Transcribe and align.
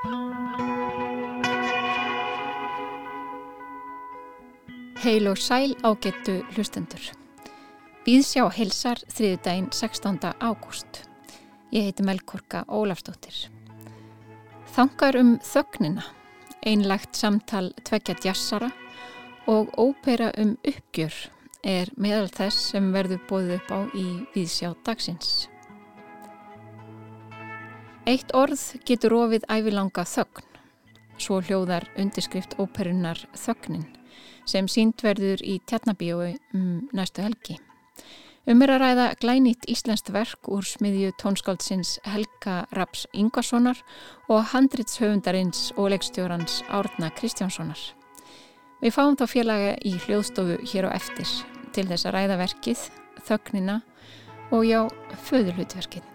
Heil 0.00 0.16
og 5.28 5.36
sæl 5.36 5.76
ágettu 5.84 6.40
hlustendur. 6.54 7.04
Býðsjá 8.06 8.46
heilsar 8.56 8.96
þriðudaginn 9.12 9.68
16. 9.76 10.16
ágúst. 10.40 11.04
Ég 11.68 11.84
heiti 11.90 12.06
Melkorka 12.08 12.64
Ólafstóttir. 12.72 13.52
Þangar 14.72 15.20
um 15.20 15.36
þögnina, 15.44 16.08
einlagt 16.64 17.20
samtal 17.20 17.68
tvekja 17.84 18.16
djassara 18.24 18.72
og 19.52 19.68
ópera 19.76 20.32
um 20.40 20.56
uppgjör 20.64 21.12
er 21.60 21.92
meðal 22.00 22.32
þess 22.32 22.72
sem 22.72 22.88
verður 22.96 23.20
bóðið 23.28 23.60
upp 23.60 23.68
á 23.76 23.84
í 23.92 24.24
Býðsjá 24.32 24.72
dagsins. 24.80 25.52
Eitt 28.10 28.32
orð 28.34 28.58
getur 28.88 29.12
ofið 29.14 29.44
ævilanga 29.54 30.02
þögn, 30.08 30.46
svo 31.20 31.36
hljóðar 31.46 31.84
undirskrift 32.00 32.56
óperunar 32.58 33.20
þögnin 33.38 33.84
sem 34.50 34.66
síndverður 34.66 35.44
í 35.46 35.60
Tjarnabíói 35.70 36.32
um 36.56 36.88
næstu 36.96 37.22
helgi. 37.22 37.60
Um 38.50 38.64
er 38.66 38.72
að 38.74 38.82
ræða 38.82 39.06
glænýtt 39.22 39.68
íslenskt 39.70 40.10
verk 40.10 40.50
úr 40.50 40.66
smiðju 40.66 41.12
tónskáldsins 41.22 42.00
Helga 42.08 42.64
Raps 42.74 43.06
Ingvarssonar 43.14 43.78
og 44.26 44.42
handritshöfundarins 44.56 45.68
og 45.76 45.92
leikstjórans 45.94 46.64
Árna 46.66 47.14
Kristjánssonar. 47.14 47.78
Við 48.82 48.96
fáum 48.96 49.14
þá 49.14 49.26
félaga 49.30 49.76
í 49.86 49.94
hljóðstofu 50.08 50.58
hér 50.72 50.90
á 50.90 50.98
eftir 50.98 51.30
til 51.76 51.86
þess 51.86 52.10
að 52.10 52.16
ræða 52.18 52.42
verkið, 52.42 52.88
þögnina 53.28 53.82
og 54.50 54.66
já, 54.66 54.88
föðurhlutverkið. 55.30 56.09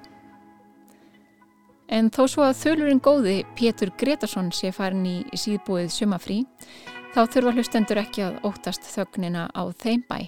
En 1.87 2.09
þó 2.09 2.25
svo 2.29 2.45
að 2.47 2.57
þölurinn 2.63 3.01
góði 3.03 3.35
Pétur 3.57 3.91
Gretarsson 3.99 4.49
sé 4.55 4.71
farin 4.73 5.05
í 5.05 5.17
síðbúið 5.37 5.91
sumafrí 5.93 6.39
þá 7.13 7.21
þurfa 7.31 7.53
hlustendur 7.55 8.01
ekki 8.01 8.25
að 8.25 8.39
óttast 8.47 8.87
þögnina 8.89 9.47
á 9.53 9.63
þeim 9.79 10.03
bæ. 10.09 10.25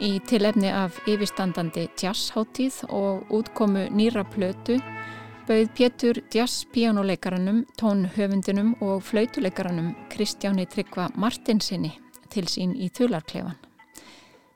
Í 0.00 0.16
tilefni 0.24 0.70
af 0.72 0.96
yfirstandandi 1.08 1.86
jazzháttíð 2.00 2.82
og 2.88 3.30
útkomu 3.36 3.86
nýra 3.92 4.24
plötu 4.24 4.80
bauð 5.50 5.70
Pétur 5.74 6.20
jazz-píjánuleikaranum, 6.30 7.64
tónhöfundinum 7.80 8.76
og 8.86 9.02
flautuleikaranum 9.02 9.94
Kristjáni 10.12 10.66
Tryggva 10.70 11.08
Martinsinni 11.18 11.90
til 12.30 12.46
sín 12.46 12.76
í 12.78 12.86
þularklefan. 12.94 13.58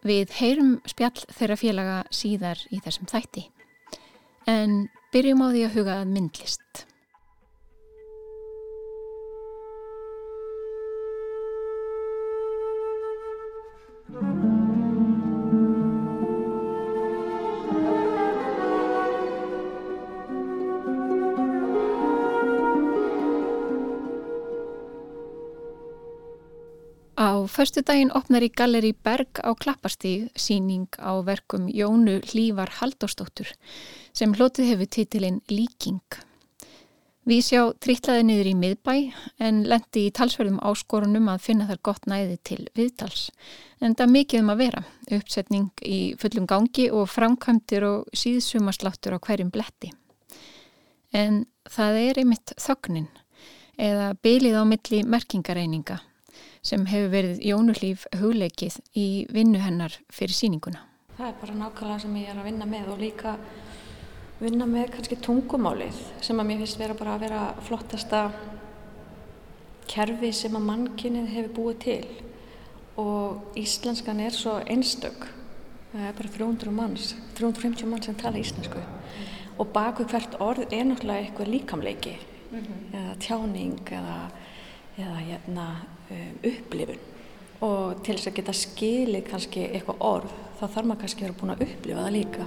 Við 0.05 0.35
heyrum 0.39 0.77
spjall 0.87 1.25
þeirra 1.33 1.57
félaga 1.59 1.97
síðar 2.15 2.61
í 2.71 2.79
þessum 2.85 3.09
þætti. 3.11 3.49
En 4.47 4.85
byrjum 5.15 5.43
á 5.47 5.49
því 5.55 5.61
að 5.63 5.75
huga 5.79 5.97
að 6.03 6.09
myndlist. 6.11 6.87
Förstu 27.51 27.83
daginn 27.83 28.13
opnar 28.15 28.45
í 28.45 28.51
Galleri 28.53 28.93
Berg 28.93 29.41
á 29.43 29.51
Klapparstíg 29.59 30.29
síning 30.37 30.87
á 31.01 31.13
verkum 31.27 31.67
Jónu 31.69 32.21
Hlívar 32.25 32.71
Haldóstóttur 32.81 33.51
sem 34.13 34.35
hlotið 34.35 34.71
hefur 34.71 34.89
titilinn 34.91 35.41
Líking. 35.51 36.01
Við 37.25 37.41
sjá 37.41 37.61
trittlaði 37.81 38.27
niður 38.29 38.51
í 38.51 38.55
miðbæ 38.61 38.95
en 39.49 39.63
lendi 39.65 40.07
í 40.07 40.13
talsverðum 40.13 40.61
áskorunum 40.61 41.29
að 41.33 41.45
finna 41.47 41.69
þar 41.71 41.83
gott 41.89 42.09
næði 42.11 42.39
til 42.45 42.61
viðtals. 42.77 43.31
En 43.81 43.97
það 43.97 44.15
mikið 44.19 44.45
um 44.45 44.53
að 44.53 44.63
vera, 44.63 44.83
uppsetning 45.19 45.85
í 45.89 46.01
fullum 46.21 46.47
gangi 46.47 46.91
og 46.93 47.09
framkvæmtir 47.09 47.89
og 47.89 48.09
síðsumasláttur 48.13 49.17
á 49.17 49.25
hverjum 49.25 49.53
bletti. 49.55 49.93
En 51.17 51.47
það 51.65 52.01
er 52.07 52.25
einmitt 52.25 52.57
þögnin 52.61 53.09
eða 53.81 54.13
bylið 54.21 54.61
á 54.61 54.65
milli 54.69 55.05
merkingareininga 55.09 56.03
sem 56.65 56.87
hefur 56.89 57.13
verið 57.13 57.45
Jónulíf 57.45 58.07
hugleikið 58.17 58.81
í 58.97 59.07
vinnu 59.33 59.61
hennar 59.61 59.99
fyrir 60.13 60.35
síninguna. 60.35 60.81
Það 61.19 61.29
er 61.29 61.39
bara 61.41 61.55
nákvæmlega 61.61 62.03
sem 62.03 62.17
ég 62.17 62.33
er 62.33 62.41
að 62.41 62.49
vinna 62.49 62.67
með 62.67 62.91
og 62.95 63.03
líka 63.05 63.37
vinna 64.41 64.67
með 64.67 64.91
kannski 64.97 65.21
tungumálið 65.23 66.01
sem 66.25 66.41
að 66.41 66.49
mér 66.49 66.65
finnst 66.65 66.81
vera 66.81 66.97
bara 66.99 67.15
að 67.15 67.25
vera 67.29 67.43
flottasta 67.69 68.23
kerfi 69.91 70.33
sem 70.35 70.57
að 70.57 70.67
mannkynnið 70.71 71.31
hefur 71.37 71.55
búið 71.59 71.79
til 71.85 72.05
og 73.01 73.57
íslenskan 73.59 74.23
er 74.23 74.35
svo 74.35 74.57
einstök 74.71 75.29
það 75.93 76.09
er 76.09 76.19
bara 76.19 76.33
300 76.37 76.75
manns 76.75 77.15
350 77.39 77.91
manns 77.91 78.09
sem 78.09 78.19
tala 78.19 78.41
íslensku 78.43 78.83
og 79.59 79.71
baku 79.75 80.07
hvert 80.11 80.35
orð 80.43 80.67
er 80.71 80.87
náttúrulega 80.89 81.29
eitthvað 81.29 81.53
líkamleiki 81.55 82.15
mm 82.17 82.59
-hmm. 82.59 82.99
eða 82.99 83.15
tjáning 83.19 83.79
eða, 83.91 84.19
eða 84.99 85.19
hérna, 85.29 85.67
um, 86.11 86.39
upplifun. 86.43 87.03
Og 87.65 88.03
til 88.05 88.17
þess 88.19 88.29
að 88.29 88.39
geta 88.39 88.55
skilið 88.59 89.27
kannski 89.31 89.67
eitthvað 89.71 90.05
orð 90.05 90.33
þá 90.59 90.65
þarf 90.67 90.87
maður 90.89 91.03
kannski 91.05 91.23
að 91.23 91.29
vera 91.29 91.39
búin 91.41 91.55
að 91.55 91.65
upplifa 91.67 92.05
það 92.05 92.17
líka. 92.19 92.47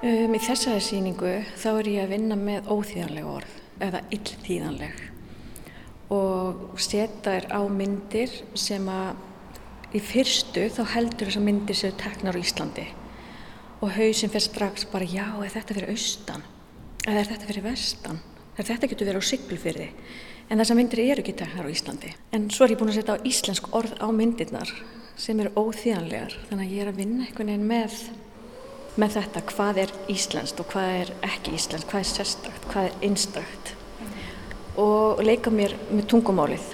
Um, 0.00 0.32
í 0.32 0.40
þessari 0.40 0.84
síningu 0.84 1.32
þá 1.60 1.70
er 1.72 1.90
ég 1.92 2.04
að 2.06 2.14
vinna 2.14 2.36
með 2.40 2.70
óþýðanleg 2.72 3.26
orð 3.28 3.56
eða 3.84 4.04
illþýðanleg. 4.16 5.02
Og 6.10 6.78
setja 6.80 7.10
þér 7.24 7.50
á 7.54 7.60
myndir 7.70 8.32
sem 8.58 8.88
að 8.90 9.94
í 9.94 10.00
fyrstu 10.02 10.68
þá 10.72 10.80
heldur 10.94 11.28
þess 11.28 11.40
að 11.40 11.46
myndir 11.46 11.78
séu 11.78 11.92
teknar 12.00 12.38
á 12.38 12.42
Íslandi. 12.42 12.86
Og 13.80 13.92
hausin 13.96 14.32
fyrir 14.32 14.46
strax 14.46 14.88
bara 14.90 15.06
já, 15.08 15.26
er 15.40 15.52
þetta 15.52 15.76
fyrir 15.76 15.92
austan 15.94 16.49
eða 17.06 17.20
er 17.20 17.30
þetta 17.30 17.48
fyrir 17.50 17.66
vestan? 17.66 18.20
Er 18.58 18.66
þetta 18.68 18.90
getur 18.90 19.08
verið 19.08 19.24
á 19.24 19.30
siglufyrði 19.30 19.88
en 20.50 20.58
þessar 20.58 20.76
myndir 20.80 21.04
eru 21.04 21.22
ekki 21.22 21.36
teknar 21.38 21.68
á 21.68 21.72
Íslandi. 21.72 22.10
En 22.34 22.48
svo 22.50 22.66
er 22.66 22.74
ég 22.74 22.80
búin 22.80 22.90
að 22.90 22.98
setja 22.98 23.14
á 23.16 23.24
íslensk 23.30 23.70
orð 23.76 23.94
á 24.02 24.06
myndirnar 24.10 24.72
sem 25.20 25.38
eru 25.40 25.52
óþýðanlegar. 25.54 26.34
Þannig 26.48 26.66
að 26.66 26.74
ég 26.74 26.82
er 26.82 26.90
að 26.90 26.98
vinna 26.98 27.26
einhvern 27.28 27.52
veginn 27.52 27.70
með 27.70 28.00
með 28.98 29.16
þetta. 29.16 29.44
Hvað 29.52 29.80
er 29.84 29.94
íslenskt 30.10 30.60
og 30.62 30.68
hvað 30.72 30.96
er 30.98 31.12
ekki 31.28 31.54
íslenskt, 31.56 31.88
hvað 31.90 32.02
er 32.02 32.10
sérstakt, 32.10 32.68
hvað 32.72 32.88
er 32.88 33.06
einstakt? 33.06 33.72
Og 34.80 35.22
leika 35.24 35.52
mér 35.54 35.76
með 35.90 36.08
tungumálið. 36.10 36.66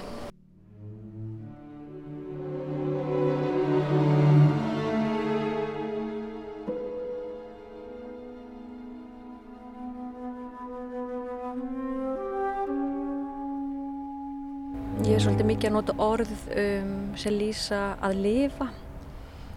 Mikið 15.67 15.73
að 15.73 15.79
nota 15.81 15.95
orð 15.99 16.33
um, 16.55 16.91
sem 17.19 17.35
lýsa 17.35 17.97
að 18.05 18.21
lifa, 18.23 18.67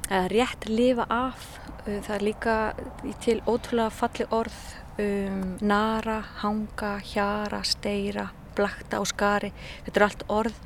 eða 0.10 0.30
rétt 0.32 0.66
lifa 0.70 1.06
af 1.10 1.50
Það 1.90 2.10
er 2.14 2.24
líka 2.24 2.56
til 3.24 3.40
ótrúlega 3.48 3.90
falli 3.90 4.26
orð 4.36 4.58
um 5.00 5.56
nara, 5.66 6.20
hanga, 6.42 6.98
hjara, 7.08 7.62
steira, 7.66 8.28
blakta 8.58 9.00
og 9.00 9.08
skari. 9.10 9.50
Þetta 9.86 10.00
er 10.00 10.06
allt 10.06 10.26
orð 10.30 10.60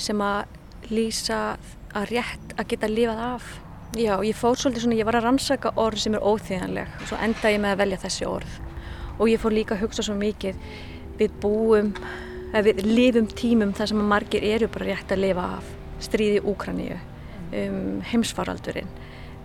sem 0.00 0.22
að 0.24 0.88
lýsa 0.90 1.40
að 1.94 2.14
rétt 2.14 2.56
að 2.56 2.70
geta 2.72 2.90
lifað 2.90 3.22
af. 3.28 3.50
Já, 3.98 4.14
ég 4.24 4.36
fór 4.36 4.58
svolítið 4.58 4.86
svona, 4.86 4.98
ég 4.98 5.08
var 5.08 5.20
að 5.20 5.28
rannsaka 5.28 5.74
orð 5.78 6.02
sem 6.02 6.16
er 6.16 6.26
óþýðanleg 6.26 6.96
og 6.98 7.06
svo 7.10 7.20
enda 7.28 7.52
ég 7.52 7.62
með 7.62 7.76
að 7.76 7.82
velja 7.84 8.00
þessi 8.06 8.28
orð. 8.28 8.58
Og 9.18 9.30
ég 9.30 9.42
fór 9.42 9.54
líka 9.54 9.76
að 9.76 9.84
hugsa 9.84 10.06
svo 10.08 10.16
mikið, 10.18 10.58
við 11.20 11.38
búum, 11.44 11.92
við 12.52 12.82
lifum 12.86 13.28
tímum 13.28 13.74
þar 13.76 13.92
sem 13.92 14.00
að 14.00 14.10
margir 14.12 14.46
eru 14.46 14.68
bara 14.72 14.90
rétt 14.92 15.12
að 15.12 15.24
lifa 15.26 15.46
af. 15.58 15.70
Stríði 15.98 16.42
Úkraníu, 16.46 16.96
um, 17.50 18.00
heimsfaraldurinn 18.06 18.90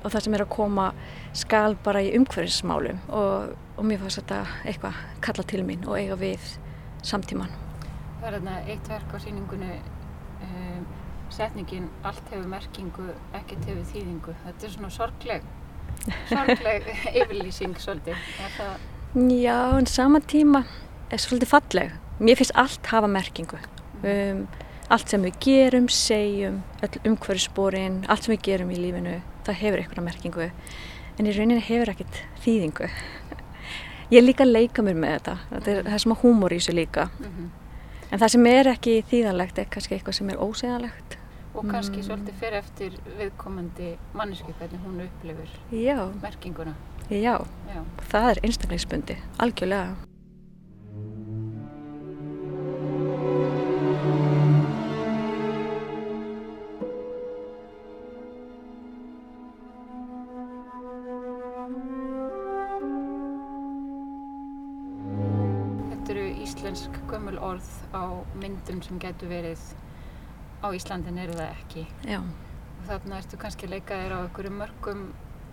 og 0.04 0.12
það 0.12 0.26
sem 0.26 0.36
er 0.36 0.44
að 0.44 0.52
koma 0.52 0.88
skal 1.38 1.78
bara 1.84 2.04
í 2.04 2.12
umhverfismálum 2.18 3.00
og, 3.16 3.54
og 3.78 3.88
mér 3.88 4.02
fannst 4.04 4.20
þetta 4.20 4.42
eitthvað 4.68 5.00
kalla 5.24 5.46
til 5.50 5.64
mín 5.68 5.86
og 5.88 5.98
eiga 5.98 6.18
við 6.20 6.50
samtíman. 7.08 7.52
Það 8.20 8.28
er 8.28 8.38
þarna 8.38 8.58
eitt 8.72 8.92
verk 8.92 9.16
á 9.16 9.18
síningunni 9.24 9.72
um, 10.44 10.86
setningin 11.34 11.90
allt 12.06 12.24
hefur 12.32 12.48
merkingu, 12.52 13.10
ekkert 13.34 13.68
hefur 13.72 13.84
þýðingu. 13.94 14.38
Þetta 14.46 14.68
er 14.68 14.76
svona 14.76 14.94
sorgleg, 14.94 15.50
sorgleg 16.30 16.90
yfirlýsing 17.24 17.80
svolítið. 17.82 18.30
Það... 18.60 18.88
Já, 19.40 19.58
en 19.80 19.90
sama 19.90 20.24
tíma 20.28 20.66
er 21.10 21.22
svolítið 21.22 21.56
falleg. 21.56 22.00
Mér 22.24 22.40
finnst 22.40 22.56
allt 22.56 22.86
hafa 22.88 23.08
merkingu. 23.12 23.60
Um, 24.04 24.46
allt 24.94 25.12
sem 25.12 25.24
við 25.26 25.40
gerum, 25.44 25.88
segjum, 25.92 26.62
umhverfisbórin, 27.04 28.04
allt 28.08 28.28
sem 28.28 28.36
við 28.36 28.44
gerum 28.48 28.72
í 28.72 28.80
lífinu 28.80 29.18
það 29.48 29.60
hefur 29.60 29.82
einhverja 29.82 30.06
merkingu 30.06 30.46
en 31.20 31.28
í 31.28 31.34
rauninni 31.36 31.64
hefur 31.64 31.92
ekkert 31.94 32.22
þýðingu. 32.44 32.88
Ég 34.14 34.20
er 34.20 34.26
líka 34.26 34.48
leika 34.48 34.86
mér 34.86 34.98
með 35.00 35.18
þetta, 35.18 35.36
þetta 35.50 35.74
er 35.74 35.90
það 35.90 36.04
sem 36.04 36.16
að 36.16 36.24
húmor 36.24 36.54
í 36.54 36.62
þessu 36.62 36.78
líka. 36.78 37.10
Mm 37.18 37.34
-hmm. 37.34 37.52
En 38.12 38.22
það 38.22 38.32
sem 38.36 38.46
er 38.46 38.70
ekki 38.70 38.96
þýðanlegt 39.10 39.60
er 39.60 39.68
kannski 39.74 39.96
eitthvað 39.96 40.18
sem 40.20 40.30
er 40.30 40.38
ósegjanlegt. 40.38 41.18
Og 41.54 41.68
kannski 41.70 41.98
mm. 41.98 42.04
svolítið 42.04 42.40
fyrir 42.40 42.58
eftir 42.58 42.96
viðkomandi 43.18 43.98
mannesku 44.14 44.54
hvernig 44.60 44.80
hún 44.86 45.04
upplifir 45.06 45.50
Já. 45.72 46.10
merkinguna. 46.22 46.76
Já, 47.10 47.46
Já. 47.70 47.84
það 48.10 48.30
er 48.30 48.40
einstakleiksbundi, 48.44 49.18
algjörlega. 49.38 50.13
Á 67.94 68.04
myndum 68.36 68.82
sem 68.84 69.00
getur 69.00 69.30
verið 69.30 69.62
á 70.64 70.68
Íslandin 70.74 71.20
eru 71.20 71.36
það 71.38 71.52
ekki 71.52 71.86
já. 72.08 72.20
og 72.20 72.88
þarna 72.88 73.20
ertu 73.20 73.40
kannski 73.42 73.70
leikaðir 73.70 74.16
á 74.16 74.20
einhverju 74.24 74.54
mörgum 74.56 75.04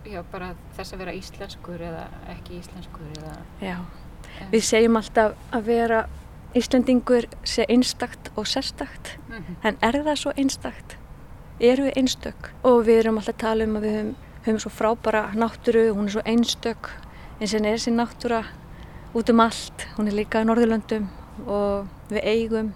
já 0.07 0.23
bara 0.31 0.53
þess 0.77 0.95
að 0.95 1.03
vera 1.03 1.17
íslenskur 1.17 1.83
eða 1.89 2.07
ekki 2.33 2.57
íslenskur 2.59 3.11
eða 3.19 3.35
Já, 3.61 3.75
en... 4.39 4.49
við 4.53 4.65
segjum 4.65 4.97
alltaf 5.01 5.37
að 5.51 5.69
vera 5.69 6.01
Íslandingur 6.57 7.29
sé 7.47 7.63
einstakt 7.71 8.31
og 8.35 8.47
sérstakt 8.47 9.13
mm 9.29 9.37
-hmm. 9.37 9.55
en 9.63 9.77
er 9.81 10.03
það 10.03 10.15
svo 10.15 10.31
einstakt? 10.35 10.97
Eru 11.59 11.83
við 11.83 11.97
einstök? 11.97 12.51
Og 12.63 12.85
við 12.85 12.99
erum 12.99 13.17
alltaf 13.17 13.35
að 13.35 13.41
tala 13.41 13.63
um 13.63 13.75
að 13.75 13.81
við 13.81 13.95
höfum, 13.95 14.15
höfum 14.45 14.59
svo 14.59 14.69
frábara 14.69 15.31
náttúru, 15.33 15.93
hún 15.93 16.05
er 16.05 16.11
svo 16.11 16.21
einstök 16.25 16.89
eins 17.39 17.53
og 17.53 17.61
er 17.61 17.77
þessi 17.77 17.91
náttúra 17.91 18.45
út 19.13 19.29
um 19.29 19.39
allt, 19.39 19.87
hún 19.97 20.07
er 20.07 20.13
líka 20.13 20.41
á 20.41 20.43
Norðurlöndum 20.43 21.07
og 21.45 21.87
við 22.09 22.27
eigum 22.27 22.73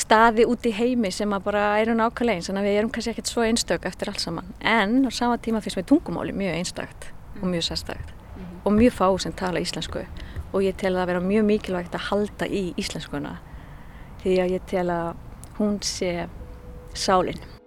staði 0.00 0.46
út 0.48 0.66
í 0.66 0.72
heimi 0.72 1.10
sem 1.12 1.32
að 1.34 1.44
bara 1.50 1.64
eru 1.80 1.94
nákvæmlega 1.98 2.40
eins 2.40 2.48
þannig 2.48 2.62
að 2.62 2.68
við 2.68 2.78
erum 2.78 2.92
kannski 2.94 3.12
ekkert 3.12 3.30
svo 3.32 3.44
einstök 3.44 3.86
eftir 3.90 4.10
allt 4.12 4.22
saman. 4.22 4.48
En 4.60 5.04
á 5.04 5.10
sama 5.12 5.36
tíma 5.38 5.60
finnst 5.60 5.80
við 5.80 5.90
tungumáli 5.90 6.32
mjög 6.36 6.56
einstakt 6.56 7.10
og 7.40 7.46
mjög 7.48 7.66
sérstakt 7.68 8.10
mm 8.10 8.42
-hmm. 8.42 8.64
og 8.64 8.72
mjög 8.72 8.92
fá 8.92 9.18
sem 9.18 9.32
tala 9.32 9.60
íslensku. 9.60 10.06
Og 10.52 10.62
ég 10.62 10.76
tel 10.76 10.96
að 10.96 11.06
vera 11.06 11.20
mjög 11.20 11.44
mikilvægt 11.44 11.94
að 11.94 12.06
halda 12.10 12.46
í 12.46 12.74
íslenskuna 12.76 13.38
því 14.22 14.38
að 14.40 14.50
ég 14.50 14.60
tel 14.66 14.90
að 14.90 15.14
hún 15.58 15.78
sé 15.82 16.28
sálinn 16.94 17.59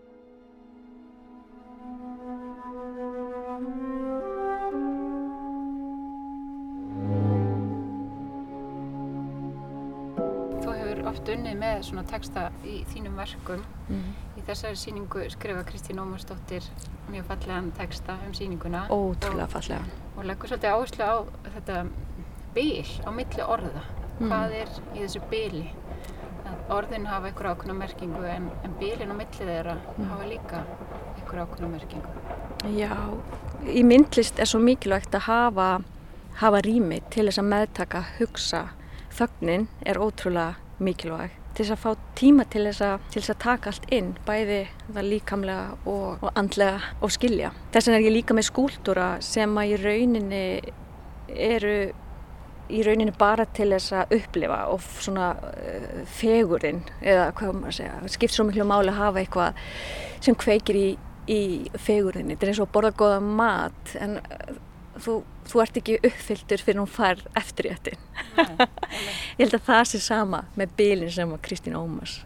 oft 11.24 11.32
unnið 11.32 11.56
með 11.56 11.84
svona 11.88 12.02
texta 12.04 12.42
í 12.68 12.82
þínum 12.92 13.16
verkum. 13.16 13.62
Mm. 13.88 14.16
í 14.40 14.42
þessari 14.48 14.76
síningu 14.80 15.22
skrifa 15.32 15.62
Kristín 15.68 16.00
Ómarsdóttir 16.00 16.66
mjög 17.12 17.26
fallegan 17.28 17.70
texta 17.76 18.16
um 18.26 18.32
síninguna 18.36 18.86
Ótrúlega 18.92 19.48
fallega 19.52 19.84
og 20.16 20.24
leggur 20.28 20.48
svolítið 20.48 20.72
áherslu 20.72 21.04
á 21.04 21.16
þetta 21.56 21.78
bil 22.56 22.88
á 23.04 23.10
milli 23.16 23.46
orða. 23.56 23.84
Mm. 24.20 24.32
hvað 24.32 24.56
er 24.60 24.72
í 24.94 25.00
þessu 25.00 25.22
bili? 25.32 25.66
Orðin 26.72 27.08
hafa 27.08 27.30
einhver 27.30 27.50
ákveðna 27.54 27.76
merkingu 27.78 28.24
en, 28.28 28.50
en 28.64 28.76
bilin 28.80 29.12
á 29.12 29.16
milli 29.16 29.48
þeirra 29.48 29.78
mm. 29.80 30.10
hafa 30.12 30.28
líka 30.28 30.64
einhver 31.16 31.44
ákveðna 31.44 31.72
merkingu. 31.72 32.12
Já, 32.76 32.96
í 33.68 33.84
myndlist 33.84 34.40
er 34.40 34.52
svo 34.52 34.60
mikilvægt 34.64 35.16
að 35.16 35.28
hafa 35.30 35.70
hafa 36.42 36.64
rými 36.68 37.00
til 37.14 37.30
þess 37.30 37.40
að 37.40 37.50
meðtaka 37.56 38.04
hugsa. 38.18 38.66
Þögnin 39.14 39.68
er 39.86 40.00
ótrúlega 40.02 40.63
mikilvæg 40.80 41.40
til 41.54 41.66
þess 41.68 41.74
að 41.76 41.82
fá 41.84 42.14
tíma 42.18 42.46
til 42.50 42.64
þess 42.66 42.84
að, 42.86 43.04
til 43.14 43.22
þess 43.22 43.34
að 43.34 43.42
taka 43.44 43.72
allt 43.72 43.84
inn, 43.94 44.14
bæði 44.26 44.62
líkamlega 45.06 45.90
og, 45.90 46.24
og 46.24 46.40
andlega 46.40 46.94
og 47.04 47.14
skilja. 47.14 47.52
Þess 47.74 47.90
vegna 47.90 48.00
er 48.00 48.08
ég 48.08 48.16
líka 48.16 48.38
með 48.38 48.48
skúltúra 48.50 49.10
sem 49.22 49.60
að 49.62 49.74
í 49.74 49.78
rauninni 49.84 50.46
eru 51.34 51.76
í 52.74 52.82
rauninni 52.86 53.14
bara 53.20 53.46
til 53.54 53.70
þess 53.76 53.94
að 54.00 54.16
upplifa 54.18 54.60
og 54.74 54.84
svona 55.04 55.34
uh, 55.38 56.04
fegurinn 56.10 56.82
eða 57.02 57.30
hvað 57.38 57.58
maður 57.60 57.78
segja, 57.78 58.00
það 58.02 58.16
skipt 58.16 58.38
svo 58.38 58.48
miklu 58.48 58.68
máli 58.68 58.94
að 58.94 59.02
hafa 59.02 59.22
eitthvað 59.22 59.64
sem 60.24 60.38
kveikir 60.40 60.80
í, 60.80 60.88
í 61.28 61.42
fegurinn. 61.78 62.32
Þetta 62.32 62.48
er 62.48 62.54
eins 62.54 62.64
og 62.64 62.70
að 62.70 62.76
borða 62.78 62.94
goða 63.04 63.20
mat 63.44 63.96
en 64.02 64.18
uh, 64.24 64.56
þú, 65.04 65.20
þú 65.50 65.64
ert 65.64 65.80
ekki 65.82 65.98
uppfylltur 66.04 66.64
fyrir 66.66 66.82
hún 66.82 66.92
far 66.92 67.22
eftir 67.40 67.70
réttin 67.70 68.00
ég 69.38 69.46
held 69.46 69.58
að 69.58 69.66
það 69.70 69.84
sé 69.92 70.04
sama 70.04 70.44
með 70.60 70.78
bílinn 70.78 71.12
sem 71.14 71.36
Kristín 71.46 71.78
Ómars 71.80 72.22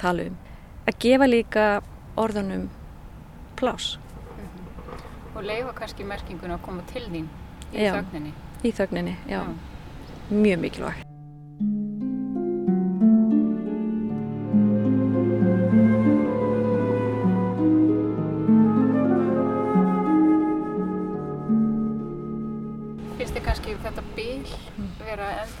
tala 0.00 0.28
um. 0.30 0.38
Að 0.88 0.96
gefa 1.04 1.28
líka 1.28 1.66
orðunum 2.20 2.68
plás 3.56 3.96
mm 3.96 4.46
-hmm. 4.46 5.36
og 5.36 5.44
leifa 5.44 5.72
kannski 5.72 6.04
merkingun 6.04 6.56
að 6.56 6.62
koma 6.62 6.82
til 6.92 7.02
þín 7.02 7.28
í 7.72 7.84
já, 7.84 7.92
þögninni. 7.92 8.32
Í 8.64 8.72
þögninni, 8.72 9.16
já, 9.26 9.40
já. 9.40 9.54
mjög 10.30 10.58
mikilvægt 10.58 11.09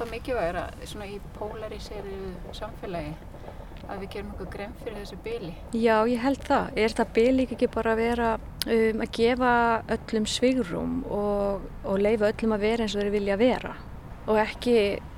ennþá 0.00 0.14
mikilvægara 0.14 0.62
svona 0.88 1.06
í 1.10 1.18
polaríseriðu 1.36 2.54
samfélagi 2.56 3.12
að 3.90 4.00
við 4.00 4.10
gerum 4.14 4.30
okkur 4.32 4.48
grein 4.52 4.74
fyrir 4.80 4.98
þessu 5.00 5.16
byli? 5.24 5.50
Já, 5.76 6.06
ég 6.08 6.20
held 6.22 6.44
það. 6.46 6.70
Er 6.76 6.94
það 6.96 7.10
byli 7.16 7.46
ekki 7.46 7.68
bara 7.74 7.92
að 7.92 8.00
vera 8.00 8.28
um, 8.38 9.02
að 9.04 9.10
gefa 9.18 9.52
öllum 9.96 10.28
svigrum 10.30 10.94
og, 11.04 11.66
og 11.84 12.00
leifa 12.00 12.30
öllum 12.30 12.54
að 12.56 12.64
vera 12.64 12.86
eins 12.86 12.94
og 12.94 13.02
þeir 13.02 13.14
vilja 13.16 13.38
vera 13.40 13.74
og 14.30 14.38
ekki, 14.38 14.76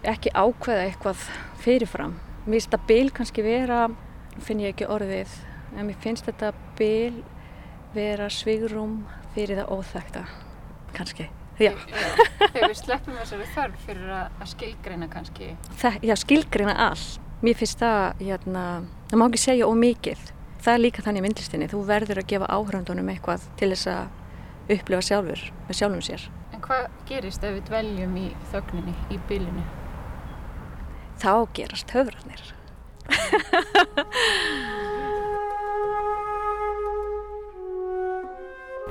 ekki 0.09 0.33
ákveða 0.35 0.87
eitthvað 0.89 1.27
fyrirfram. 1.63 2.17
Mér 2.47 2.57
finnst 2.57 2.73
þetta 2.73 2.89
byl 2.89 3.13
kannski 3.15 3.45
vera, 3.45 3.83
finn 4.43 4.63
ég 4.63 4.73
ekki 4.73 4.89
orðið, 4.91 5.37
en 5.77 5.91
mér 5.91 6.01
finnst 6.03 6.27
þetta 6.31 6.55
byl 6.79 7.21
vera 7.95 8.31
svigrum 8.33 9.03
fyrir 9.37 9.63
það 9.63 9.77
óþægta, 9.77 10.25
kannski. 10.97 11.29
Já. 11.63 11.73
Þegar 12.43 12.69
við 12.69 12.79
sleppum 12.81 13.19
þessari 13.21 13.49
þörf 13.55 13.85
fyrir 13.87 14.13
að 14.17 14.47
skilgreina 14.51 15.09
kannski. 15.13 15.53
Það, 15.81 15.99
já, 16.09 16.15
skilgreina 16.21 16.75
allt. 16.89 17.19
Mér 17.43 17.59
finnst 17.59 17.81
það, 17.83 18.23
hérna, 18.23 18.65
það 19.11 19.19
má 19.19 19.25
ekki 19.27 19.43
segja 19.43 19.69
ómikið. 19.71 20.29
Það 20.63 20.77
er 20.77 20.83
líka 20.85 21.03
þannig 21.03 21.23
í 21.23 21.27
myndlistinni. 21.27 21.71
Þú 21.73 21.81
verður 21.89 22.23
að 22.23 22.29
gefa 22.31 22.51
áhröndunum 22.55 23.11
eitthvað 23.11 23.49
til 23.59 23.73
þess 23.73 23.91
að 23.91 24.77
upplifa 24.77 25.03
sjálfur 25.09 25.45
með 25.67 25.79
sjálfum 25.81 26.05
sér. 26.07 26.27
En 26.55 26.63
hvað 26.63 26.87
gerist 27.09 27.43
ef 27.43 27.57
við 27.57 27.65
dveljum 27.71 28.15
í 28.21 28.29
þögninni, 28.53 28.95
í 29.11 29.19
bylinu? 29.31 29.65
Þá 31.23 31.33
gerast 31.59 31.97
höfrarnir. 31.97 32.47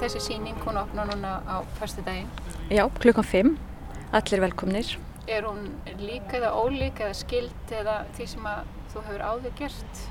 Þessi 0.01 0.17
síning, 0.17 0.55
hún 0.65 0.79
opna 0.81 1.03
núna 1.05 1.31
á 1.45 1.61
fyrstu 1.77 2.01
daginn. 2.01 2.29
Já, 2.73 2.87
klukkan 2.97 3.23
5. 3.23 3.51
Allir 4.17 4.41
velkomnir. 4.41 4.87
Er 5.29 5.45
hún 5.45 5.67
líka 6.01 6.39
eða 6.39 6.55
ólík 6.57 7.03
eða 7.05 7.13
skild 7.19 7.73
eða 7.77 7.99
því 8.17 8.25
sem 8.31 8.47
þú 8.89 9.03
hefur 9.05 9.21
áður 9.21 9.53
gert? 9.59 10.01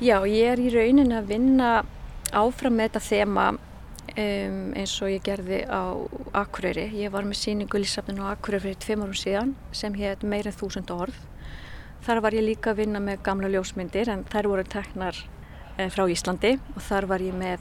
Já, 0.00 0.16
ég 0.24 0.54
er 0.54 0.62
í 0.64 0.70
raunin 0.72 1.12
að 1.12 1.28
vinna 1.34 1.68
áfram 2.32 2.78
með 2.78 2.88
þetta 2.88 3.02
þema 3.10 3.46
um, 3.52 4.58
eins 4.72 4.96
og 5.04 5.12
ég 5.12 5.28
gerði 5.28 5.62
á 5.68 5.84
Akureyri. 6.40 6.88
Ég 6.96 7.12
var 7.12 7.28
með 7.28 7.42
síningu 7.42 7.84
Lísafnin 7.84 8.24
á 8.24 8.32
Akureyri 8.32 8.70
fyrir 8.70 8.82
tveim 8.86 9.04
árum 9.04 9.20
síðan 9.20 9.52
sem 9.68 10.00
hétt 10.00 10.24
meirinn 10.24 10.56
þúsund 10.56 10.94
orð. 10.96 11.18
Þar 12.08 12.24
var 12.24 12.38
ég 12.40 12.48
líka 12.54 12.72
að 12.72 12.86
vinna 12.86 13.04
með 13.04 13.20
gamla 13.28 13.52
ljósmyndir 13.52 14.08
en 14.16 14.24
þær 14.32 14.48
voru 14.54 14.64
teknar 14.64 15.20
eh, 15.76 15.90
frá 15.92 16.06
Íslandi 16.08 16.56
og 16.72 16.80
þar 16.88 17.12
var 17.12 17.20
ég 17.20 17.36
með 17.36 17.60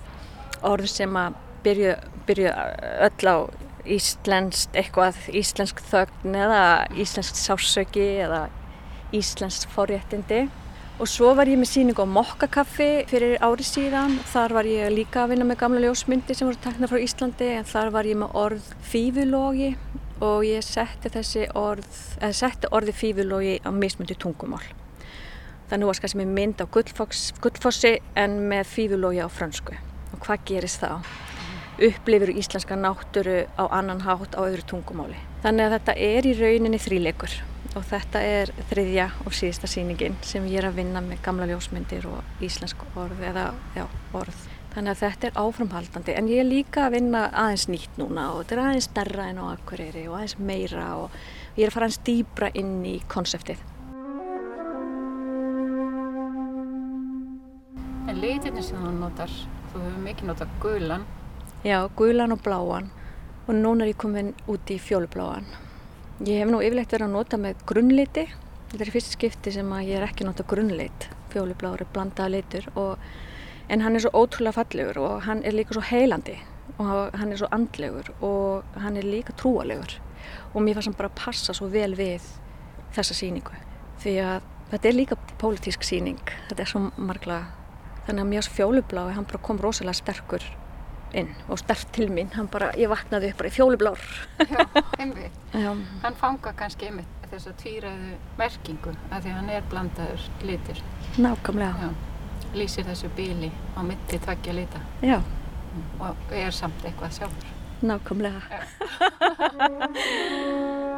orð 0.63 0.87
sem 0.87 1.19
að 1.19 1.43
byrju, 1.65 1.95
byrju 2.27 2.51
öll 3.09 3.29
á 3.29 3.37
íslenskt 3.85 4.75
eitthvað, 4.77 5.17
íslensk 5.33 5.81
þögn 5.89 6.37
eða 6.45 6.61
íslensk 6.97 7.37
sásöki 7.37 8.05
eða 8.25 8.45
íslensk 9.15 9.69
forréttindi. 9.73 10.45
Og 10.95 11.09
svo 11.11 11.33
var 11.35 11.49
ég 11.51 11.59
með 11.59 11.73
síning 11.73 11.97
á 11.99 12.07
mokkakaffi 12.07 13.03
fyrir 13.09 13.35
ári 13.43 13.65
síðan. 13.67 14.15
Þar 14.31 14.55
var 14.55 14.69
ég 14.69 14.93
líka 14.93 15.25
að 15.25 15.33
vinna 15.33 15.47
með 15.49 15.59
gamla 15.59 15.83
ljósmyndi 15.83 16.37
sem 16.37 16.47
voru 16.47 16.61
takna 16.63 16.87
frá 16.87 17.01
Íslandi 17.03 17.49
en 17.57 17.67
þar 17.67 17.91
var 17.91 18.07
ég 18.07 18.19
með 18.21 18.37
orð 18.39 18.69
fífulógi 18.93 19.73
og 20.23 20.45
ég 20.47 20.63
setti 20.63 21.11
þessi 21.11 21.49
orð 21.59 21.99
eða 22.21 22.39
setti 22.39 22.71
orði 22.71 22.95
fífulógi 22.95 23.59
á 23.67 23.69
mismundi 23.75 24.15
tungumál. 24.15 24.63
Þannig 25.67 25.91
var 25.91 25.99
skast 25.99 26.15
með 26.15 26.31
mynd 26.39 26.63
á 26.63 26.65
gullfossi 26.71 27.97
en 28.15 28.39
með 28.47 28.71
fífulógi 28.71 29.19
á 29.19 29.27
fransku 29.27 29.75
og 30.15 30.19
hvað 30.23 30.47
gerist 30.47 30.79
þá? 30.79 31.24
Upplifir 31.75 32.31
íslenska 32.31 32.75
náttúru 32.75 33.43
á 33.59 33.63
annan 33.69 34.01
hátt 34.01 34.35
á 34.35 34.41
öðru 34.47 34.63
tungumáli. 34.63 35.17
Þannig 35.43 35.65
að 35.65 35.75
þetta 35.75 35.95
er 36.07 36.27
í 36.27 36.33
rauninni 36.39 36.79
þríleikur 36.79 37.35
og 37.75 37.83
þetta 37.89 38.21
er 38.23 38.51
þriðja 38.69 39.07
og 39.25 39.35
síðasta 39.35 39.67
síningin 39.67 40.15
sem 40.23 40.45
ég 40.47 40.61
er 40.61 40.69
að 40.69 40.79
vinna 40.79 41.01
með 41.03 41.23
gamla 41.25 41.47
ljósmyndir 41.49 42.07
og 42.07 42.43
íslensk 42.43 42.85
orð 42.95 43.23
eða 43.27 43.49
já, 43.75 43.83
orð. 44.15 44.45
Þannig 44.75 44.91
að 44.91 45.01
þetta 45.01 45.27
er 45.27 45.37
áframhaldandi 45.39 46.15
en 46.15 46.29
ég 46.31 46.41
er 46.43 46.47
líka 46.47 46.85
að 46.85 46.97
vinna 46.97 47.25
aðeins 47.31 47.67
nýtt 47.71 47.99
núna 47.99 48.29
og 48.33 48.41
þetta 48.41 48.55
er 48.55 48.63
aðeins 48.63 48.89
starra 48.89 49.27
en 49.31 49.39
á 49.39 49.45
akkurýri 49.51 50.05
og 50.07 50.17
aðeins 50.17 50.37
meira 50.39 50.87
og 50.99 51.19
ég 51.55 51.63
er 51.63 51.71
að 51.71 51.75
fara 51.75 51.89
aðeins 51.89 52.01
dýbra 52.07 52.51
inn 52.59 52.73
í 52.87 52.95
konseptið. 53.11 53.63
En 58.05 58.19
litirnir 58.21 58.63
sem 58.63 58.79
þú 58.79 58.95
notar, 58.99 59.31
þú 59.71 59.83
hefur 59.83 60.03
mikið 60.05 60.31
notað 60.31 60.57
gulan 60.63 61.07
Já, 61.65 61.89
gulan 61.97 62.29
og 62.29 62.43
bláan 62.45 62.91
og 63.47 63.55
núna 63.57 63.87
er 63.87 63.89
ég 63.89 63.97
komin 63.97 64.35
út 64.45 64.69
í 64.69 64.75
fjólubláan. 64.77 65.47
Ég 66.21 66.43
hef 66.43 66.49
nú 66.51 66.59
yfirlegt 66.61 66.91
verið 66.93 67.07
að 67.07 67.13
nota 67.15 67.37
með 67.41 67.63
grunnliti. 67.65 68.25
Þetta 68.69 68.83
er 68.85 68.91
fyrst 68.93 69.15
skipti 69.15 69.53
sem 69.55 69.71
að 69.73 69.87
ég 69.87 69.97
er 69.97 70.03
ekki 70.05 70.27
nota 70.27 70.43
grunnlit. 70.45 71.07
Fjólubláur 71.33 71.81
er 71.81 71.87
blandaða 71.95 72.35
litur 72.35 72.67
og, 72.77 73.01
en 73.65 73.81
hann 73.81 73.97
er 73.97 74.03
svo 74.03 74.11
ótrúlega 74.13 74.59
fallegur 74.59 74.99
og 75.01 75.23
hann 75.25 75.41
er 75.41 75.57
líka 75.57 75.73
svo 75.73 75.81
heilandi 75.87 76.35
og 76.75 77.17
hann 77.17 77.31
er 77.33 77.39
svo 77.41 77.49
andlegur 77.57 78.11
og 78.19 78.77
hann 78.83 78.99
er 79.01 79.07
líka 79.07 79.33
trúalegur 79.33 79.95
og 80.53 80.61
mér 80.61 80.77
fannst 80.77 80.91
hann 80.91 80.97
bara 80.99 81.09
að 81.09 81.17
passa 81.23 81.55
svo 81.57 81.71
vel 81.73 81.95
við 81.97 82.27
þessa 82.93 83.17
síningu 83.17 83.57
því 84.03 84.13
að 84.21 84.45
þetta 84.69 84.91
er 84.91 84.97
líka 84.99 85.17
pólitísk 85.41 85.87
síning, 85.87 86.21
þetta 86.51 86.61
er 86.61 86.69
svo 86.69 86.83
margla 86.97 87.39
þannig 88.05 88.21
að 88.21 88.31
mér 88.35 88.51
fjólublái 88.59 89.17
hann 89.17 89.25
bara 89.25 89.41
kom 89.49 89.57
rosalega 89.65 89.97
sterkur 89.97 90.45
inn 91.13 91.29
og 91.49 91.59
stert 91.61 91.87
til 91.95 92.09
mín, 92.11 92.31
hann 92.35 92.47
bara, 92.51 92.71
ég 92.79 92.89
vaknaði 92.91 93.29
upp 93.31 93.37
bara 93.41 93.51
í 93.51 93.55
fjólublár. 93.55 94.01
Já, 94.41 94.65
einmitt. 94.99 95.37
Já. 95.65 95.71
Hann 96.03 96.17
fanga 96.19 96.53
kannski 96.57 96.89
einmitt 96.89 97.15
þess 97.31 97.49
að 97.49 97.57
tvíraðu 97.63 98.11
merkingu 98.39 98.93
að 99.09 99.25
því 99.25 99.31
hann 99.37 99.49
er 99.55 99.65
blandaður 99.71 100.21
litur. 100.45 100.83
Nákvæmlega. 101.21 101.89
Já, 101.89 101.89
lýsir 102.59 102.87
þessu 102.87 103.09
bíli 103.17 103.51
á 103.75 103.79
mitti 103.87 104.21
tveggja 104.21 104.53
lita. 104.55 104.79
Já. 105.05 105.19
Og 105.99 106.15
er 106.31 106.55
samt 106.55 106.85
eitthvað 106.85 107.17
sjálfur. 107.19 107.51
Nákvæmlega. 107.85 108.41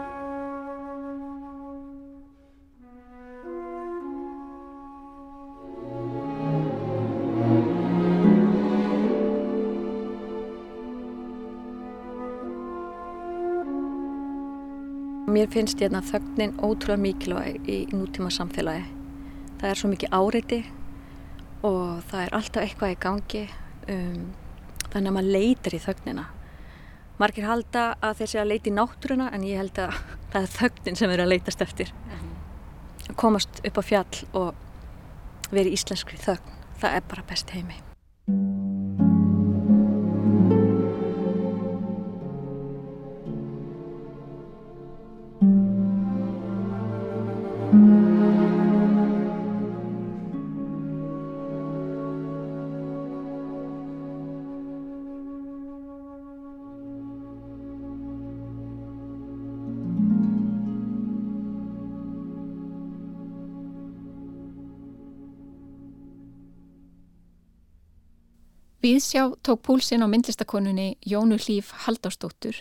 Mér 15.38 15.52
finnst 15.54 15.78
hérna 15.78 16.00
þögnin 16.02 16.56
ótrúlega 16.66 16.98
mikilvæg 16.98 17.68
í 17.70 17.76
nútíma 17.94 18.32
samfélagi. 18.34 18.88
Það 19.60 19.70
er 19.70 19.78
svo 19.78 19.90
mikið 19.92 20.16
áreiti 20.18 20.58
og 21.68 22.00
það 22.10 22.24
er 22.24 22.34
alltaf 22.40 22.64
eitthvað 22.64 22.94
í 22.96 22.98
gangi 23.04 23.44
um, 23.94 24.24
þannig 24.88 25.12
að 25.12 25.16
maður 25.20 25.30
leitir 25.36 25.78
í 25.78 25.84
þögnina. 25.84 26.26
Margir 27.22 27.46
halda 27.46 27.86
að 28.02 28.18
þeir 28.24 28.32
sé 28.32 28.42
að 28.42 28.50
leita 28.50 28.72
í 28.72 28.76
náttúruna 28.80 29.30
en 29.38 29.46
ég 29.46 29.62
held 29.62 29.78
að 29.84 30.02
það 30.34 30.42
er 30.42 30.54
þögnin 30.56 30.98
sem 31.04 31.14
er 31.14 31.26
að 31.28 31.34
leitast 31.36 31.66
eftir. 31.68 31.94
Mhm. 32.08 32.32
Að 33.12 33.20
komast 33.28 33.62
upp 33.62 33.78
á 33.78 33.84
fjall 33.92 34.24
og 34.42 35.52
verið 35.52 35.78
íslenskri 35.78 36.18
þögn, 36.18 36.58
það 36.82 36.98
er 36.98 37.12
bara 37.14 37.30
best 37.30 37.54
heimi. 37.54 37.78
Viðsjá 69.18 69.38
tók 69.42 69.62
púlsinn 69.66 70.06
á 70.06 70.08
myndlistakonunni 70.08 70.98
Jónu 71.02 71.40
Hlýf 71.42 71.72
Haldársdóttur 71.72 72.54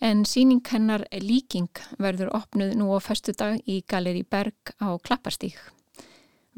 en 0.00 0.24
síning 0.26 0.58
hennar 0.66 1.04
Líking 1.14 1.70
verður 1.94 2.32
opnuð 2.34 2.72
nú 2.74 2.88
á 2.90 2.98
festu 2.98 3.30
dag 3.38 3.60
í 3.70 3.84
Galeri 3.86 4.24
Berg 4.26 4.74
á 4.82 4.98
Klapparstík. 4.98 5.54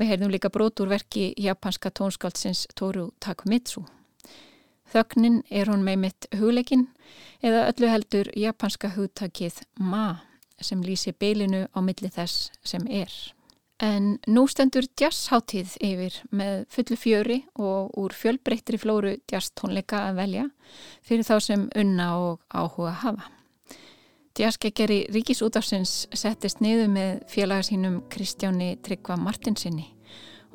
Við 0.01 0.09
heyrðum 0.09 0.33
líka 0.33 0.49
broturverki 0.49 1.35
japanska 1.37 1.93
tónskáldsins 1.93 2.65
Toru 2.73 3.11
Takumitsu. 3.21 3.85
Þögnin 4.89 5.43
er 5.51 5.69
hún 5.69 5.85
með 5.85 6.01
mitt 6.07 6.29
hugleikin 6.33 6.89
eða 7.45 7.69
öllu 7.69 7.93
heldur 7.93 8.33
japanska 8.33 8.95
hugtakið 8.97 9.61
ma 9.77 10.25
sem 10.57 10.81
lýsi 10.81 11.13
beilinu 11.13 11.67
á 11.69 11.85
milli 11.85 12.09
þess 12.09 12.49
sem 12.65 12.89
er. 12.89 13.13
En 13.85 14.15
nú 14.31 14.47
stendur 14.49 14.87
jazzháttíð 14.97 15.75
yfir 15.85 16.17
með 16.33 16.65
fullu 16.73 16.97
fjöri 16.97 17.39
og 17.61 17.93
úr 18.01 18.15
fjölbreyttri 18.17 18.79
flóru 18.81 19.17
jazz 19.31 19.53
tónleika 19.59 20.07
að 20.09 20.21
velja 20.23 20.45
fyrir 21.05 21.27
þá 21.27 21.35
sem 21.45 21.67
unna 21.83 22.09
og 22.23 22.41
áhuga 22.49 22.95
hafa. 23.03 23.29
Jazzgegjari 24.35 25.05
Ríkisútafsins 25.15 26.09
settist 26.17 26.63
niður 26.65 26.91
með 26.97 27.13
félagasínum 27.31 28.01
Kristjáni 28.11 28.73
Tryggva 28.83 29.19
Martinsinni 29.21 29.91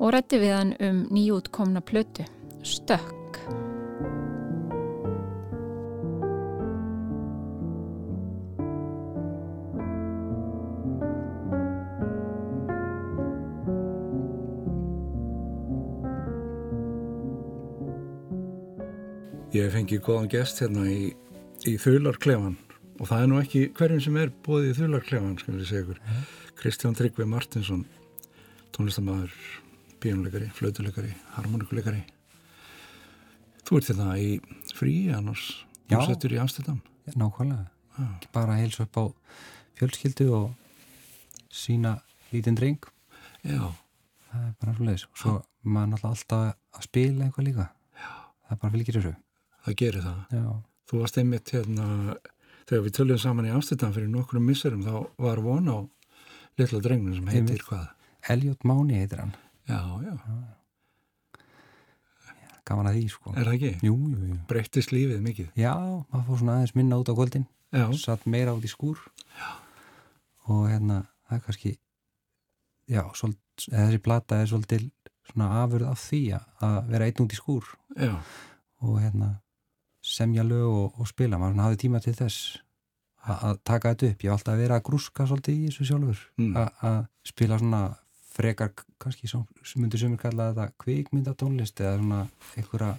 og 0.00 0.14
rætti 0.16 0.40
við 0.42 0.56
hann 0.56 0.76
um 0.80 1.02
nýjútkomna 1.12 1.84
plötu, 1.84 2.26
Stökk. 2.64 3.69
Ég 19.50 19.72
fengi 19.74 19.96
góðan 19.98 20.28
gest 20.30 20.60
hérna 20.62 20.84
í, 20.86 21.08
í 21.66 21.72
Þularklefan 21.82 22.52
og 23.02 23.08
það 23.10 23.22
er 23.24 23.28
nú 23.32 23.38
ekki 23.40 23.62
hverjum 23.74 24.02
sem 24.04 24.18
er 24.20 24.28
bóðið 24.46 24.68
í 24.68 24.74
Þularklefan, 24.76 25.32
skal 25.40 25.54
við 25.56 25.64
segja 25.66 25.80
ykkur. 25.82 25.96
Mm. 26.04 26.26
Kristján 26.60 26.92
Tryggvi 26.94 27.24
Martinsson, 27.26 27.80
tónlistamæður, 28.76 29.32
bíónuleikari, 30.04 30.52
flautuleikari, 30.54 31.10
harmonikuleikari. 31.34 32.04
Þú 33.66 33.80
ert 33.80 33.90
hérna 33.90 34.12
í 34.22 34.28
frí, 34.78 34.92
annars 35.16 35.48
umsettur 35.90 36.36
í 36.36 36.38
Amsterdam. 36.44 36.78
Já, 37.08 37.16
nákvæmlega. 37.18 37.64
Ah. 37.98 38.12
Bara 38.36 38.54
að 38.54 38.62
heilsa 38.62 38.86
upp 38.86 39.00
á 39.02 39.04
fjölskyldu 39.80 40.28
og 40.36 40.52
sína 41.50 41.96
lítinn 42.30 42.60
dreng. 42.60 42.86
Já. 43.42 43.66
Það 44.28 44.46
er 44.46 44.54
bara 44.62 44.76
svolítið. 44.78 45.08
Og 45.10 45.24
svo 45.24 45.34
maður 45.66 46.06
alltaf 46.12 46.46
að 46.46 46.86
spila 46.86 47.26
eitthvað 47.26 47.50
líka. 47.50 47.68
Já. 47.98 48.14
Það 48.46 48.54
er 48.54 48.62
bara 48.62 48.72
fylgir 48.76 49.00
þessu 49.00 49.16
það 49.66 49.78
gerir 49.82 50.06
það. 50.06 50.20
Já. 50.36 50.44
Þú 50.90 51.00
varst 51.02 51.18
einmitt 51.22 51.54
hérna, 51.54 51.88
þegar 52.66 52.86
við 52.86 52.96
töluðum 52.98 53.24
saman 53.24 53.50
í 53.50 53.54
Amsterdam 53.54 53.96
fyrir 53.96 54.10
nokkrum 54.10 54.46
missurum, 54.50 54.86
þá 54.86 55.26
var 55.26 55.42
von 55.44 55.68
á 55.70 55.78
litla 56.60 56.80
drengnum 56.84 57.18
sem 57.18 57.28
heitir 57.30 57.44
einmitt. 57.44 57.68
hvað? 57.68 57.90
Elliot 58.34 58.66
Máni 58.68 58.98
heitir 59.00 59.22
hann. 59.22 59.36
Já, 59.70 59.80
já. 60.04 60.16
já 60.16 60.60
gaman 62.70 62.90
að 62.90 62.98
því, 62.98 63.06
sko. 63.14 63.34
Er 63.34 63.48
það 63.48 63.56
ekki? 63.56 63.70
Jú, 63.86 63.96
jú, 64.12 64.28
jú. 64.30 64.38
Breyttist 64.50 64.94
lífið 64.94 65.22
mikið? 65.24 65.50
Já, 65.58 65.74
maður 66.12 66.26
fór 66.28 66.40
svona 66.42 66.56
aðeins 66.58 66.76
minna 66.78 67.00
út 67.00 67.10
á 67.10 67.14
kvöldin. 67.18 67.46
Já. 67.74 67.84
Satt 67.98 68.26
meira 68.30 68.54
út 68.56 68.66
í 68.66 68.70
skúr. 68.70 69.00
Já. 69.38 69.50
Og 70.50 70.64
hérna, 70.70 71.02
það 71.28 71.36
er 71.36 71.44
kannski, 71.46 71.72
já, 72.90 73.02
svol, 73.18 73.34
þessi 73.66 74.00
plata 74.02 74.40
er 74.42 74.50
svolítil 74.50 74.88
svona 75.30 75.50
afurð 75.60 75.90
af 75.90 76.00
því 76.02 76.22
að 76.34 76.78
vera 76.90 77.10
einn 77.10 77.22
út 77.24 77.36
í 77.36 77.38
skúr. 77.38 77.70
Já. 77.94 78.14
Og 78.86 78.98
hérna, 79.02 79.34
semja 80.10 80.44
lög 80.46 80.66
og, 80.68 81.00
og 81.00 81.08
spila, 81.10 81.38
maður 81.40 81.64
hafði 81.64 81.80
tíma 81.84 82.02
til 82.04 82.16
þess 82.18 82.60
að 83.30 83.58
taka 83.68 83.92
þetta 83.92 84.10
upp. 84.10 84.22
Ég 84.24 84.30
hef 84.30 84.38
alltaf 84.38 84.58
verið 84.58 84.76
að 84.76 84.86
grúska 84.88 85.26
svolítið 85.28 85.58
í 85.58 85.66
þessu 85.68 85.88
sjálfur 85.90 86.22
mm. 86.40 86.54
að 86.88 87.00
spila 87.30 87.58
svona 87.60 87.82
frekar, 88.30 88.72
kannski 89.02 89.28
sem 89.28 89.44
myndir 89.82 90.00
sömur 90.00 90.20
kalla 90.22 90.50
þetta 90.50 90.70
kvikmyndatónlist 90.80 91.82
eða 91.82 91.98
svona 91.98 92.20
einhverja 92.56 92.92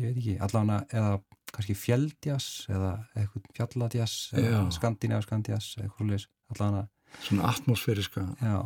ég 0.00 0.10
veit 0.10 0.18
ekki, 0.18 0.34
allavega 0.42 0.80
eða 0.98 1.12
kannski 1.54 1.76
fjelldjas 1.78 2.48
eða 2.72 2.90
eitthvað 3.14 3.46
fjalladjas 3.56 4.16
eða 4.40 4.64
skandinæv 4.74 5.24
skandjas 5.26 5.70
allavega. 5.78 6.88
Svona 7.22 7.46
atmosfériska 7.52 8.24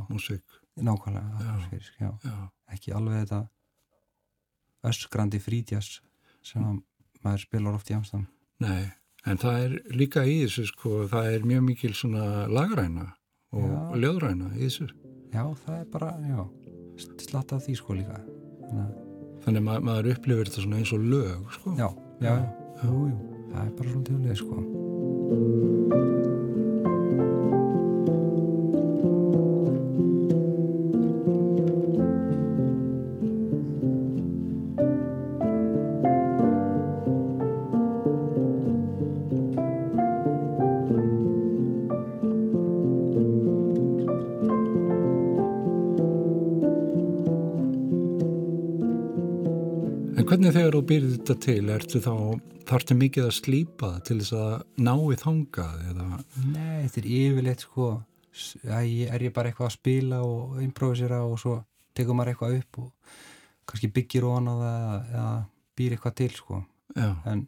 músík. 0.09 0.45
Nákvæmlega 0.79 1.43
atmosférisk, 1.43 1.99
já. 2.01 2.11
já. 2.25 2.37
Ekki 2.73 2.95
alveg 2.97 3.27
þetta 3.27 3.43
öskrandi 4.89 5.41
frídjas 5.43 5.99
sem 6.47 6.65
maður 7.25 7.45
spilar 7.47 7.75
oft 7.79 7.91
í 7.91 7.97
Amsterdam 7.97 8.27
Nei, 8.65 8.85
en 9.27 9.39
það 9.39 9.59
er 9.65 9.77
líka 9.95 10.25
í 10.27 10.39
þessu 10.45 10.65
sko, 10.73 10.95
það 11.11 11.33
er 11.35 11.47
mjög 11.47 11.63
mikil 11.69 11.93
svona 11.95 12.47
lagræna 12.51 13.07
og 13.55 13.69
Já. 13.69 13.79
ljóðræna 14.05 14.53
í 14.57 14.65
þessu 14.67 14.89
Já, 15.33 15.43
það 15.65 15.77
er 15.79 15.85
bara, 15.93 16.09
já, 16.25 16.41
slatt 17.29 17.53
af 17.53 17.61
því 17.67 17.75
sko 17.77 17.95
líka. 17.99 18.17
Þannig 18.65 18.81
að, 18.81 18.95
þannig 19.45 19.61
að 19.61 19.67
ma 19.69 19.75
maður 19.91 20.11
upplifir 20.15 20.49
þetta 20.49 20.65
svona 20.65 20.81
eins 20.81 20.95
og 20.97 21.05
lög 21.05 21.53
sko. 21.59 21.75
já, 21.77 21.89
já, 22.25 22.33
já, 22.33 22.89
jú, 22.89 23.05
jú, 23.13 23.45
það 23.53 23.63
er 23.67 23.77
bara 23.83 23.93
svona 23.93 24.09
tjóðlega 24.09 24.41
sko. 24.41 26.38
Þetta 51.29 51.45
til, 51.45 51.71
ertu 51.75 52.01
þá 52.05 52.13
þarftu 52.69 52.97
mikið 52.99 53.27
að 53.29 53.35
slípa 53.39 53.91
það 53.95 54.05
til 54.09 54.19
þess 54.21 54.35
að 54.39 54.55
ná 54.85 54.93
í 54.99 55.19
þangað 55.23 55.83
eða, 55.93 56.07
Nei, 56.49 56.87
þetta 56.87 57.01
er 57.03 57.09
yfirleitt 57.19 57.65
sko, 57.65 57.89
ég, 58.69 59.09
er 59.15 59.25
ég 59.29 59.35
bara 59.37 59.51
eitthvað 59.53 59.71
að 59.71 59.77
spila 59.79 60.21
og 60.27 60.59
improvisera 60.65 61.23
og 61.25 61.39
svo 61.41 61.55
tekur 61.97 62.19
maður 62.19 62.35
eitthvað 62.35 62.59
upp 62.61 62.81
og 62.85 63.15
kannski 63.69 63.91
byggir 63.93 64.27
ofan 64.29 64.51
á 64.53 64.55
það 64.59 65.15
eða, 65.15 65.31
býr 65.79 65.95
eitthvað 65.97 66.17
til 66.21 66.31
sko. 66.37 66.61
já, 66.97 67.09
En 67.29 67.47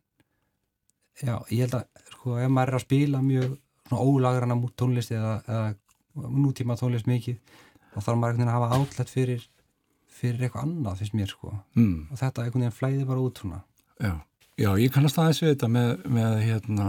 já, 1.21 1.35
ég 1.53 1.65
held 1.67 1.79
að 1.81 2.11
sko, 2.15 2.37
ef 2.41 2.51
maður 2.51 2.75
er 2.75 2.81
að 2.81 2.85
spila 2.87 3.23
mjög 3.25 3.57
ólagrana 3.91 4.57
mút 4.59 4.77
tónlist 4.79 5.13
eða, 5.15 5.41
eða 5.47 6.29
nútíma 6.31 6.77
tónlist 6.81 7.09
mikið, 7.11 7.39
þá 7.95 7.99
þarf 8.01 8.21
maður 8.21 8.37
veginn 8.39 8.53
að 8.53 8.57
hafa 8.59 8.77
átlegt 8.79 9.11
fyrir, 9.13 9.49
fyrir 10.21 10.47
eitthvað 10.47 10.67
annað, 10.69 11.01
finnst 11.01 11.17
mér 11.19 11.33
sko. 11.33 11.53
mm, 11.77 11.97
Og 12.11 12.21
þetta 12.21 12.47
veginn 12.47 12.75
flæði 12.75 13.07
bara 13.09 13.25
út 13.25 13.41
svona. 13.43 13.63
Já. 14.01 14.13
Já, 14.61 14.75
ég 14.77 14.91
kannast 14.93 15.17
aðeins 15.17 15.39
við 15.41 15.55
þetta 15.55 15.69
með, 15.73 15.91
með 16.13 16.33
hérna, 16.45 16.87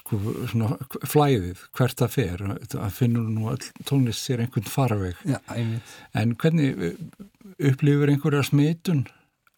sko, 0.00 0.16
svona 0.50 0.74
flæðið, 1.06 1.60
hvert 1.78 2.00
það 2.00 2.10
fer, 2.16 2.42
að 2.58 2.96
finnur 2.96 3.28
nú 3.30 3.46
all 3.52 3.60
tónlist 3.86 4.24
sér 4.26 4.42
einhvern 4.42 4.66
farveg. 4.66 5.20
Já, 5.28 5.38
einmitt. 5.54 5.92
En 6.18 6.32
hvernig 6.42 6.82
upplifur 7.70 8.10
einhverja 8.10 8.42
smitun 8.48 9.04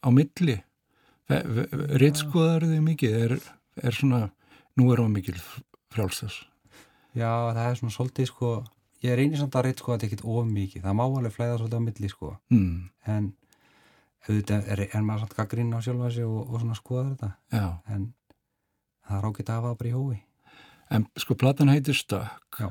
á 0.05 0.09
milli? 0.13 0.59
Ritskoðar 2.03 2.67
þig 2.69 2.83
mikið? 2.91 3.17
Er, 3.25 3.35
er 3.89 3.97
svona, 3.97 4.21
nú 4.77 4.91
er 4.93 5.01
það 5.01 5.15
mikil 5.15 5.39
frjálstas. 5.95 6.43
Já, 7.17 7.31
það 7.55 7.65
er 7.71 7.81
svona 7.81 7.95
svolítið 7.95 8.29
sko, 8.29 8.53
ég 9.07 9.17
reynir 9.17 9.41
samt 9.41 9.57
að 9.57 9.71
sko 9.81 9.95
að 9.95 10.03
þetta 10.03 10.11
ekkit 10.11 10.27
of 10.29 10.51
mikið, 10.51 10.85
það 10.85 10.99
má 11.01 11.05
alveg 11.07 11.35
flæða 11.39 11.57
svolítið 11.63 11.81
á 11.81 11.87
milli 11.89 12.13
sko, 12.13 12.35
Mm, 12.53 12.77
en 13.15 13.33
auðvitað 14.29 14.69
er, 14.73 14.81
er 14.95 15.03
maður 15.05 15.25
samt 15.27 15.35
gaggrinn 15.39 15.75
á 15.77 15.79
sjálfa 15.85 16.11
sig 16.15 16.25
og, 16.25 16.47
og 16.55 16.61
svona 16.63 16.77
skoða 16.79 17.09
þetta, 17.11 17.31
já. 17.53 17.67
en 17.95 18.07
það 19.09 19.19
er 19.19 19.27
ágætt 19.29 19.51
að 19.53 19.59
hafa 19.61 19.75
bara 19.81 19.91
í 19.91 19.93
hói. 19.99 20.17
En 20.95 21.07
sko, 21.19 21.35
platan 21.41 21.69
heitir 21.73 21.97
Stökk 21.97 22.59
Já. 22.61 22.69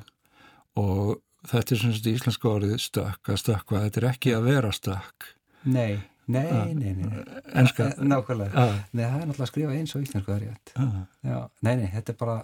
og 0.79 1.19
þetta 1.49 1.75
er 1.75 1.79
svona 1.81 1.97
þetta 1.97 2.13
íslenska 2.15 2.49
orðið 2.49 2.75
stökk, 2.79 3.29
að 3.33 3.39
stökkva, 3.41 3.81
þetta 3.87 4.01
er 4.01 4.07
ekki 4.13 4.33
að 4.37 4.45
vera 4.47 4.71
stökk. 4.73 5.29
Nei, 5.65 5.99
nei, 6.27 6.45
Ah. 6.47 6.65
nei, 6.65 6.73
nei, 6.73 6.93
nei. 6.93 7.23
Enska. 7.59 7.89
Eh, 7.91 8.03
Nákvæmlega. 8.03 8.53
Já, 8.53 8.83
Nei, 8.93 9.03
það 9.03 9.21
er 9.21 9.25
náttúrulega 9.27 9.43
að 9.47 9.51
skrifa 9.51 9.75
eins 9.77 9.95
og 9.95 10.01
íslensku, 10.05 10.31
það 10.31 10.41
er 10.41 10.47
rétt. 10.47 10.73
já, 10.77 11.07
Já, 11.29 11.49
nei, 11.61 11.75
nei, 11.75 11.87
þetta 11.93 12.09
er 12.13 12.17
bara 12.23 12.37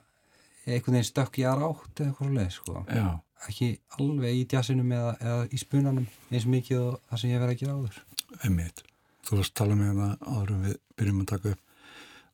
einhvern 0.67 0.93
veginn 0.99 1.09
stökk 1.09 1.39
í 1.39 1.45
aðra 1.47 1.69
átt 1.71 1.95
eða 2.03 2.09
eitthvað 2.09 2.27
svo 2.27 2.35
leið, 2.37 2.51
sko. 2.51 2.85
já, 2.89 3.19
Ekki 3.47 3.67
alveg 3.99 4.35
í 4.35 4.45
djassinum 4.51 4.89
eða, 4.91 5.11
eða 5.23 5.43
í 5.55 5.57
spunanum 5.57 6.07
eins 6.31 6.45
mikið 6.45 6.79
og 6.83 6.97
það 7.09 7.19
sem 7.21 7.29
ég 7.31 7.39
verið 7.39 7.55
að 7.55 7.59
gera 7.61 7.75
áður. 7.77 7.99
einmitt. 8.43 8.83
Þú 9.27 9.39
varst 9.39 9.53
að 9.53 9.59
tala 9.61 9.75
með 9.79 9.99
það 9.99 10.37
árum 10.39 10.61
við 10.67 10.77
byrjum 10.99 11.19
að 11.23 11.29
taka 11.33 11.53
upp 11.55 11.65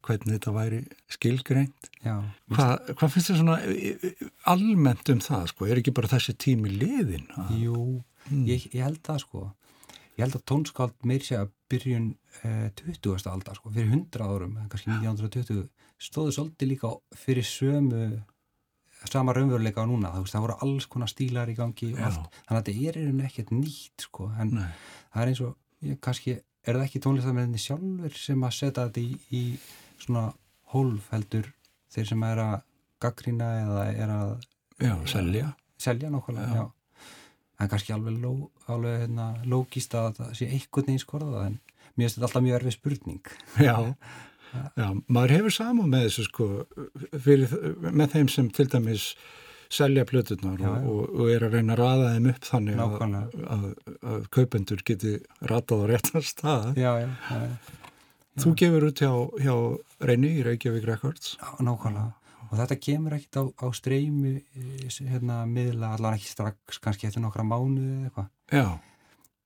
hvernig 0.05 0.35
þetta 0.35 0.51
væri 0.53 0.79
skilgreint. 1.09 1.87
Já, 2.05 2.15
Hvað, 2.53 2.73
hvað 2.99 3.13
finnst 3.15 3.29
þér 3.31 3.39
svona 3.39 3.55
e, 3.65 3.93
e, 4.05 4.29
almennt 4.53 5.09
um 5.09 5.21
það, 5.25 5.47
sko? 5.49 5.65
Er 5.65 5.81
ekki 5.81 5.93
bara 5.97 6.11
þessi 6.11 6.35
tími 6.45 6.69
liðin? 6.77 7.25
Jú, 7.57 8.01
Mm. 8.25 8.47
ég, 8.49 8.63
ég 8.73 8.81
held 8.81 9.03
það 9.05 9.19
sko 9.21 9.39
ég 10.17 10.23
held 10.23 10.33
að 10.33 10.43
tónskáld 10.49 10.95
meir 11.05 11.21
sé 11.21 11.35
að 11.37 11.51
byrjun 11.69 12.07
eh, 12.41 12.71
20. 12.73 13.27
aldar 13.29 13.53
sko, 13.59 13.69
fyrir 13.69 13.91
100 13.91 14.23
árum, 14.25 14.55
kannski 14.71 14.89
1920 14.95 15.67
stóðu 16.01 16.33
svolítið 16.33 16.71
líka 16.71 16.89
fyrir 17.21 17.45
sömu 17.45 18.23
sama 19.11 19.35
raunveruleika 19.37 19.83
á 19.83 19.85
núna, 19.85 20.09
það, 20.15 20.41
voru 20.41 20.55
alls 20.65 20.87
konar 20.89 21.11
stílar 21.11 21.51
í 21.51 21.55
gangi 21.59 21.91
og 21.93 21.99
Já. 22.01 22.07
allt, 22.09 22.39
þannig 22.47 22.57
að 22.57 22.63
þetta 22.63 22.73
er 22.89 22.97
í 22.97 23.05
rauninni 23.05 23.27
ekkert 23.29 23.53
nýtt 23.53 24.05
sko, 24.07 24.31
en 24.41 24.53
Nei, 24.57 24.71
það 25.13 25.21
er 25.21 25.31
eins 25.35 25.43
og 25.45 25.53
ég, 25.85 25.99
kannski, 26.01 26.37
er 26.65 26.77
það 26.77 26.85
ekki 26.87 27.01
tónlistarmenninni 27.03 27.61
sjálfur 27.61 28.17
sem 28.19 28.45
að 28.45 28.55
setja 28.57 28.87
þetta 28.87 29.01
í, 29.03 29.17
í 29.31 29.43
svona 30.01 30.29
hólf 30.73 31.11
heldur 31.13 31.51
þeir 31.93 32.09
sem 32.09 32.25
er 32.27 32.41
að 32.43 32.55
gaggrýna 33.05 33.51
eða 33.61 33.85
er 33.93 34.13
að 34.15 34.33
já, 34.81 34.95
selja. 35.09 35.51
selja 35.81 36.09
Já. 36.09 36.49
já. 36.55 36.65
Er 37.55 37.69
kannski 37.71 37.93
alveg, 37.95 38.17
ló, 38.19 38.49
alveg 38.67 39.05
hérna, 39.05 39.29
lógist 39.47 39.93
að 39.95 40.17
það 40.17 40.31
sé 40.35 40.49
einhvern 40.49 40.89
veginn 40.89 41.03
skorða 41.03 41.45
en 41.47 41.59
mér 41.95 42.09
finnst 42.09 42.17
þetta 42.17 42.27
alltaf 42.27 42.43
mjög 42.43 42.57
erfið 42.59 42.75
spurning. 42.75 43.29
Já, 43.63 43.75
já, 44.75 44.87
maður 45.07 45.35
hefur 45.37 45.55
saman 45.55 45.91
með 45.91 46.07
þessu 46.09 46.25
sko, 46.27 46.47
fyrir, 47.23 47.55
með 47.91 48.17
þeim 48.17 48.31
sem 48.33 48.49
til 48.55 48.67
dæmis 48.71 49.07
selja 49.69 50.05
plöturnar 50.05 50.59
Já, 50.61 50.67
og, 50.69 50.75
já. 50.75 50.89
og, 50.89 51.15
og 51.19 51.31
er 51.33 51.45
að 51.47 51.55
reyna 51.57 51.73
að 51.75 51.79
raða 51.81 52.11
þeim 52.15 52.29
upp 52.31 52.45
þannig 52.49 52.81
að, 52.85 52.95
að, 53.55 53.65
að 54.13 54.27
kaupendur 54.37 54.83
geti 54.85 55.15
ratað 55.51 55.83
á 55.83 55.85
réttan 55.93 56.25
stað. 56.25 56.69
Já, 56.77 56.91
Þú 58.35 58.51
gefur 58.59 58.83
út 58.89 58.99
hjá, 58.99 59.11
hjá 59.39 59.53
Reyni 60.03 60.29
í 60.35 60.43
Reykjavík 60.43 60.83
Records. 60.89 61.37
já 61.39 61.49
nákvæmlega. 61.63 62.11
Og 62.51 62.57
þetta 62.59 62.75
kemur 62.83 63.13
ekkit 63.15 63.37
á, 63.39 63.43
á 63.63 63.67
streymi 63.73 64.33
eh, 64.59 64.97
hérna 65.07 65.37
miðla, 65.49 65.93
allan 65.95 66.17
ekki 66.17 66.27
strax, 66.33 66.77
kannski 66.83 67.07
eftir 67.07 67.23
nokkra 67.23 67.45
mánuði 67.47 67.93
eða 67.95 68.09
eitthvað. 68.09 68.27
Já, 68.51 68.67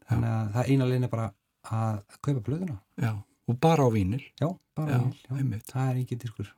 Þannig 0.10 0.30
að 0.34 0.50
það 0.56 0.72
eina 0.74 0.88
leina 0.90 1.08
bara 1.12 1.28
að 1.70 2.00
kaupa 2.26 2.42
blöðuna. 2.48 2.80
já, 2.98 3.12
og 3.48 3.60
bara 3.62 3.86
á 3.86 3.90
vínil. 3.94 4.24
Já, 4.42 4.50
bara 4.76 4.98
já. 4.98 5.38
einmitt. 5.38 5.70
Það 5.70 5.90
er 5.92 6.00
engin 6.02 6.22
diskur. 6.26 6.50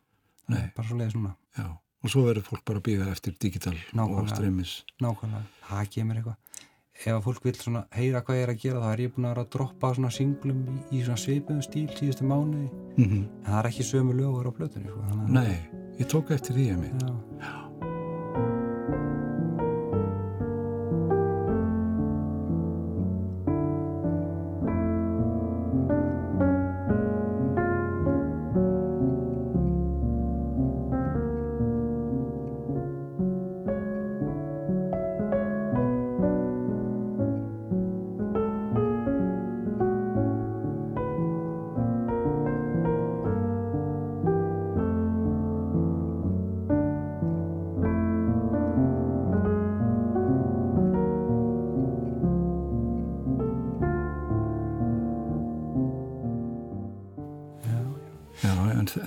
Nei. 0.48 0.62
er 0.64 0.72
bara 0.76 0.88
svo 0.88 0.98
leiðis 1.02 1.18
núna. 1.20 1.36
Já, 1.60 1.68
og 2.04 2.10
svo 2.10 2.24
verður 2.26 2.48
fólk 2.48 2.64
bara 2.66 2.80
að 2.82 2.88
býða 2.90 3.12
eftir 3.12 3.36
digital 3.40 3.74
og 3.76 3.96
Nákvæmlega. 4.00 4.36
streymis. 4.36 4.72
Nákvæmlega. 5.02 5.44
Það 5.70 5.90
kemur 5.96 6.16
eitthvað. 6.22 6.38
Ef 7.02 7.08
að 7.16 7.24
fólk 7.26 7.44
vil 7.46 7.54
svona 7.58 7.82
heyra 7.98 8.22
hvað 8.22 8.36
ég 8.38 8.44
er 8.46 8.50
að 8.54 8.60
gera 8.62 8.80
þá 8.84 8.90
er 8.94 9.00
ég 9.02 9.14
búin 9.16 9.26
að 9.26 9.32
vera 9.34 9.42
að 9.46 9.50
droppa 9.56 9.94
svona 9.96 10.12
singlum 10.14 10.60
í, 10.70 10.76
í 10.98 11.04
svona 11.06 11.18
svipuðum 11.18 11.64
stíl 11.66 11.88
síðustu 11.98 12.28
mánuði. 12.30 12.68
Mm 12.98 13.08
En 13.12 13.48
það 13.48 13.60
er 13.60 13.70
ekki 13.72 13.84
sömu 13.88 14.14
lögur 14.14 14.50
á 14.50 14.52
plötunni, 14.54 14.90
sko. 14.92 15.26
Nei, 15.34 15.58
ég 15.98 16.08
tók 16.12 16.30
eftir 16.32 16.54
því 16.56 16.68
að. 16.76 16.84
Já. 17.02 17.14
Já, 17.42 17.71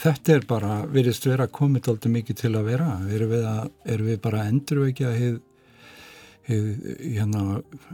þetta 0.05 0.35
er 0.37 0.47
bara, 0.49 0.75
virðist 0.93 1.27
vera 1.29 1.47
komið 1.49 1.89
aldrei 1.93 2.13
mikið 2.19 2.41
til 2.43 2.53
að 2.59 2.69
vera. 2.69 2.91
Erum 3.17 3.33
við, 3.33 3.45
að, 3.49 3.71
erum 3.95 4.11
við 4.11 4.21
bara 4.27 4.43
að 4.43 4.51
endurvekja 4.53 5.13
hið, 5.17 5.39
hið, 6.49 6.69
hérna, 7.17 7.45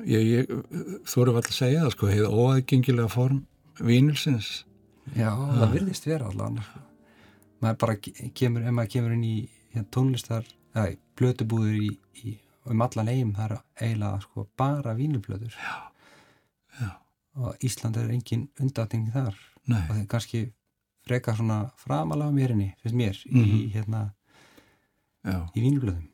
ég, 0.08 0.26
ég 0.26 0.50
eru 0.50 1.36
alltaf 1.36 1.52
að 1.54 1.58
segja 1.60 1.84
það, 1.84 1.94
sko, 1.96 2.10
hið 2.10 2.26
óaðgengilega 2.30 3.12
form 3.12 3.44
vínilsins. 3.80 4.50
Já, 5.16 5.30
það 5.34 5.72
virðist 5.74 6.06
vera 6.06 6.28
allan 6.30 6.60
sko. 6.62 6.82
maður 7.60 7.78
bara 7.82 7.94
ke- 8.00 8.30
kemur 8.36 8.62
ef 8.66 8.74
maður 8.76 8.90
kemur 8.94 9.14
inn 9.16 9.24
í 9.26 9.36
hérna, 9.72 9.88
tónlistar 9.94 10.46
eða 10.74 10.92
plötubúður 11.18 11.78
í, 11.80 11.88
í 12.22 12.34
um 12.70 12.84
allan 12.84 13.08
eigum 13.10 13.32
það 13.34 13.54
er 13.56 13.56
eiginlega 13.80 14.20
sko, 14.22 14.44
bara 14.60 14.94
vínilplötur 14.94 15.56
já. 15.56 16.90
og 17.40 17.64
Ísland 17.66 17.98
er 17.98 18.12
engin 18.14 18.46
undatning 18.60 19.10
þar 19.12 19.34
Nei, 19.66 19.80
og 19.88 19.96
þeir 19.96 20.06
kannski 20.14 20.42
freka 21.06 21.34
svona 21.36 21.70
framalega 21.76 22.30
mérinni, 22.30 22.74
finnst 22.82 22.96
mér 22.96 23.16
mm 23.26 23.44
-hmm. 23.44 23.56
í 23.56 23.72
hérna 23.74 24.12
Já, 25.24 25.48
í 25.54 25.60
vínblöðum 25.60 26.10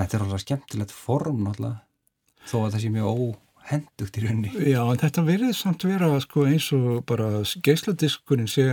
þetta 0.00 0.16
er 0.16 0.24
alveg 0.24 0.42
skemmtilegt 0.44 0.94
form 0.94 1.44
náttúrulega 1.44 2.48
þó 2.48 2.56
að 2.64 2.74
það 2.74 2.82
sé 2.82 2.90
mjög 2.94 3.22
óhendugt 3.24 4.18
í 4.18 4.24
rauninni. 4.24 4.52
Já, 4.72 4.80
en 4.82 5.00
þetta 5.02 5.24
verið 5.26 5.56
samt 5.58 5.86
vera 5.86 6.10
sko 6.24 6.46
eins 6.48 6.68
og 6.76 7.02
bara 7.08 7.28
geisladiskurinn 7.66 8.48
sé, 8.50 8.66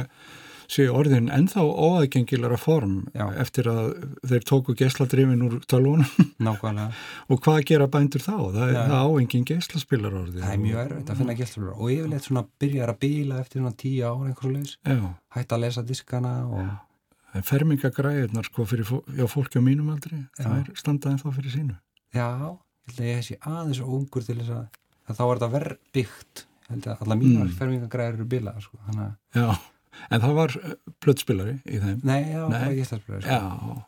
sé 0.68 0.86
orðin 0.92 1.30
ennþá 1.32 1.64
óaðgengilara 1.64 2.58
form 2.60 2.96
Já. 3.16 3.26
eftir 3.40 3.70
að 3.72 3.94
þeir 4.28 4.44
tóku 4.50 4.76
geisladrifin 4.76 5.42
úr 5.48 5.60
nákvæmlega, 6.48 6.90
og 7.30 7.40
hvað 7.46 7.62
gera 7.70 7.88
bændur 7.88 8.20
þá? 8.24 8.34
Það, 8.52 8.74
Já. 8.74 8.82
er- 8.84 8.90
það 8.92 9.06
á 9.08 9.10
engin 9.22 9.46
geislaspilar 9.48 10.18
orði. 10.22 10.42
það 10.44 10.54
er 10.54 10.64
mjög 10.66 10.82
erfitt 10.84 11.10
að 11.14 11.18
finna 11.22 11.38
gæstlur 11.40 11.72
og 11.78 11.88
yfirleitt 11.94 12.28
svona 12.28 12.44
byrjar 12.60 12.92
að 12.94 13.00
bíla 13.06 13.40
eftir 13.40 13.62
svona 13.64 13.76
tíu 13.80 14.04
ára 14.04 14.28
einhversu 14.28 14.52
leis 14.54 14.78
Já, 14.84 15.00
hætta 15.38 15.56
að 15.56 15.64
lesa 15.68 15.84
diskana 15.88 16.34
og 16.48 17.44
fermingagræðunar 17.48 18.48
sko 18.48 18.66
fyrir 18.68 18.88
fó, 18.88 19.00
fólki 19.30 19.60
á 19.60 19.64
mínum 19.64 19.92
aldri, 19.94 20.20
það 20.40 20.60
er 20.62 20.70
standað 20.80 21.16
ennþá 21.16 21.34
fyrir 21.38 21.54
sínu. 21.54 21.76
já, 22.16 22.28
ég 22.98 23.02
ég 23.12 23.24
sé 23.28 23.38
aðeins 23.44 23.82
og 23.84 23.90
ungur 24.00 24.24
til 24.26 24.38
þess 24.40 24.54
að, 24.56 24.68
þá 25.12 25.22
er 25.28 25.34
þetta 25.38 25.50
verð 25.54 25.78
byggt 25.94 26.44
ég 26.68 26.72
held 26.74 26.88
að 26.88 27.02
alla 27.06 27.16
mínar 27.20 27.48
Mm. 27.48 27.56
fermingagræður 27.60 28.18
eru 28.18 28.26
bilaðar 28.26 28.64
sko. 28.64 28.78
þannig 28.88 29.04
að, 29.08 29.60
en 30.12 30.22
það 30.24 30.34
var 30.38 30.54
plötspilari 31.04 31.56
í 31.66 31.80
þeim. 31.84 31.98
nei, 32.04 32.22
já, 32.32 32.42
Nei. 32.48 32.58
það 32.58 32.68
er 32.68 32.76
gæstlur 32.78 33.02
sko. 33.04 33.14
Já, 33.28 33.42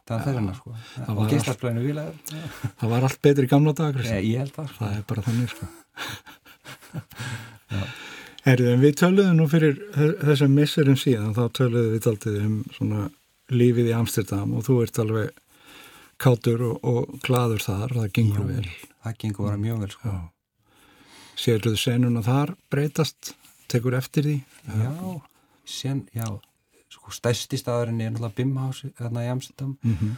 það 0.08 0.16
er 0.16 0.24
þess 0.26 0.36
vegna 0.40 0.54
sko. 0.58 0.76
Það 0.96 1.10
og 1.10 1.16
var 1.22 1.30
gæstlursplæðinu 1.34 1.84
bilaðar 1.88 2.16
það 2.80 2.90
var 2.94 3.02
allt 3.10 3.22
betri 3.22 3.44
í 3.46 3.52
gamla 3.54 3.74
dagar. 3.78 4.00
Kristján. 4.02 4.24
ég, 4.30 4.38
held 4.44 4.54
það 4.58 4.68
sko. 4.74 4.80
Það 4.86 4.98
er 4.98 5.04
bara 5.14 5.22
þannig 5.30 5.50
sko. 5.54 5.66
Herðu, 8.46 8.70
en 8.74 8.82
við 8.82 8.94
töluðum 9.02 9.36
nú 9.38 9.46
fyrir 9.52 9.76
þe- 9.94 10.18
þessum 10.26 10.54
misserum 10.56 10.96
síðan, 10.98 11.34
þá 11.36 11.44
töluðum 11.60 11.92
við 11.94 12.08
aldrei 12.10 12.40
um 12.46 12.56
svona 12.74 13.02
lífið 13.52 13.90
í 13.92 13.96
Amsterdam 13.98 14.54
og 14.58 14.64
þú 14.66 14.78
ert 14.86 15.00
alveg 15.04 15.30
kátur 16.20 16.62
og, 16.70 16.80
og 16.84 17.20
gladur 17.26 17.62
þar, 17.64 17.90
það 17.96 18.12
gengur 18.16 18.46
vel. 18.50 18.66
það 19.04 19.18
gengur 19.24 19.46
bara 19.50 19.58
mjög 19.62 19.80
vel 19.84 19.92
sko. 19.96 20.16
Sérluðu 21.40 21.78
sen, 25.70 26.04
já 26.16 26.26
sko, 26.90 27.14
stærsti 27.14 27.60
staðurinn 27.60 28.02
er 28.02 28.14
náttúrulega 28.14 28.38
Bimhaus 28.38 28.84
þarna 28.98 29.26
í 29.26 29.32
Amsterdam 29.32 29.78
Mm 29.84 29.96
-hmm. 29.96 30.16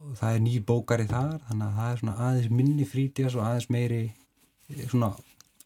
og 0.00 0.16
það 0.18 0.34
er 0.34 0.40
nýr 0.46 0.64
bókari 0.64 1.06
þar 1.06 1.38
þannig 1.48 1.66
að 1.66 1.76
það 1.76 1.92
er 1.92 1.98
svona 1.98 2.16
aðeins 2.26 2.50
minni 2.50 2.84
frítíðas 2.84 3.36
og 3.36 3.46
aðeins 3.46 3.70
meiri 3.70 4.02
eh, 4.68 4.88
svona 4.88 5.14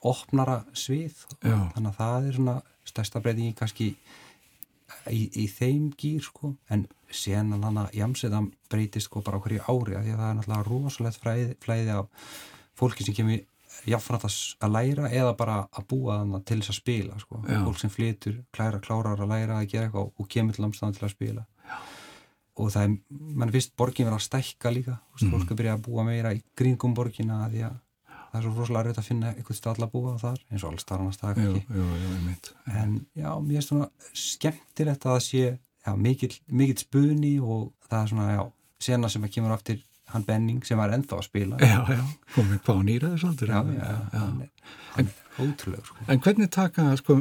opnara 0.00 0.64
svið 0.72 1.14
Já. 1.42 1.72
þannig 1.74 1.90
að 1.90 1.96
það 1.98 2.26
er 2.26 2.34
svona 2.34 2.56
stærsta 2.84 3.20
breytingi 3.20 3.54
kannski 3.54 3.96
í, 5.10 5.30
í 5.42 5.46
þeim 5.50 5.90
gýr 5.98 6.22
sko 6.22 6.54
en 6.70 6.86
sen 7.10 7.52
að 7.52 7.64
hana 7.68 7.88
í 7.94 8.02
Amsterdam 8.04 8.52
breytist 8.70 9.10
sko 9.10 9.22
bara 9.22 9.38
á 9.38 9.42
hverju 9.42 9.60
ári 9.66 9.96
af 9.96 10.04
því 10.04 10.12
að 10.14 10.20
það 10.20 10.30
er 10.30 10.38
náttúrulega 10.38 10.68
rosalegt 10.68 11.20
flæði, 11.22 11.56
flæði 11.64 11.90
af 11.90 12.06
fólki 12.76 13.06
sem 13.06 13.14
kemur 13.14 13.44
jafnframt 13.86 14.24
að 14.24 14.36
að 14.66 14.72
læra 14.76 15.10
eða 15.10 15.36
bara 15.36 15.56
að 15.72 15.86
búa 15.90 16.18
þannig 16.22 16.44
til 16.48 16.58
þess 16.60 16.72
að 16.72 16.78
spila 16.80 17.18
sko. 17.20 17.42
Fólk 17.66 17.78
sem 17.82 17.90
flytur, 17.90 18.38
klæra, 18.52 18.80
klárar 18.80 19.20
að 19.20 19.28
læra 19.34 19.60
að 19.60 19.68
gera 19.72 19.86
eitthvað 19.88 20.12
og 20.18 20.28
kemur 20.28 20.54
til 20.56 20.64
Amsterdam 20.64 20.94
til 20.96 21.06
að 21.06 21.14
spila 21.16 21.44
Já. 21.66 21.76
og 22.56 22.70
það 22.72 22.82
er, 22.86 22.94
mann 23.36 23.52
finnst 23.52 23.76
borgin 23.76 24.06
vera 24.08 24.16
að 24.16 24.26
stækka 24.28 24.70
líka, 24.72 24.94
mm 24.96 25.26
Mhm. 25.26 25.32
fólk 25.32 25.50
er 25.50 25.56
byrjað 25.60 25.76
að 25.78 25.84
búa 25.88 26.04
meira 26.04 26.32
í 26.34 26.42
kringum 26.56 26.94
borgina 26.94 27.48
því 27.50 27.62
að 27.68 27.76
það 28.32 28.38
er 28.38 28.42
svo 28.42 28.54
rosalega 28.58 28.84
rauð 28.88 28.98
að 28.98 29.06
finna 29.08 29.32
eitthvað 29.34 29.56
stað 29.56 29.78
að 29.84 29.90
búa 29.92 30.18
þar 30.18 30.38
eins 30.50 30.64
og 30.64 30.72
alls 30.72 30.82
starfana 30.82 31.12
stað 31.12 31.36
Jú, 31.40 31.54
ekki 31.56 31.74
jú, 31.76 31.86
jú, 32.02 32.36
en 32.72 33.06
já, 33.16 33.30
mér 33.40 33.56
er 33.56 33.62
svona 33.62 33.88
skemmtilegt 34.12 35.06
að 35.06 35.14
það 35.16 35.22
sé 35.26 35.42
já, 35.86 35.92
mikill, 35.96 36.34
mikill 36.48 36.78
spuni 36.82 37.34
og 37.40 37.72
það 37.88 38.02
er 38.02 38.08
svona, 38.12 38.26
já, 38.36 38.42
sena 38.80 39.08
sem 39.08 39.22
að 39.24 39.32
kemur 39.36 39.54
aftur 39.56 39.78
hann 40.14 40.24
Benning 40.26 40.62
sem 40.66 40.78
var 40.78 40.92
ennþá 40.94 41.18
að 41.18 41.24
spila 41.26 41.56
Já, 41.60 41.80
já, 41.90 42.02
komið 42.34 42.60
hvað 42.66 42.82
nýraði 42.88 43.20
svolítið. 43.22 43.48
já, 43.48 43.60
já, 43.74 43.94
hann 44.14 44.40
er, 44.44 44.50
hann 44.94 45.08
er 45.10 45.46
ótrúlega 45.46 45.84
sko. 45.88 46.06
En 46.08 46.20
hvernig 46.24 46.50
taka, 46.54 46.84
sko, 47.00 47.16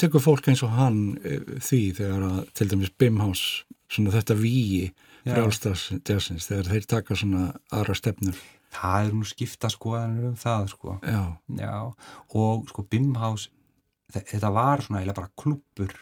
tekur 0.00 0.22
fólk 0.24 0.48
eins 0.52 0.62
og 0.64 0.70
hann 0.78 1.00
eh, 1.24 1.40
því 1.60 1.80
þegar 1.98 2.26
að, 2.30 2.38
til 2.56 2.68
dæmis 2.70 2.92
Bimhaus, 2.98 3.42
svona 3.92 4.14
þetta 4.14 4.36
víi 4.38 4.92
Já. 5.26 5.34
frjálstarsins, 5.36 6.46
þegar 6.50 6.70
þeir 6.72 6.86
taka 6.96 7.14
svona 7.18 7.50
aðra 7.70 7.94
stefnur? 7.98 8.38
það 8.72 9.06
er 9.10 9.12
nú 9.18 9.26
skipta 9.28 9.68
skoðanir 9.68 10.30
um 10.30 10.36
það 10.40 10.70
sko. 10.72 10.94
Já, 11.04 11.20
já, 11.60 11.74
og 12.40 12.62
sko 12.72 12.86
Bimhaus 12.88 13.50
þe- 14.14 14.24
þetta 14.30 14.48
var 14.54 14.80
svona 14.80 15.02
eiginlega 15.02 15.18
bara 15.20 15.34
klubbur 15.36 15.92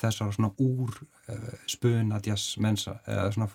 þessar 0.00 0.34
svona 0.36 0.50
úr 0.60 0.98
uh, 1.00 1.54
spuna 1.68 2.20
djass 2.20 2.58
mensa 2.60 2.98
eða 3.08 3.30
svona 3.32 3.48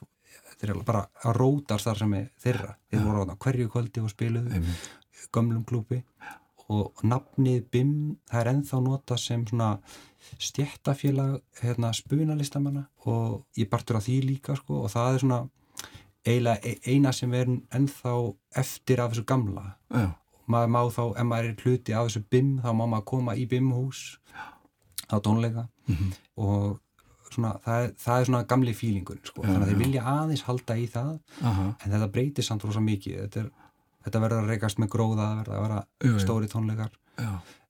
þetta 0.56 0.66
er 0.66 0.72
eiginlega 0.74 0.86
bara 0.86 1.06
að 1.24 1.98
sem 2.00 2.14
er 2.14 2.30
þeirra, 2.42 2.76
þeir 2.90 3.06
voru 3.06 3.26
á 3.30 3.36
hverju 3.36 3.70
kvöldi 3.70 4.04
og 4.04 4.10
spiluðu 4.10 4.54
einmitt. 4.54 4.90
gömlum 5.34 5.66
klúpi 5.66 6.04
og 6.70 7.04
nafnið 7.06 7.66
BIM 7.72 8.18
það 8.30 8.42
er 8.42 8.50
ennþá 8.54 8.82
nota 8.82 9.18
sem 9.18 9.46
svona 9.46 9.76
stjættafélag 10.42 11.42
hérna, 11.62 11.92
spunalistamanna. 11.94 12.88
Og 13.06 13.44
ég 13.58 13.70
bartur 13.70 14.00
á 14.00 14.02
því 14.02 14.22
líka 14.26 14.56
sko, 14.58 14.82
og 14.86 14.90
það 14.94 15.14
er 15.14 15.20
svona 15.24 15.40
eiginlega 16.26 16.60
e- 16.66 16.80
eina 16.92 17.12
sem 17.14 17.34
er 17.34 17.46
ennþá 17.46 18.16
eftir 18.58 19.02
af 19.02 19.14
þessu 19.14 19.26
gamla. 19.26 19.76
Já, 19.92 20.10
maður 20.48 20.74
má 20.74 20.82
þá, 20.90 21.04
ef 21.20 21.30
maður 21.30 21.50
er 21.52 21.62
hluti 21.64 21.94
af 21.94 22.08
þessu 22.08 22.24
BIM 22.30 22.50
þá 22.64 22.72
má 22.74 22.86
maður 22.86 23.06
koma 23.14 23.36
í 23.36 23.46
BIM 23.50 23.72
hús 23.72 24.18
á 25.12 25.16
tónleika. 25.22 25.68
Mhm. 25.88 26.14
og 26.38 26.80
svona, 27.36 27.52
það, 27.66 27.90
það 28.06 28.22
er 28.22 28.30
svona 28.30 28.44
gamli 28.52 28.74
fílingun 28.76 29.20
sko. 29.28 29.44
Já, 29.44 29.48
þannig 29.50 29.66
að 29.66 29.72
þeir 29.74 29.82
vilja 29.84 30.06
aðeins 30.16 30.44
halda 30.48 30.78
í 30.82 30.88
það 30.96 31.12
aha, 31.52 31.66
en 31.86 31.92
þetta 31.96 32.10
breytir 32.16 32.48
samt 32.48 32.66
rosa 32.68 32.82
mikið. 32.86 33.20
Þetta, 33.26 33.44
er, 33.44 33.52
þetta 34.08 34.24
verður 34.26 34.42
að 34.46 34.50
reykast 34.54 34.82
með 34.82 34.90
gróða 34.96 35.28
það 35.28 35.38
verður 35.44 35.58
að 35.60 35.68
vera 35.68 35.84
Jú, 36.10 36.16
stóri 36.26 36.50
tónleikar. 36.52 36.96
Já, 37.20 37.30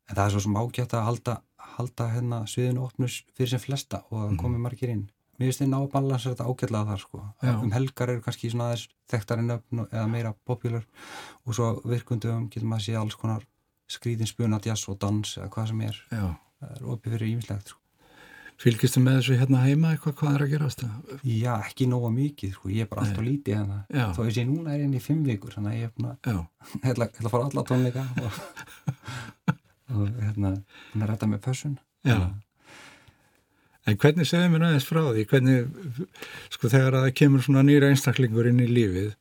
en 0.09 0.15
það 0.15 0.23
er 0.27 0.35
svo 0.35 0.43
sem 0.45 0.57
ágætt 0.61 0.95
að 0.99 1.05
halda, 1.09 1.35
halda 1.75 2.07
hérna 2.13 2.39
sviðinu 2.47 2.85
opnus 2.85 3.19
fyrir 3.35 3.49
sem 3.55 3.59
flesta 3.65 4.03
og 4.11 4.21
að 4.23 4.29
Mhm. 4.31 4.39
komi 4.41 4.57
margir 4.61 4.89
inn. 4.93 5.09
Mér 5.35 5.49
finnst 5.49 5.61
þið 5.65 5.67
ná 5.73 5.79
að 5.83 6.29
þetta 6.29 6.45
ágætlega 6.47 6.85
þar 6.87 6.99
sko. 7.01 7.23
Um 7.43 7.71
helgar 7.75 8.09
eru 8.09 8.21
kannski 8.23 8.49
svona 8.53 8.69
aðeins 8.71 8.87
þekktarinn 9.11 9.51
eða 9.91 10.07
meira 10.07 10.33
popular 10.47 10.85
og 11.45 11.53
svo 11.57 11.81
virkundum 11.83 12.45
getur 12.49 12.63
maður 12.69 12.79
að 12.79 12.85
sé 12.85 12.95
alls 13.01 13.15
konar 13.19 13.43
skrítin 13.91 14.25
spuna, 14.29 14.59
jazz 14.63 14.87
og 14.89 14.97
dans 14.97 15.35
eða 15.37 15.49
hvað 15.51 15.67
sem 15.67 15.81
er, 15.81 15.99
er 16.11 16.79
opið 16.87 17.11
fyrir 17.17 17.33
ímislegt 17.35 17.67
sko. 17.73 17.79
Fylgistu 18.61 19.01
með 19.03 19.17
þessu 19.19 19.37
hérna 19.41 19.61
heima 19.65 19.91
eitthvað 19.91 20.15
hvað 20.21 20.35
er 20.37 20.43
að 20.45 20.51
gerast? 20.53 20.83
já, 21.27 21.51
ekki 21.57 21.87
nóga 21.91 22.11
mikið, 22.13 22.53
sko. 22.55 22.69
ég 22.71 22.85
er 22.85 22.89
bara 22.91 23.03
alltaf 23.03 23.25
lítið 23.25 23.57
hérna, 23.59 23.79
þó 24.15 24.21
ég 24.23 24.37
sé 24.37 24.45
núna 24.47 24.71
er 24.71 24.79
ég 24.79 24.87
inn 24.87 24.95
í 24.95 25.01
fimm 25.03 25.25
vikur, 25.27 25.51
þannig 25.57 25.73
að 25.73 25.81
ég 25.81 25.89
er 25.89 25.93
búin 25.97 26.07
að 26.13 27.01
að 27.25 27.33
fara 27.33 27.49
alla 27.49 27.65
tónleika 27.67 28.05
og, 28.23 28.39
og 29.91 30.07
hérna 30.21 30.53
búin 30.93 31.03
að 31.03 31.11
rætta 31.11 31.29
með 31.33 31.43
pössun. 31.49 31.75
Já. 32.07 32.17
En 33.85 33.99
hvernig 34.01 34.29
segðu 34.29 34.53
mér 34.53 34.67
aðeins 34.69 34.87
frá 34.87 35.01
því, 35.03 35.25
hvernig, 35.29 36.07
sko 36.55 36.71
þegar 36.71 36.95
að 36.95 37.09
það 37.09 37.17
kemur 37.19 37.43
svona 37.45 37.65
nýra 37.67 37.91
einstaklingur 37.91 38.47
inn 38.49 38.63
í 38.63 38.71
lífið, 38.71 39.11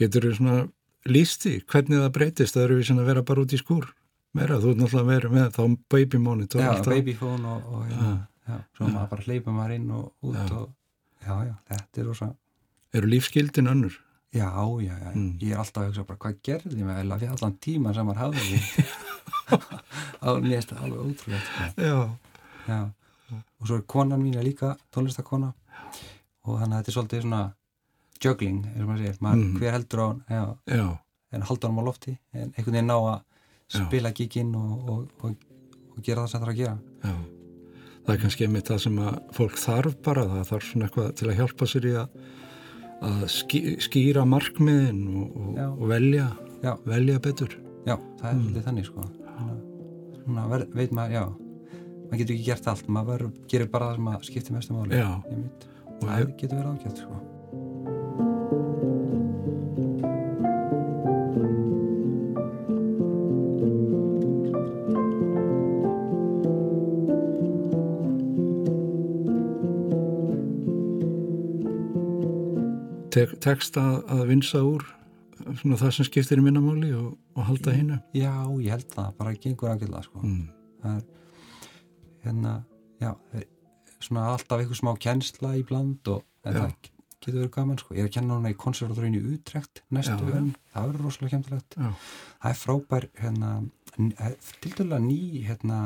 getur 0.00 0.30
þú 0.30 0.38
svona 0.40 0.56
líst 1.04 1.44
því, 1.44 1.58
hvernig 1.68 2.00
það 2.00 2.14
breytist, 2.16 2.56
það 2.56 2.64
eru 2.64 2.80
við 2.80 2.88
svona 2.88 3.04
að 3.04 3.10
vera 3.12 3.28
bara 3.28 3.44
út 3.44 3.54
í 3.54 3.60
skúr, 3.60 3.90
meira, 4.34 4.58
þú 4.58 4.72
ert 4.72 4.80
náttúrulega 4.80 5.04
að 5.04 5.12
vera 5.12 5.34
með 5.36 5.50
þá 5.54 5.62
baby 5.94 6.20
monitor 6.24 6.64
já, 6.64 6.70
babyphone 6.88 7.52
og, 7.52 7.68
og 7.70 7.84
hérna, 7.90 8.14
svo 8.76 8.86
maður 8.88 9.08
bara 9.10 9.22
hleypa 9.26 9.50
maður 9.56 9.74
inn 9.78 9.90
og 9.90 10.12
út 10.22 10.34
Já. 10.36 10.56
og 10.58 10.72
já, 11.24 11.34
já, 11.48 11.54
þetta 11.70 12.00
er 12.00 12.06
rosa 12.10 12.28
Eru 12.94 13.06
lífskildin 13.10 13.68
önnur? 13.72 13.94
já, 14.34 14.48
já, 14.82 14.94
já, 14.98 15.12
Mm. 15.14 15.38
ég 15.40 15.52
er 15.52 15.58
alltaf 15.58 15.82
að 15.82 15.88
hugsa 15.88 16.04
bara 16.04 16.18
hvað 16.18 16.38
gerði 16.42 16.76
ég 16.80 16.84
með 16.86 17.00
eða 17.04 17.18
fyrir 17.18 17.32
allan 17.36 17.56
tíman 17.60 17.94
sem 17.94 18.06
maður 18.06 18.22
hafði 18.24 18.60
á 20.26 20.28
nýjast 20.42 20.72
alveg 20.72 21.00
ótrúlega 21.00 21.40
sko. 21.44 21.82
Já, 21.82 21.98
já, 22.68 22.78
og 23.60 23.66
svo 23.68 23.76
er 23.78 23.82
konan 23.86 24.22
mín 24.22 24.36
er 24.38 24.44
líka 24.46 24.74
tónlistakona 24.94 25.52
og 26.44 26.58
þannig 26.60 26.74
að 26.76 26.80
þetta 26.82 26.90
er 26.92 26.96
svolítið 26.98 27.22
svona 27.24 27.42
juggling, 28.24 28.60
eins 28.66 28.80
og 28.82 28.88
maður 28.88 29.02
segir, 29.04 29.18
maður, 29.20 29.44
Mhm. 29.44 29.58
hver 29.58 29.72
heldur 29.72 30.00
á 30.00 30.06
hann 30.28 30.98
en 31.32 31.42
halda 31.42 31.68
hann 31.68 31.78
á 31.78 31.84
lofti 31.84 32.18
en 32.32 32.52
einhvern 32.56 32.72
veginn 32.74 32.86
ná 32.86 32.96
að 32.98 33.22
spila 33.86 34.12
giginn 34.12 34.54
og, 34.54 34.88
og, 34.88 35.08
og, 35.22 35.36
og 35.96 36.02
gera 36.02 36.22
það 36.24 36.28
sem 36.30 36.40
það 36.40 36.46
er 36.48 36.52
að 36.52 36.56
gera 36.56 36.78
já. 37.04 37.14
Það 38.04 38.14
er 38.14 38.22
kannski 38.22 38.46
einmitt 38.46 38.68
það 38.68 38.80
sem 38.84 38.96
að 39.00 39.20
fólk 39.32 39.60
þarf 39.60 39.98
bara, 40.04 40.24
það 40.30 40.48
þarf 40.52 40.70
svona 40.70 40.88
eitthvað 40.88 41.12
til 41.20 41.28
að 41.30 41.38
hjálpa 41.40 41.68
sér 41.70 41.86
í 41.88 41.92
að, 42.02 42.24
að 43.08 43.26
ský, 43.32 43.60
skýra 43.84 44.24
markmiðin 44.28 45.04
og, 45.08 45.36
og, 45.40 45.60
og 45.72 45.86
velja, 45.92 46.30
velja 46.84 47.20
betur. 47.24 47.56
Já, 47.84 47.96
það 48.20 48.28
er 48.30 48.40
mm. 48.40 48.64
þannig 48.68 48.90
sko 48.90 49.06
svona, 50.24 50.46
ver, 50.48 50.66
veit 50.74 50.94
maður, 50.94 51.14
já 51.18 51.24
maður 52.08 52.20
getur 52.22 52.36
ekki 52.36 52.48
gert 52.48 52.72
allt, 52.72 52.90
maður 52.92 53.28
gerir 53.50 53.70
bara 53.72 53.92
það 53.92 54.00
sem 54.00 54.10
að 54.14 54.26
skiptir 54.30 54.56
mestu 54.56 54.76
máli 54.76 55.00
Já. 55.00 55.08
Einmitt. 55.30 55.70
Og 55.94 56.04
það 56.08 56.26
getur 56.40 56.60
verið 56.60 56.74
ágætt 56.74 57.04
sko 57.04 57.22
tek, 73.14 73.34
tekst 73.44 73.78
að, 73.80 73.96
að 74.12 74.22
vinsa 74.32 74.62
úr 74.66 74.84
svona 75.60 75.78
það 75.80 75.92
sem 75.96 76.08
skiptir 76.08 76.40
í 76.40 76.44
minnamáli 76.44 76.92
og, 76.96 77.14
og 77.34 77.48
halda 77.48 77.74
hinnu? 77.74 77.98
Já, 78.16 78.32
ég 78.62 78.70
held 78.74 78.86
það, 78.92 79.10
bara 79.18 79.34
gengur 79.42 79.72
ágjörlega 79.72 80.04
sko. 80.06 80.22
Mm. 80.22 80.46
Það 80.84 80.96
er 80.96 81.04
hérna, 82.24 82.54
já, 83.02 83.10
svona 83.98 84.26
alltaf 84.32 84.62
eitthvað 84.62 84.80
smá 84.80 84.92
kennsla 85.02 85.54
í 85.58 85.64
bland 85.66 86.12
og 86.12 86.24
það 86.44 86.74
getur 87.24 87.40
verið 87.40 87.52
gaman 87.54 87.80
sko. 87.80 87.96
Ég 87.96 88.04
er 88.04 88.10
að 88.10 88.16
kenna 88.18 88.38
hana 88.38 88.52
í 88.52 88.58
konservatorinu 88.60 89.20
í 89.20 89.36
Utrekt 89.36 89.84
næstu 89.94 90.30
önn, 90.30 90.50
það 90.72 90.90
verður 90.90 91.06
rosalega 91.08 91.36
kemtilegt. 91.36 91.78
Það 91.78 92.50
er 92.50 92.58
frábær 92.60 93.08
hérna, 93.20 93.52
til 94.60 94.74
dæla 94.78 95.00
ný 95.02 95.20
hérna 95.46 95.78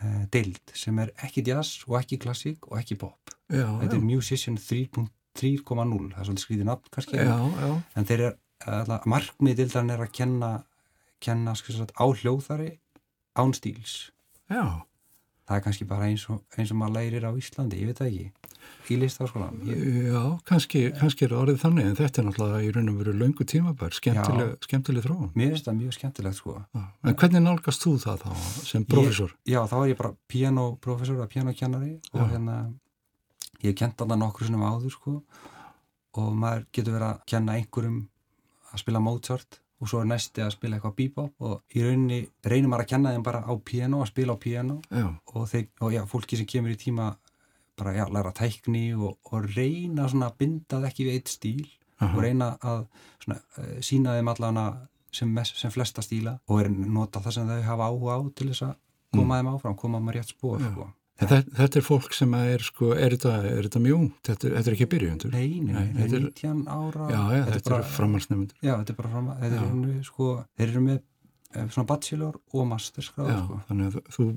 uh, 0.00 0.24
deild 0.32 0.74
sem 0.76 0.98
er 1.02 1.14
ekki 1.24 1.44
jazz 1.46 1.84
og 1.88 2.00
ekki 2.00 2.20
klassík 2.22 2.68
og 2.70 2.80
ekki 2.80 2.98
pop. 3.00 3.34
Já, 3.50 3.66
Þetta 3.80 3.96
já. 3.96 3.98
er 3.98 4.04
Musician 4.04 4.60
3.0, 4.60 5.08
það 5.40 6.20
er 6.20 6.28
svolítið 6.28 6.44
skrítið 6.44 6.70
nafn 6.70 6.94
kannski, 6.94 7.18
já, 7.20 7.72
en 7.96 8.08
þeir 8.08 8.26
eru 8.28 8.36
markmið 9.08 9.62
dildan 9.62 9.90
er 9.94 10.04
að 10.04 10.12
kenna, 10.12 10.52
kenna 11.22 11.56
sagt, 11.56 11.94
á 11.96 12.04
hljóðari 12.04 12.76
án 13.38 13.54
stíls 13.56 14.10
Já. 14.50 14.84
það 15.46 15.56
er 15.56 15.64
kannski 15.64 15.86
bara 15.88 16.08
eins 16.10 16.26
og, 16.28 16.42
eins 16.58 16.72
og 16.72 16.80
maður 16.80 16.98
lærir 16.98 17.24
á 17.24 17.32
Íslandi, 17.38 17.80
ég 17.80 17.90
veit 17.90 18.00
það 18.00 18.10
ekki 18.10 18.28
í 18.90 18.98
listafaskólan 19.00 19.62
Já, 19.64 20.22
kannski, 20.48 20.82
kannski 20.98 21.26
er 21.26 21.34
orðið 21.38 21.62
þannig 21.62 21.88
en 21.88 21.96
þetta 21.98 22.20
er 22.20 22.28
náttúrulega 22.28 22.60
í 22.66 22.72
raun 22.74 22.92
og 22.92 23.00
veru 23.00 23.14
löngu 23.16 23.46
tímabær 23.48 23.96
skemmtileg, 23.96 24.52
skemmtileg 24.66 25.06
þróun 25.06 25.32
Mér 25.38 25.54
finnst 25.54 25.70
það 25.70 25.80
mjög 25.80 25.96
skemmtilegt 25.96 26.40
sko 26.40 26.56
já. 26.60 26.84
En 27.06 27.16
hvernig 27.22 27.44
nálgast 27.46 27.86
þú 27.86 27.96
það 28.04 28.26
þá 28.26 28.30
sem 28.68 28.86
profesor? 28.90 29.34
Ég, 29.46 29.56
já, 29.56 29.60
þá 29.70 29.76
er 29.80 29.88
ég 29.94 30.00
bara 30.02 30.14
pianoprofessor 30.30 31.24
og 31.24 31.32
pianokennari 31.32 31.96
og 32.12 32.24
hérna 32.34 32.60
ég 33.62 33.72
hef 33.72 33.78
kent 33.80 34.02
alltaf 34.02 34.18
nokkur 34.20 34.48
sem 34.48 34.62
áður 34.62 34.94
sko. 34.94 35.16
Og 36.20 36.30
maður 36.34 36.66
getur 36.74 36.96
verið 36.96 37.08
að 37.08 37.24
kenna 37.32 37.56
einhverjum 37.58 37.98
að 38.70 38.82
spila 38.82 39.02
Mozart 39.02 39.60
og 39.80 39.88
svo 39.88 40.02
er 40.02 40.10
næsti 40.10 40.42
að 40.44 40.54
spila 40.56 40.76
eitthvað 40.76 40.96
bebop. 40.98 41.34
Og 41.46 41.76
í 41.76 41.84
rauninni 41.84 42.20
reynir 42.44 42.68
maður 42.68 42.84
að 42.84 42.92
kenna 42.92 43.14
þeim 43.14 43.26
bara 43.26 43.42
á 43.46 43.52
piano, 43.64 44.02
að 44.02 44.12
spila 44.12 44.36
á 44.36 44.38
piano. 44.42 44.78
Og, 45.32 45.44
þeir, 45.48 45.66
og 45.80 45.94
já, 45.94 46.02
fólki 46.10 46.38
sem 46.40 46.48
kemur 46.48 46.74
í 46.74 46.78
tíma 46.80 47.10
bara 47.80 47.94
já, 47.96 48.04
læra 48.12 48.32
tækni 48.36 48.90
og, 48.92 49.16
og 49.30 49.48
reyna 49.54 50.08
svona 50.10 50.28
að 50.28 50.40
binda 50.42 50.80
það 50.80 50.88
ekki 50.90 51.08
við 51.08 51.16
eitt 51.16 51.32
stíl. 51.32 51.68
Uh 52.00 52.08
-huh. 52.08 52.16
og 52.16 52.22
reyna 52.24 52.46
að 52.64 52.86
svona, 53.20 53.40
uh, 53.60 53.80
sína 53.84 54.14
þeim 54.16 54.28
allavega 54.32 54.88
sem, 55.12 55.40
sem 55.44 55.70
flesta 55.70 56.02
stíla. 56.02 56.38
Og 56.48 56.60
er 56.60 56.70
nota 56.70 57.20
það 57.20 57.34
sem 57.36 57.48
þau 57.48 57.62
hafa 57.62 57.88
áhuga 57.88 58.16
á 58.16 58.20
til 58.34 58.48
þess 58.48 58.62
að 58.62 58.74
koma 59.12 59.34
mm. 59.34 59.38
þeim 59.38 59.54
áfram, 59.54 59.76
koma 59.76 60.00
maður 60.00 60.20
rétt 60.20 60.32
spór 60.34 60.60
sko. 60.60 60.86
Þetta, 61.20 61.38
þetta 61.58 61.80
er 61.80 61.84
fólk 61.84 62.14
sem 62.16 62.34
er 62.38 62.62
sko, 62.64 62.90
er 62.96 63.14
þetta, 63.14 63.32
er 63.50 63.66
þetta 63.66 63.80
mjög 63.84 63.96
ung? 63.98 64.10
Þetta, 64.24 64.52
þetta 64.54 64.70
er 64.70 64.76
ekki 64.76 64.86
byrjundur? 64.94 65.32
Nei, 65.34 65.48
nei, 65.60 65.88
þetta 65.98 66.16
er 66.16 66.22
19 66.24 66.62
ára. 66.64 67.08
Já, 67.12 67.18
já, 67.20 67.42
þetta, 67.48 67.56
þetta 67.56 67.74
er 67.76 67.90
framhansnefndur. 67.96 68.60
Já, 68.64 68.72
þetta 68.72 68.94
er 68.94 68.98
bara 69.00 69.24
er 69.36 69.56
henni, 69.58 69.96
sko, 70.06 70.28
þeir 70.56 70.70
eru 70.70 70.84
með 70.86 70.96
eh, 71.00 71.66
svona 71.66 71.88
bachelor 71.90 72.38
og 72.40 72.70
masterskráð, 72.70 73.34
sko. 73.34 73.58
Já, 73.58 73.66
þannig 73.68 73.90
að 73.90 74.14
þú, 74.16 74.28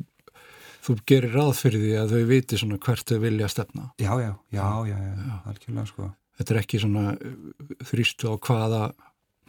þú 0.88 0.98
gerir 1.14 1.38
ráð 1.38 1.54
fyrir 1.62 1.86
því 1.86 1.94
að 2.02 2.18
þau 2.18 2.28
viti 2.34 2.60
svona 2.60 2.82
hvert 2.84 3.14
þau 3.14 3.24
vilja 3.24 3.50
stefna. 3.54 3.88
Já, 4.04 4.12
já, 4.20 4.34
já, 4.58 4.68
já, 4.92 5.00
já, 5.08 5.40
algjörlega, 5.54 5.88
sko. 5.94 6.10
Þetta 6.42 6.56
er 6.56 6.62
ekki 6.66 6.84
svona 6.84 7.06
uh, 7.14 7.64
þrýstu 7.94 8.28
á 8.28 8.36
hvaða 8.44 8.84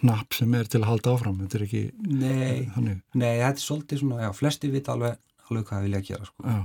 napp 0.04 0.36
sem 0.36 0.54
er 0.54 0.68
til 0.70 0.82
að 0.84 0.90
halda 0.92 1.16
áfram, 1.16 1.42
þetta 1.42 1.58
er 1.58 1.66
ekki 1.66 1.82
Nei, 2.12 2.64
þannig. 2.74 2.98
nei, 3.16 3.38
þetta 3.40 3.56
er 3.56 3.62
svolítið 3.64 4.02
svona, 4.04 4.22
já, 4.26 4.30
flesti 4.36 4.68
vita 4.70 4.92
alveg, 4.92 5.14
alveg 5.48 5.64
hvað 5.64 5.78
það 5.78 5.86
vilja 5.88 6.02
gera, 6.12 6.26
sko. 6.28 6.44
Já 6.44 6.58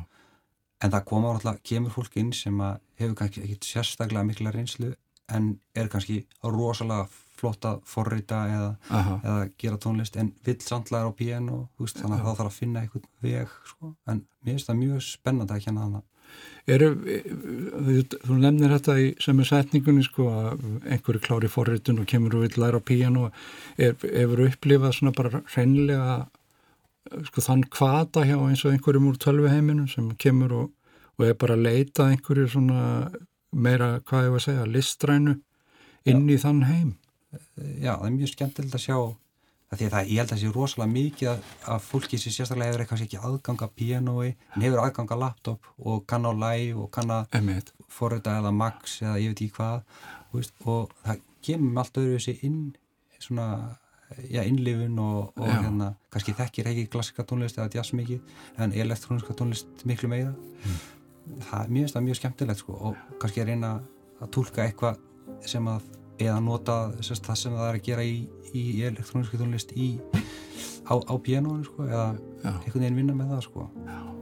en 0.80 0.94
það 0.94 1.06
koma 1.12 1.34
alltaf, 1.34 1.62
kemur 1.64 1.94
fólk 1.94 2.18
inn 2.22 2.34
sem 2.36 2.60
hefur 3.00 3.16
kannski 3.20 3.44
ekkit 3.46 3.68
sérstaklega 3.68 4.28
mikla 4.28 4.54
reynslu 4.56 4.94
en 5.30 5.52
er 5.78 5.90
kannski 5.92 6.24
rosalega 6.44 7.08
flott 7.40 7.66
að 7.68 7.82
forrita 7.88 8.44
eða, 8.52 8.70
eða 9.24 9.50
gera 9.62 9.80
tónlist 9.82 10.18
en 10.20 10.34
vill 10.46 10.60
samtlaður 10.64 11.14
á 11.16 11.20
piano 11.20 11.60
veist, 11.80 12.00
þannig 12.02 12.20
að 12.20 12.26
það 12.26 12.40
þarf 12.40 12.52
að 12.52 12.58
finna 12.58 12.84
einhvern 12.84 13.10
veg 13.24 13.58
sko. 13.72 13.92
en 14.10 14.24
mér 14.44 14.56
finnst 14.56 14.72
það 14.72 14.82
mjög 14.84 15.04
spennand 15.08 15.54
að 15.54 15.68
kjanna 15.68 15.86
þannig 15.88 16.08
Eru, 16.70 16.90
þú 18.22 18.36
nefnir 18.38 18.74
þetta 18.76 18.96
í 19.02 19.06
sem 19.24 19.40
er 19.42 19.48
setningunni 19.50 20.04
sko 20.06 20.28
að 20.30 20.66
einhverju 20.94 21.22
klári 21.26 21.50
forritun 21.50 22.04
og 22.04 22.10
kemur 22.12 22.36
og 22.38 22.44
vill 22.46 22.60
læra 22.62 22.78
á 22.78 22.86
piano 22.86 23.32
er, 23.74 23.96
hefur 24.04 24.44
upplifað 24.46 24.94
svona 25.00 25.16
bara 25.18 25.42
hreinlega 25.56 26.20
sko 27.30 27.44
þann 27.46 27.66
kvata 27.72 28.26
hjá 28.28 28.38
eins 28.38 28.66
og 28.66 28.74
einhverjum 28.74 29.10
úr 29.12 29.20
tölviheiminum 29.22 29.90
sem 29.92 30.12
kemur 30.22 30.56
og, 30.56 30.68
og 31.18 31.26
er 31.28 31.38
bara 31.40 31.58
að 31.58 31.66
leita 31.68 32.10
einhverju 32.10 32.50
svona 32.54 32.82
meira, 33.52 33.98
hvað 34.06 34.28
ég 34.28 34.36
var 34.36 34.42
að 34.42 34.46
segja, 34.46 34.68
listrænu 34.70 35.40
inn 36.10 36.28
Já. 36.28 36.34
í 36.36 36.38
þann 36.44 36.62
heim 36.70 36.92
Já, 37.30 37.96
það 37.96 38.06
er 38.08 38.16
mjög 38.16 38.32
skemmtilegt 38.34 38.78
að 38.78 38.86
sjá 38.86 38.98
að 39.70 39.78
því 39.78 39.86
að 39.86 39.94
það, 39.94 40.08
ég 40.10 40.20
held 40.20 40.26
að 40.26 40.32
það 40.32 40.42
sé 40.42 40.52
rosalega 40.54 40.92
mikið 40.96 41.30
að, 41.30 41.50
að 41.74 41.84
fólki 41.86 42.18
sem 42.18 42.34
sérstaklega 42.34 42.72
hefur 42.72 42.84
eitthvað 42.84 43.04
ekki 43.06 43.20
aðgang 43.30 43.64
að 43.66 43.76
pianoi, 43.78 44.30
en 44.56 44.66
hefur 44.66 44.82
aðgang 44.82 45.12
að 45.14 45.22
laptop 45.24 45.68
og 45.78 46.00
kann 46.10 46.26
á 46.26 46.34
live 46.34 46.80
og 46.82 46.90
kann 46.96 47.14
að 47.14 47.36
forrita 47.94 48.40
eða 48.40 48.54
max 48.56 48.98
eða 49.04 49.20
ég 49.22 49.34
veit 49.34 49.44
ekki 49.46 49.58
hvað 49.60 49.84
og, 50.34 50.50
og 50.66 50.96
það 51.04 51.22
kemur 51.46 51.84
allt 51.84 52.02
öðru 52.02 52.18
þessi 52.18 52.36
inn 52.50 52.64
svona 53.22 53.50
já, 54.30 54.42
innlifun 54.44 55.00
og, 55.04 55.32
og 55.38 55.50
hérna, 55.50 55.92
kannski 56.14 56.36
þekkir 56.38 56.72
ekki 56.72 56.88
klassika 56.94 57.26
tónlist 57.28 57.60
eða 57.60 57.70
jazz 57.80 57.94
mikið 57.98 58.34
en 58.64 58.74
elektróniska 58.74 59.36
tónlist 59.38 59.86
miklu 59.90 60.10
meira 60.12 60.34
mm. 60.34 60.80
það, 61.50 61.70
mér 61.70 61.84
finnst 61.84 61.98
það 61.98 62.06
mjög 62.08 62.20
skemmtilegt 62.22 62.64
sko, 62.64 62.78
og 62.90 63.18
kannski 63.22 63.44
að 63.44 63.54
reyna 63.54 63.74
að 64.20 64.32
tólka 64.36 64.66
eitthvað 64.66 65.00
sem 65.48 65.72
að 65.72 65.88
eða 66.20 66.40
nota 66.44 66.78
sérst, 67.00 67.26
það 67.28 67.42
sem 67.44 67.58
það 67.58 67.68
er 67.70 67.80
að 67.80 67.90
gera 67.90 68.06
í, 68.06 68.16
í 68.52 68.64
elektróniska 68.90 69.40
tónlist 69.40 69.76
í, 69.78 69.92
á, 70.90 70.94
á 71.00 71.14
pianoinu 71.24 71.68
sko, 71.68 71.88
eða 71.88 72.08
já. 72.18 72.54
einhvern 72.54 72.82
veginn 72.82 73.04
vinna 73.04 73.20
með 73.20 73.36
það 73.38 73.46
sko. 73.48 73.70
Já 73.88 74.19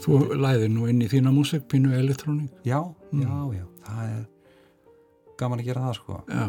Þú 0.00 0.18
læðir 0.40 0.70
nú 0.72 0.86
inn 0.88 1.02
í 1.04 1.08
þína 1.10 1.32
músik, 1.34 1.66
pínu 1.68 1.92
elektrónik. 1.98 2.52
Já, 2.64 2.80
mm. 3.12 3.20
já, 3.20 3.58
já, 3.58 3.64
það 3.84 4.12
er 4.14 4.22
gaman 5.40 5.60
að 5.60 5.68
gera 5.68 5.84
það 5.84 5.96
sko. 5.98 6.18
Já, 6.30 6.46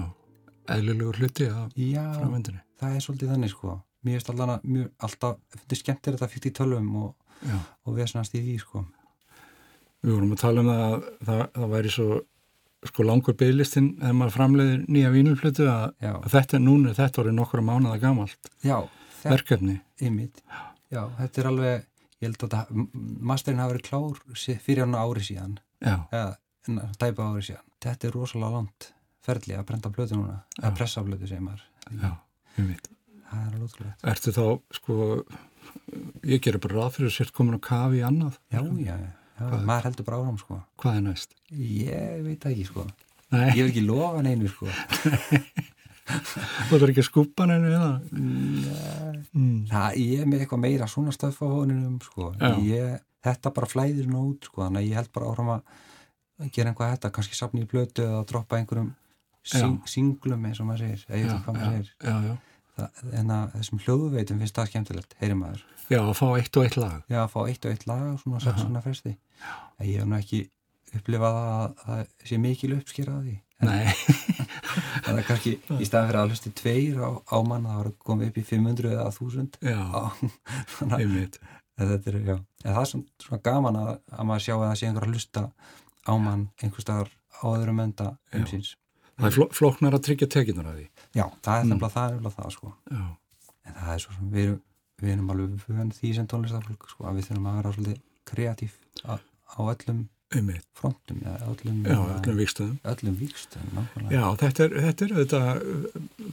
eðlulegur 0.75 1.19
hluti 1.19 1.47
af 1.51 1.75
framvendinni. 1.75 2.61
Já, 2.61 2.77
það 2.79 2.95
er 2.95 3.05
svolítið 3.05 3.33
þannig 3.33 3.53
sko. 3.53 3.75
Mér 4.01 4.17
finnst 4.17 4.31
alltaf, 4.33 4.63
mjög, 4.65 4.87
alltaf, 5.07 5.37
þetta 5.57 5.79
skemmt 5.81 6.07
er 6.07 6.17
þetta 6.17 6.31
fyrst 6.31 6.47
í 6.47 6.53
tölvum 6.57 6.89
og, 7.03 7.11
og 7.85 7.99
vesenast 7.99 8.39
í 8.39 8.41
því 8.45 8.57
sko. 8.63 8.85
Við 10.01 10.15
vorum 10.15 10.33
að 10.33 10.41
tala 10.41 10.63
um 10.63 10.71
það 10.71 10.85
að 10.87 11.05
það, 11.27 11.43
það 11.59 11.75
væri 11.75 11.93
svo 11.97 12.09
sko 12.89 13.05
langur 13.05 13.37
bygglistinn 13.37 13.91
þegar 13.99 14.17
maður 14.17 14.35
framleiðir 14.39 14.81
nýja 14.89 15.13
vínulflutu 15.13 15.67
að, 15.69 15.83
að 16.07 16.31
þetta 16.33 16.61
núna, 16.63 16.95
þetta 16.97 17.21
voru 17.21 17.33
nokkura 17.37 17.65
mánuða 17.67 17.99
gamalt 18.01 18.51
já, 18.65 18.79
verkefni. 19.21 19.77
Einmitt. 20.01 20.41
Já, 20.91 21.03
þetta 21.19 21.43
er 21.43 21.49
alveg 21.51 21.87
ég 22.21 22.29
held 22.29 22.45
að 22.53 22.71
masterinn 23.31 23.61
hafi 23.63 23.75
verið 23.75 23.87
klár 23.89 24.23
fyrir 24.65 24.83
hann 24.85 24.97
ári 24.97 25.23
síðan. 25.25 25.55
Eða 25.81 26.25
tæpa 27.01 27.27
ári 27.31 27.45
síðan. 27.49 27.65
Þetta 27.81 28.07
er 28.09 28.15
rosalega 28.17 28.55
langt 28.57 28.89
ferli 29.25 29.55
að 29.57 29.65
brenda 29.69 29.89
blötu 29.93 30.17
núna, 30.17 30.39
Já. 30.57 30.65
að 30.69 30.75
pressa 30.79 31.03
blötu 31.05 31.29
segir 31.29 31.43
maður. 31.45 31.63
Já, 31.91 32.11
ég 32.57 32.67
veit 32.71 32.89
Það 33.31 33.43
er 33.47 33.61
ótrúlega 33.63 34.09
Ertu 34.11 34.31
þá, 34.35 34.45
sko 34.75 34.95
ég 36.27 36.41
gerur 36.43 36.61
bara 36.65 36.77
ráð 36.81 36.95
fyrir 36.97 37.09
að 37.11 37.13
sér 37.15 37.29
komin 37.37 37.55
að 37.55 37.61
kafi 37.69 38.01
í 38.01 38.05
annað. 38.05 38.39
Já, 38.51 38.61
já, 38.81 38.95
já. 38.97 39.11
Maður 39.65 39.85
heldur 39.87 40.07
bara 40.09 40.19
áram, 40.21 40.37
sko. 40.41 40.57
Hvað 40.81 40.97
er 40.99 41.05
næst? 41.05 41.37
Ég 41.55 42.19
veit 42.25 42.47
ekki, 42.49 42.65
sko. 42.67 42.85
Nei. 43.31 43.45
Ég 43.55 43.61
vil 43.63 43.69
ekki 43.71 43.85
lofa 43.87 44.21
neinu, 44.25 44.49
sko 44.51 44.67
Þú 46.11 46.77
ætlar 46.77 46.93
ekki 46.93 47.03
að 47.03 47.07
skupa 47.07 47.47
henni 47.49 47.71
eða? 47.71 47.91
Mm. 49.31 49.55
Það, 49.69 49.99
ég 50.01 50.23
er 50.23 50.29
með 50.29 50.43
eitthvað 50.43 50.63
meira 50.65 50.89
svona 50.91 51.13
stöð 51.15 51.39
á 51.41 51.47
honinum 51.53 51.97
sko. 52.03 52.31
ég, 52.65 52.99
þetta 53.25 53.53
bara 53.55 53.69
flæðir 53.69 54.09
nú 54.11 54.25
út 54.31 54.49
sko. 54.49 54.65
þannig 54.65 54.83
að 54.83 54.89
ég 54.89 54.99
held 54.99 55.11
bara 55.15 55.31
áfram 55.31 55.53
að 55.55 56.51
gera 56.55 56.71
einhvað 56.71 56.95
þetta, 56.95 57.11
kannski 57.15 57.37
sapna 57.37 57.61
í 57.61 57.69
blötu 57.69 58.05
eða 58.05 58.23
droppa 58.29 58.57
einhverjum 58.57 58.93
sing, 59.45 59.81
singlum 59.89 60.47
eins 60.47 60.61
og 60.61 60.69
maður 60.69 60.87
segir, 60.87 61.03
ég 61.09 61.27
veit 61.27 61.45
hvað 61.45 61.59
maður 61.59 61.75
segir 61.75 61.91
já, 62.01 62.15
já. 62.29 62.37
Það, 62.71 63.03
en 63.19 63.33
að 63.35 63.55
þessum 63.57 63.83
hljóðveitum 63.85 64.41
finnst 64.41 64.57
það 64.57 64.71
skemmtilegt, 64.71 65.15
heyri 65.19 65.37
maður 65.37 65.63
Já, 65.91 65.99
að 65.99 66.13
fá 66.15 66.25
eitt 66.37 66.57
og 66.57 66.65
eitt 66.65 66.77
lag 66.79 66.99
Já, 67.11 67.19
að 67.25 67.31
fá 67.33 67.39
eitt 67.43 67.65
og 67.67 67.73
eitt 67.73 67.87
lag 67.89 68.03
og 68.13 68.19
svona 68.21 68.41
sagt 68.43 68.61
svona 68.63 68.83
festi 68.85 69.11
Ég 69.83 69.97
hef 69.99 70.07
nú 70.07 70.15
ekki 70.17 70.41
upplifað 70.95 71.39
að 71.41 71.65
það 71.81 72.03
sé 72.29 72.39
mikil 72.41 72.71
uppskeraði 72.77 73.35
Nei 73.61 73.91
Það 75.11 75.21
er 75.21 75.27
kannski 75.29 75.53
í 75.53 75.87
staðan 75.87 76.09
fyrir 76.09 76.19
að 76.21 76.33
hlusti 76.33 76.51
tveir 76.61 76.99
á, 77.03 77.09
á 77.19 77.37
mann 77.47 77.67
það 77.67 77.79
var 77.81 77.89
komið 78.09 78.31
upp 78.31 78.37
í 78.41 78.45
500 78.51 78.93
eða 78.95 79.07
1000 79.11 79.57
Já, 79.67 79.81
einmitt. 80.99 81.39
þetta 81.81 82.11
er, 82.11 82.19
já, 82.27 82.35
það 82.63 82.81
er 82.83 82.91
svona, 82.91 83.41
gaman 83.45 83.79
að, 83.81 83.91
að 84.15 84.29
maður 84.29 84.45
sjá 84.47 84.53
að 84.57 84.67
það 84.67 84.77
sé 84.79 84.89
einhver 84.89 85.07
að 85.07 85.15
hlusta 85.15 85.47
á 86.07 86.13
mann 86.17 86.45
einhver 86.61 86.85
staðar 86.85 87.11
á 87.11 87.45
öðrum 87.51 87.83
enda 87.83 88.13
um 88.37 88.47
síns 88.49 88.75
Það 89.21 89.27
er 89.27 89.35
fló, 89.35 89.45
flóknar 89.53 89.95
að 89.95 90.05
tryggja 90.07 90.27
tekinar 90.33 90.69
að 90.71 90.77
því. 90.79 90.85
Já, 91.13 91.25
það 91.45 91.57
er 91.59 91.65
nefnilega 91.67 91.87
mm. 91.87 91.93
það, 91.93 92.13
er 92.15 92.35
það 92.37 92.53
sko. 92.55 92.71
en 92.89 93.75
það 93.75 93.91
er 93.93 94.01
svo 94.01 94.15
sem 94.15 94.31
við, 94.33 94.53
við 95.01 95.13
erum 95.13 95.33
alveg 95.33 95.59
fyrir 95.65 95.91
því 95.97 96.13
sem 96.17 96.29
tónlistafólk 96.31 96.87
sko, 96.89 97.05
að 97.05 97.19
við 97.19 97.27
þurfum 97.27 97.49
að 97.51 97.59
vera 97.59 97.73
svolítið 97.75 97.99
kreatív 98.31 98.79
á 99.05 99.61
öllum 99.61 100.01
Einmitt. 100.31 100.65
frontum, 100.81 101.19
ja, 101.21 101.33
öllum, 101.45 101.81
já, 101.85 101.97
öllum 102.15 102.37
vikstöðum 102.39 102.77
öllum 102.87 103.17
vikstöðum 103.19 103.81
já, 104.09 104.23
þetta 104.39 104.63
er, 104.65 104.75
þetta 104.85 105.05
er 105.05 105.13
þetta, 105.19 105.41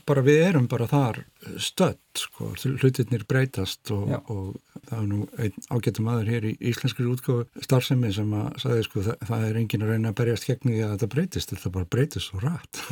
bara 0.08 0.22
við 0.24 0.42
erum 0.46 0.68
bara 0.70 0.86
þar 0.88 1.18
stödd, 1.60 1.98
sko, 2.18 2.52
hlutirnir 2.80 3.24
breytast 3.28 3.90
og, 3.94 4.14
og 4.30 4.80
það 4.88 4.98
er 4.98 5.08
nú 5.10 5.20
einn 5.38 5.66
ágættum 5.74 6.10
aður 6.12 6.30
hér 6.32 6.48
í 6.48 6.54
íslenskri 6.70 7.06
útgóðu 7.10 7.64
starfsemi 7.66 8.12
sem 8.14 8.32
að 8.38 8.48
sagði, 8.64 8.86
sko, 8.88 9.04
það, 9.08 9.24
það 9.30 9.46
er 9.48 9.60
engin 9.62 9.86
að 9.86 9.92
reyna 9.92 10.12
að 10.12 10.18
berjast 10.22 10.48
gegn 10.48 10.72
því 10.72 10.82
að 10.86 10.92
þetta 10.94 11.12
breytist, 11.14 11.54
þetta 11.54 11.74
bara 11.76 11.90
breytist 11.96 12.30
svo 12.30 12.42
rætt 12.44 12.82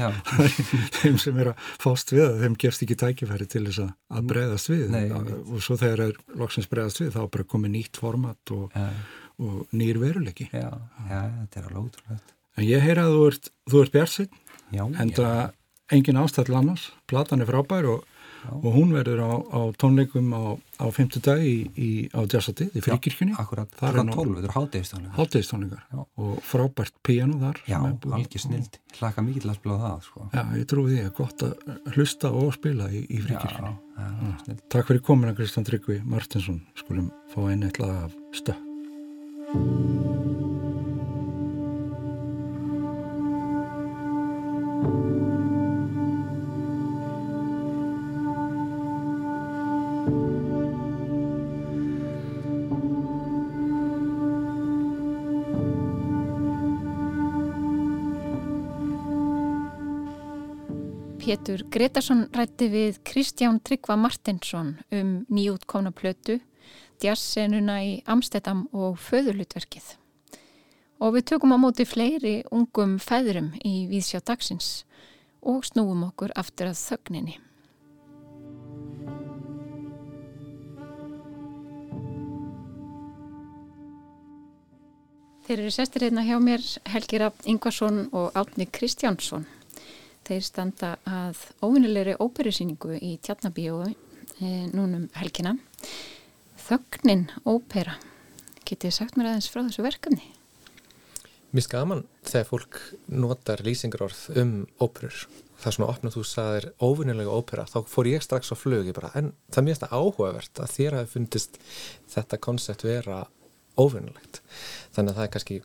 þeim 1.00 1.20
sem 1.22 1.42
er 1.42 1.52
að 1.52 1.68
fást 1.82 2.12
við 2.14 2.26
það, 2.26 2.40
þeim 2.44 2.58
gerst 2.66 2.86
ekki 2.86 2.98
tækifæri 3.04 3.50
til 3.50 3.64
þess 3.68 3.86
að 3.86 4.32
breyðast 4.32 4.72
við. 4.72 4.88
Nei, 4.92 5.06
og 5.14 5.62
svo 5.64 5.78
þegar 5.80 6.08
er 6.08 6.18
loksins 6.38 6.68
breyðast 6.70 7.02
við, 7.02 7.14
þá 7.16 7.22
er 7.24 7.32
bara 7.38 7.48
komið 7.54 7.74
nýtt 7.78 8.02
format 8.02 8.54
og 8.56 8.74
ja 8.76 8.90
og 9.42 9.76
nýr 9.76 10.00
veruleiki. 10.00 10.48
Já, 10.52 10.70
já 11.10 11.20
þetta 11.42 11.60
er 11.60 11.68
alveg 11.68 11.84
ótrúlega 11.84 12.34
En 12.56 12.64
ég 12.64 12.80
heyra 12.80 13.04
að 13.04 13.14
þú 13.14 13.24
ert, 13.30 13.48
ert 13.82 13.94
björnsinn 13.94 14.42
en 14.80 15.10
það 15.12 15.40
engin 15.92 16.18
ástæðl 16.18 16.60
annars. 16.60 16.90
Platan 17.06 17.44
er 17.44 17.48
frábær 17.50 17.86
og, 17.92 18.06
og 18.48 18.66
hún 18.74 18.94
verður 18.96 19.20
á, 19.22 19.32
á 19.54 19.60
tónleikum 19.78 20.32
á, 20.34 20.56
á 20.82 20.86
fymtu 20.94 21.20
dag 21.22 21.42
í, 21.44 21.68
í, 21.76 21.90
á 22.16 22.24
Jazzatið 22.24 22.74
í 22.74 22.82
fríkirkjunni. 22.82 23.36
það 23.36 24.00
er 24.00 24.10
12, 24.10 24.34
þetta 24.38 24.48
er 24.48 24.56
háttegistónleikar 24.56 25.20
Háttegistónleikar 25.20 26.02
og 26.02 26.42
frábært 26.48 26.96
piano 27.06 27.38
þar. 27.44 27.62
Já, 27.68 27.78
alveg 27.84 28.38
snild, 28.42 28.80
hlaka 28.98 29.26
mikið 29.26 29.50
spila 29.60 29.80
það 29.84 29.98
sko. 30.08 30.28
Já, 30.32 30.44
ég 30.56 30.68
trúi 30.72 30.86
því 30.94 31.02
að 31.04 31.16
gott 31.20 31.46
að 31.46 31.74
hlusta 31.94 32.32
og 32.32 32.54
spila 32.56 32.88
í, 32.90 33.04
í 33.06 33.24
fríkirkjunni. 33.26 34.60
Takk 34.72 34.90
fyrir 34.90 35.04
komina 35.06 35.36
Kristján 35.36 35.68
Tryggvi 35.68 36.00
Martinsson 36.08 36.64
skulum 36.80 37.12
fá 37.32 37.44
einn 37.46 37.68
eitthvað 37.68 38.00
af 38.08 38.16
stökk 38.34 38.75
Pétur 61.26 61.64
Gretarsson 61.74 62.28
rætti 62.30 62.68
við 62.70 62.98
Kristján 63.02 63.56
Tryggva 63.58 63.96
Martinsson 63.98 64.76
um 64.94 65.08
nýjútkomna 65.26 65.90
plötu 65.90 66.36
jazzsenuna 67.02 67.78
í 67.84 67.94
Amstedam 68.06 68.66
og 68.72 69.00
föðurlutverkið. 69.02 69.94
Og 71.00 71.16
við 71.16 71.26
tökum 71.32 71.52
á 71.52 71.58
móti 71.60 71.84
fleiri 71.84 72.38
ungum 72.50 72.96
feðurum 73.02 73.52
í 73.60 73.84
Víðsjá 73.90 74.22
dagsins 74.24 74.86
og 75.42 75.66
snúum 75.68 76.06
okkur 76.08 76.32
aftur 76.36 76.72
að 76.72 76.80
þögninni. 76.80 77.36
Þeir 85.46 85.60
eru 85.62 85.70
sestir 85.70 86.02
hérna 86.02 86.24
hjá 86.26 86.40
mér 86.42 86.64
Helgi 86.90 87.20
Raffn 87.22 87.44
Ingvarsson 87.52 88.00
og 88.10 88.34
Átni 88.34 88.66
Kristjánsson. 88.66 89.44
Þeir 90.26 90.42
standa 90.42 90.96
að 91.06 91.38
óvinnilegri 91.62 92.16
óperusýningu 92.18 92.96
í 92.98 93.12
Tjarnabíói 93.22 93.92
eh, 93.92 94.64
núnum 94.74 95.06
helgina. 95.14 95.54
Þögnin 96.66 97.28
ópera. 97.46 97.92
Getið 98.66 98.94
sagt 98.96 99.14
mér 99.14 99.28
aðeins 99.30 99.46
frá 99.52 99.60
þessu 99.60 99.84
verkefni? 99.84 100.32
Mér 101.54 101.62
skaman 101.62 102.00
þegar 102.26 102.46
fólk 102.48 102.78
notar 103.06 103.60
lýsingarorð 103.62 104.22
um 104.42 104.54
óperur. 104.82 105.20
Það 105.60 105.68
er 105.70 105.76
svona 105.76 105.90
opnað 105.92 106.16
þú 106.16 106.22
saðir 106.26 106.64
óvinnilega 106.82 107.36
ópera, 107.38 107.68
þá 107.70 107.86
fór 107.86 108.10
ég 108.10 108.24
strax 108.24 108.50
á 108.50 108.58
flögi 108.58 108.94
bara, 108.96 109.12
en 109.14 109.30
það 109.46 109.60
er 109.60 109.66
mjög 109.68 109.84
áhugavert 109.86 110.60
að 110.64 110.72
þér 110.74 110.96
hafi 110.98 111.12
fundist 111.12 111.60
þetta 112.12 112.38
koncept 112.48 112.82
vera 112.84 113.20
óvinnilegt. 113.78 114.40
Þannig 114.96 115.12
að 115.12 115.20
það 115.20 115.28
er 115.28 115.32
kannski, 115.36 115.58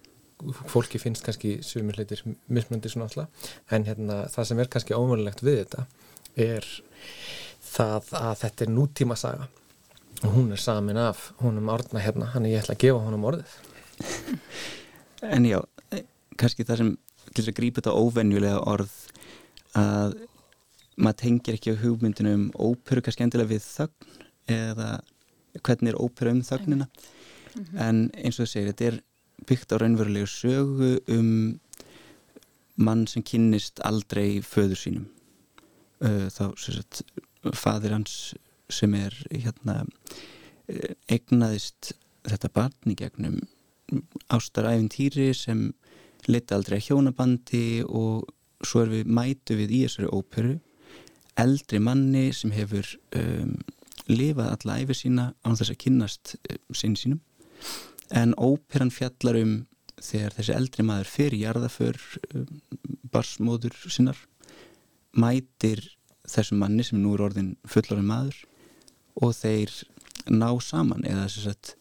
fólki 0.70 1.02
finnst 1.02 1.26
kannski 1.26 1.56
sumir 1.66 1.98
hlutir 1.98 2.22
mismöndi 2.46 2.94
svona 2.94 3.10
alltaf, 3.10 3.50
en 3.74 3.90
hérna, 3.90 4.20
það 4.30 4.52
sem 4.52 4.62
er 4.62 4.70
kannski 4.78 5.02
óvinnilegt 5.02 5.42
við 5.42 5.64
þetta 5.64 5.88
er 6.46 6.70
það 7.72 8.14
að 8.22 8.38
þetta 8.46 8.68
er 8.68 8.74
nútíma 8.78 9.18
saga 9.18 9.50
og 10.21 10.34
hún 10.36 10.51
er 10.51 10.62
samin 10.62 10.97
af 10.97 11.31
húnum 11.41 11.69
árna 11.73 12.01
hérna. 12.01 12.29
Hann 12.34 12.45
er 12.45 12.55
ég 12.55 12.63
ætla 12.63 12.75
að 12.75 12.84
gefa 12.86 13.05
húnum 13.05 13.27
orðið. 13.31 13.57
En 15.21 15.45
já 15.45 15.60
kannski 16.41 16.65
það 16.65 16.79
sem 16.79 16.91
til 17.31 17.43
þess 17.43 17.51
að 17.51 17.57
grípa 17.60 17.81
þetta 17.81 17.91
óvenjulega 17.93 18.62
orð 18.65 18.93
að 19.77 20.15
maður 20.97 21.19
tengir 21.21 21.57
ekki 21.57 21.75
á 21.77 21.81
hugmyndinu 21.84 22.34
um 22.34 22.47
óperu 22.57 23.03
kannski 23.05 23.25
endilega 23.27 23.53
við 23.53 23.67
þögn 23.67 24.23
eða 24.55 24.89
hvernig 25.62 25.91
er 25.91 25.99
óperu 26.01 26.34
um 26.34 26.41
þögnina. 26.41 26.88
Mm 26.88 27.63
-hmm. 27.63 27.81
en 27.86 28.12
eins 28.15 28.39
og 28.39 28.45
það 28.45 28.51
segir 28.51 28.71
þetta 28.71 28.86
er 28.89 28.99
byggt 29.47 29.73
á 29.73 29.75
raunverulegu 29.77 30.27
sögu 30.27 30.91
um 31.07 31.60
mann 32.75 33.07
sem 33.07 33.23
kynnist 33.23 33.79
aldrei 33.84 34.41
föður 34.41 34.79
sínum. 34.79 35.07
Þá 36.01 36.57
sem 36.57 36.73
sagt 36.73 37.03
fadir 37.53 37.93
hans 37.93 38.34
sem 38.73 38.93
er 38.97 39.15
hérna 39.31 39.81
egnaðist 41.12 41.93
þetta 42.27 42.51
barn 42.53 42.93
í 42.93 42.97
gegnum 42.99 43.39
ástaræfintýri 44.31 45.31
sem 45.36 45.71
liti 46.29 46.55
aldrei 46.55 46.77
að 46.77 46.88
hjónabandi 46.88 47.65
og 47.88 48.29
svo 48.62 48.84
er 48.84 48.91
við 48.93 49.10
mætu 49.10 49.57
við 49.57 49.73
í 49.73 49.79
þessari 49.86 50.12
óperu 50.13 50.53
eldri 51.39 51.79
manni 51.81 52.29
sem 52.36 52.53
hefur 52.53 52.88
um, 53.17 53.55
lifað 54.12 54.51
alla 54.55 54.77
æfi 54.81 54.97
sína 55.01 55.27
án 55.45 55.57
þess 55.57 55.73
að 55.73 55.81
kynnast 55.86 56.36
um, 56.38 56.60
sín 56.75 56.97
sínum. 56.99 57.21
En 58.12 58.36
óperan 58.36 58.91
fjallar 58.93 59.39
um 59.39 59.55
þegar 60.01 60.36
þessi 60.38 60.55
eldri 60.57 60.86
maður 60.86 61.12
fyrir 61.13 61.39
jarðaför 61.45 61.99
um, 62.36 62.62
barsmóður 63.13 63.75
sinnar 63.88 64.19
mætir 65.12 65.84
þessum 66.29 66.62
manni 66.62 66.86
sem 66.88 67.01
nú 67.01 67.15
er 67.15 67.25
orðin 67.27 67.55
fullorinn 67.67 68.07
maður 68.07 68.38
og 69.15 69.34
þeir 69.38 69.74
ná 70.32 70.50
saman 70.62 71.06
eða 71.08 71.28
þess 71.28 71.52
að 71.52 71.74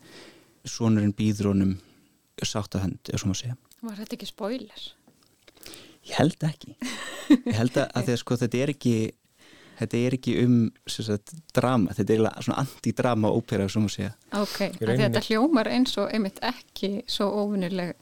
svonurinn 0.70 1.16
býður 1.16 1.52
honum 1.52 1.76
sátt 2.40 2.74
að 2.76 2.86
hönd, 2.86 3.00
eða 3.08 3.20
svo 3.20 3.30
maður 3.30 3.42
segja. 3.42 3.56
Var 3.84 3.96
þetta 4.00 4.16
ekki 4.16 4.28
spoiler? 4.28 4.84
Ég 6.08 6.14
held 6.16 6.44
ekki. 6.48 6.76
Ég 7.34 7.56
held 7.58 7.76
að, 7.76 7.90
að 8.00 8.14
sko, 8.22 8.38
þetta 8.40 8.62
er 8.64 8.72
ekki 8.74 8.94
þetta 9.80 10.00
er 10.00 10.16
ekki 10.16 10.34
um 10.42 10.56
sagt, 10.90 11.32
drama, 11.56 11.94
þetta 11.96 12.14
er 12.14 12.24
svona 12.44 12.58
antidrama 12.62 13.30
ópera, 13.32 13.68
svo 13.70 13.84
maður 13.84 13.96
segja. 13.96 14.10
Ok, 14.36 14.58
þetta 14.76 15.22
hljómar 15.24 15.70
eins 15.72 15.96
og 16.00 16.10
einmitt 16.12 16.40
ekki 16.44 16.92
svo 17.08 17.30
óvinnileg 17.44 17.94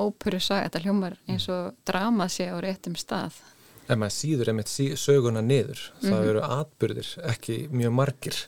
óperu 0.00 0.40
saga, 0.42 0.68
þetta 0.68 0.84
hljómar 0.86 1.16
eins 1.30 1.48
og 1.52 1.72
drama 1.88 2.28
sé 2.32 2.50
á 2.52 2.56
réttum 2.60 2.96
stað 3.00 3.40
ef 3.88 3.98
maður 3.98 4.14
síður 4.16 4.50
einmitt 4.52 4.70
sí, 4.70 4.86
söguna 4.98 5.42
niður 5.42 5.80
mm 5.80 5.98
-hmm. 5.98 6.12
það 6.12 6.28
eru 6.30 6.44
atbyrðir, 6.58 7.10
ekki 7.32 7.56
mjög 7.70 7.92
margir. 7.98 8.38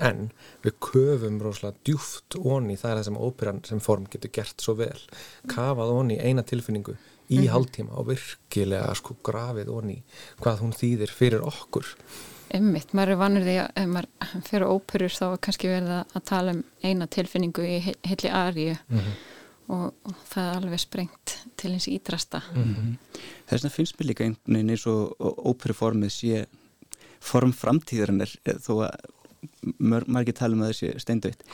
En 0.00 0.30
við 0.64 0.74
köfum 0.80 1.40
rosalega 1.44 1.78
djúft 1.84 2.36
onni 2.40 2.76
það 2.80 2.90
er 2.90 2.96
það 2.96 3.04
sem 3.04 3.20
óperan 3.20 3.62
sem 3.68 3.80
form 3.80 4.06
getur 4.10 4.30
gert 4.32 4.60
svo 4.60 4.74
vel. 4.74 5.00
Kafað 5.46 5.92
onni 5.92 6.18
eina 6.18 6.42
tilfinningu 6.42 6.96
í 7.30 7.36
mm 7.36 7.44
-hmm. 7.44 7.50
hálftíma 7.52 7.92
og 7.92 8.08
virkilega 8.08 8.94
sko 8.94 9.16
grafið 9.22 9.68
onni 9.68 10.02
hvað 10.40 10.60
hún 10.60 10.72
þýðir 10.72 11.10
fyrir 11.10 11.40
okkur. 11.42 11.86
Emmitt, 12.50 12.92
maður 12.92 13.10
er 13.10 13.16
vanur 13.16 13.42
því 13.42 13.56
að 13.62 13.86
maður 13.86 14.08
fyrir 14.48 14.66
óperur 14.66 15.12
þá 15.14 15.38
kannski 15.40 15.68
verið 15.68 16.04
að 16.14 16.24
tala 16.24 16.50
um 16.50 16.64
eina 16.82 17.06
tilfinningu 17.06 17.62
í 17.62 17.94
heilli 18.02 18.30
aðríu 18.30 18.76
mm 18.88 18.98
-hmm 18.98 19.39
og, 19.70 19.94
og 20.06 20.24
það 20.30 20.48
er 20.48 20.58
alveg 20.60 20.82
sprengt 20.82 21.36
til 21.60 21.72
eins 21.74 21.88
ídrasta 21.88 22.42
mm 22.54 22.74
-hmm. 22.74 22.96
Þess 23.46 23.62
vegna 23.62 23.76
finnst 23.76 23.98
mér 23.98 24.06
líka 24.06 24.24
einhvern 24.24 24.54
veginn 24.54 24.70
eins 24.70 24.86
og 24.86 25.16
óperuformið 25.20 26.10
sé 26.10 26.46
form 27.20 27.52
framtíðarinnar 27.52 28.36
eh, 28.44 28.54
þó 28.54 28.88
að 28.88 28.94
margir 30.06 30.34
tala 30.36 30.54
um 30.54 30.62
að 30.62 30.76
sé 30.76 30.98
steindauðt 31.00 31.44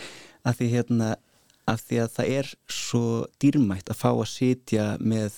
að 0.44 0.56
því 0.58 0.68
hérna 0.70 1.16
að 1.66 1.80
því 1.86 2.00
að 2.02 2.10
það 2.16 2.32
er 2.38 2.50
svo 2.70 3.26
dýrmætt 3.42 3.90
að 3.90 4.00
fá 4.00 4.10
að 4.10 4.28
sitja 4.30 4.84
með 5.00 5.32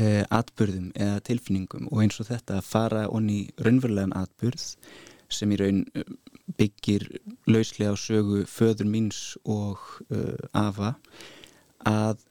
uh, 0.00 0.24
atbyrðum 0.30 0.92
eða 0.94 1.22
tilfinningum 1.26 1.88
og 1.90 2.02
eins 2.04 2.20
og 2.22 2.28
þetta 2.30 2.60
að 2.60 2.68
fara 2.68 3.06
onni 3.10 3.40
raunverulegan 3.58 4.14
atbyrð 4.18 4.66
sem 5.32 5.52
í 5.54 5.56
raun 5.56 5.84
eh, 5.96 6.08
byggir 6.58 7.06
lauslega 7.48 7.94
á 7.94 7.96
sögu 7.96 8.42
föður 8.50 8.90
míns 8.92 9.20
og 9.48 9.80
uh, 10.12 10.36
afa 10.52 10.94
að 11.88 12.22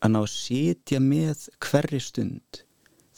að 0.00 0.12
ná 0.14 0.20
að 0.22 0.30
sitja 0.32 1.00
með 1.04 1.48
hverri 1.60 2.00
stund 2.00 2.62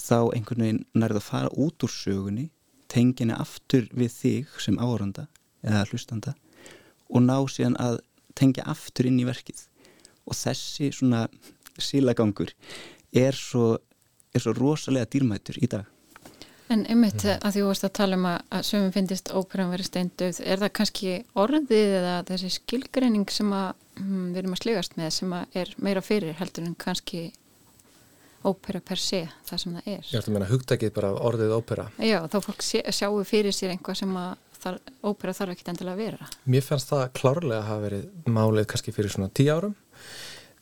þá 0.03 0.33
einhvern 0.35 0.65
veginn 0.65 0.85
nærða 0.99 1.21
að 1.21 1.29
fara 1.29 1.53
út 1.65 1.87
úr 1.87 1.93
sögunni 1.95 2.49
tengina 2.93 3.39
aftur 3.43 3.87
við 3.95 4.17
þig 4.17 4.57
sem 4.61 4.81
áhöranda 4.83 5.29
eða 5.63 5.85
hlustanda 5.91 6.35
og 7.09 7.23
ná 7.23 7.37
síðan 7.51 7.79
að 7.81 8.01
tengja 8.39 8.67
aftur 8.73 9.09
inn 9.09 9.21
í 9.23 9.29
verkið 9.29 9.63
og 10.27 10.39
þessi 10.39 10.91
svona 10.95 11.27
sílagangur 11.79 12.53
er 13.13 13.37
svo, 13.37 13.77
er 14.35 14.43
svo 14.43 14.55
rosalega 14.57 15.11
dýrmætur 15.13 15.61
í 15.63 15.71
dag 15.71 15.89
En 16.73 16.87
einmitt 16.89 17.21
mm. 17.21 17.43
að 17.45 17.53
því 17.53 17.61
þú 17.61 17.69
varst 17.69 17.85
að 17.85 17.95
tala 17.99 18.17
um 18.17 18.27
að, 18.31 18.63
sömum 18.65 18.93
finnist 18.95 19.31
óperan 19.37 19.73
verið 19.75 19.89
steindauð, 19.91 20.39
er 20.41 20.61
það 20.63 20.71
kannski 20.79 21.11
orðið 21.43 21.97
eða 21.99 22.15
þessi 22.31 22.53
skilgreining 22.55 23.27
sem 23.35 23.51
að 23.53 23.75
við 23.99 24.41
erum 24.43 24.57
að 24.57 24.63
slegast 24.65 24.99
með 24.99 25.11
sem 25.19 25.33
er 25.39 25.73
meira 25.83 26.03
fyrir 26.05 26.37
heldur 26.39 26.67
en 26.67 26.77
kannski 26.79 27.31
ópera 28.43 28.81
per 28.83 28.99
se, 28.99 29.23
það 29.47 29.61
sem 29.63 29.75
það 29.77 29.91
er. 29.93 30.07
Ég 30.09 30.19
ætla 30.19 30.33
að 30.33 30.37
meina 30.37 30.51
hugdækið 30.51 30.95
bara 30.97 31.13
orðið 31.29 31.53
ópera. 31.55 31.85
Já, 32.03 32.19
þá 32.33 32.39
fólk 32.43 32.65
sé, 32.67 32.83
sjáu 32.91 33.23
fyrir 33.29 33.55
sér 33.55 33.75
einhvað 33.75 34.01
sem 34.01 34.17
að 34.19 34.33
þar, 34.63 34.79
ópera 35.07 35.35
þarf 35.37 35.55
ekki 35.55 35.69
endilega 35.71 35.95
að 35.95 36.03
vera. 36.03 36.31
Mér 36.51 36.67
fannst 36.67 36.91
það 36.91 37.05
klárlega 37.19 37.61
að 37.61 37.69
hafa 37.69 37.85
verið 37.87 38.33
málið 38.39 38.69
kannski 38.73 38.95
fyrir 38.97 39.15
svona 39.15 39.31
tíu 39.31 39.55
árum 39.55 39.77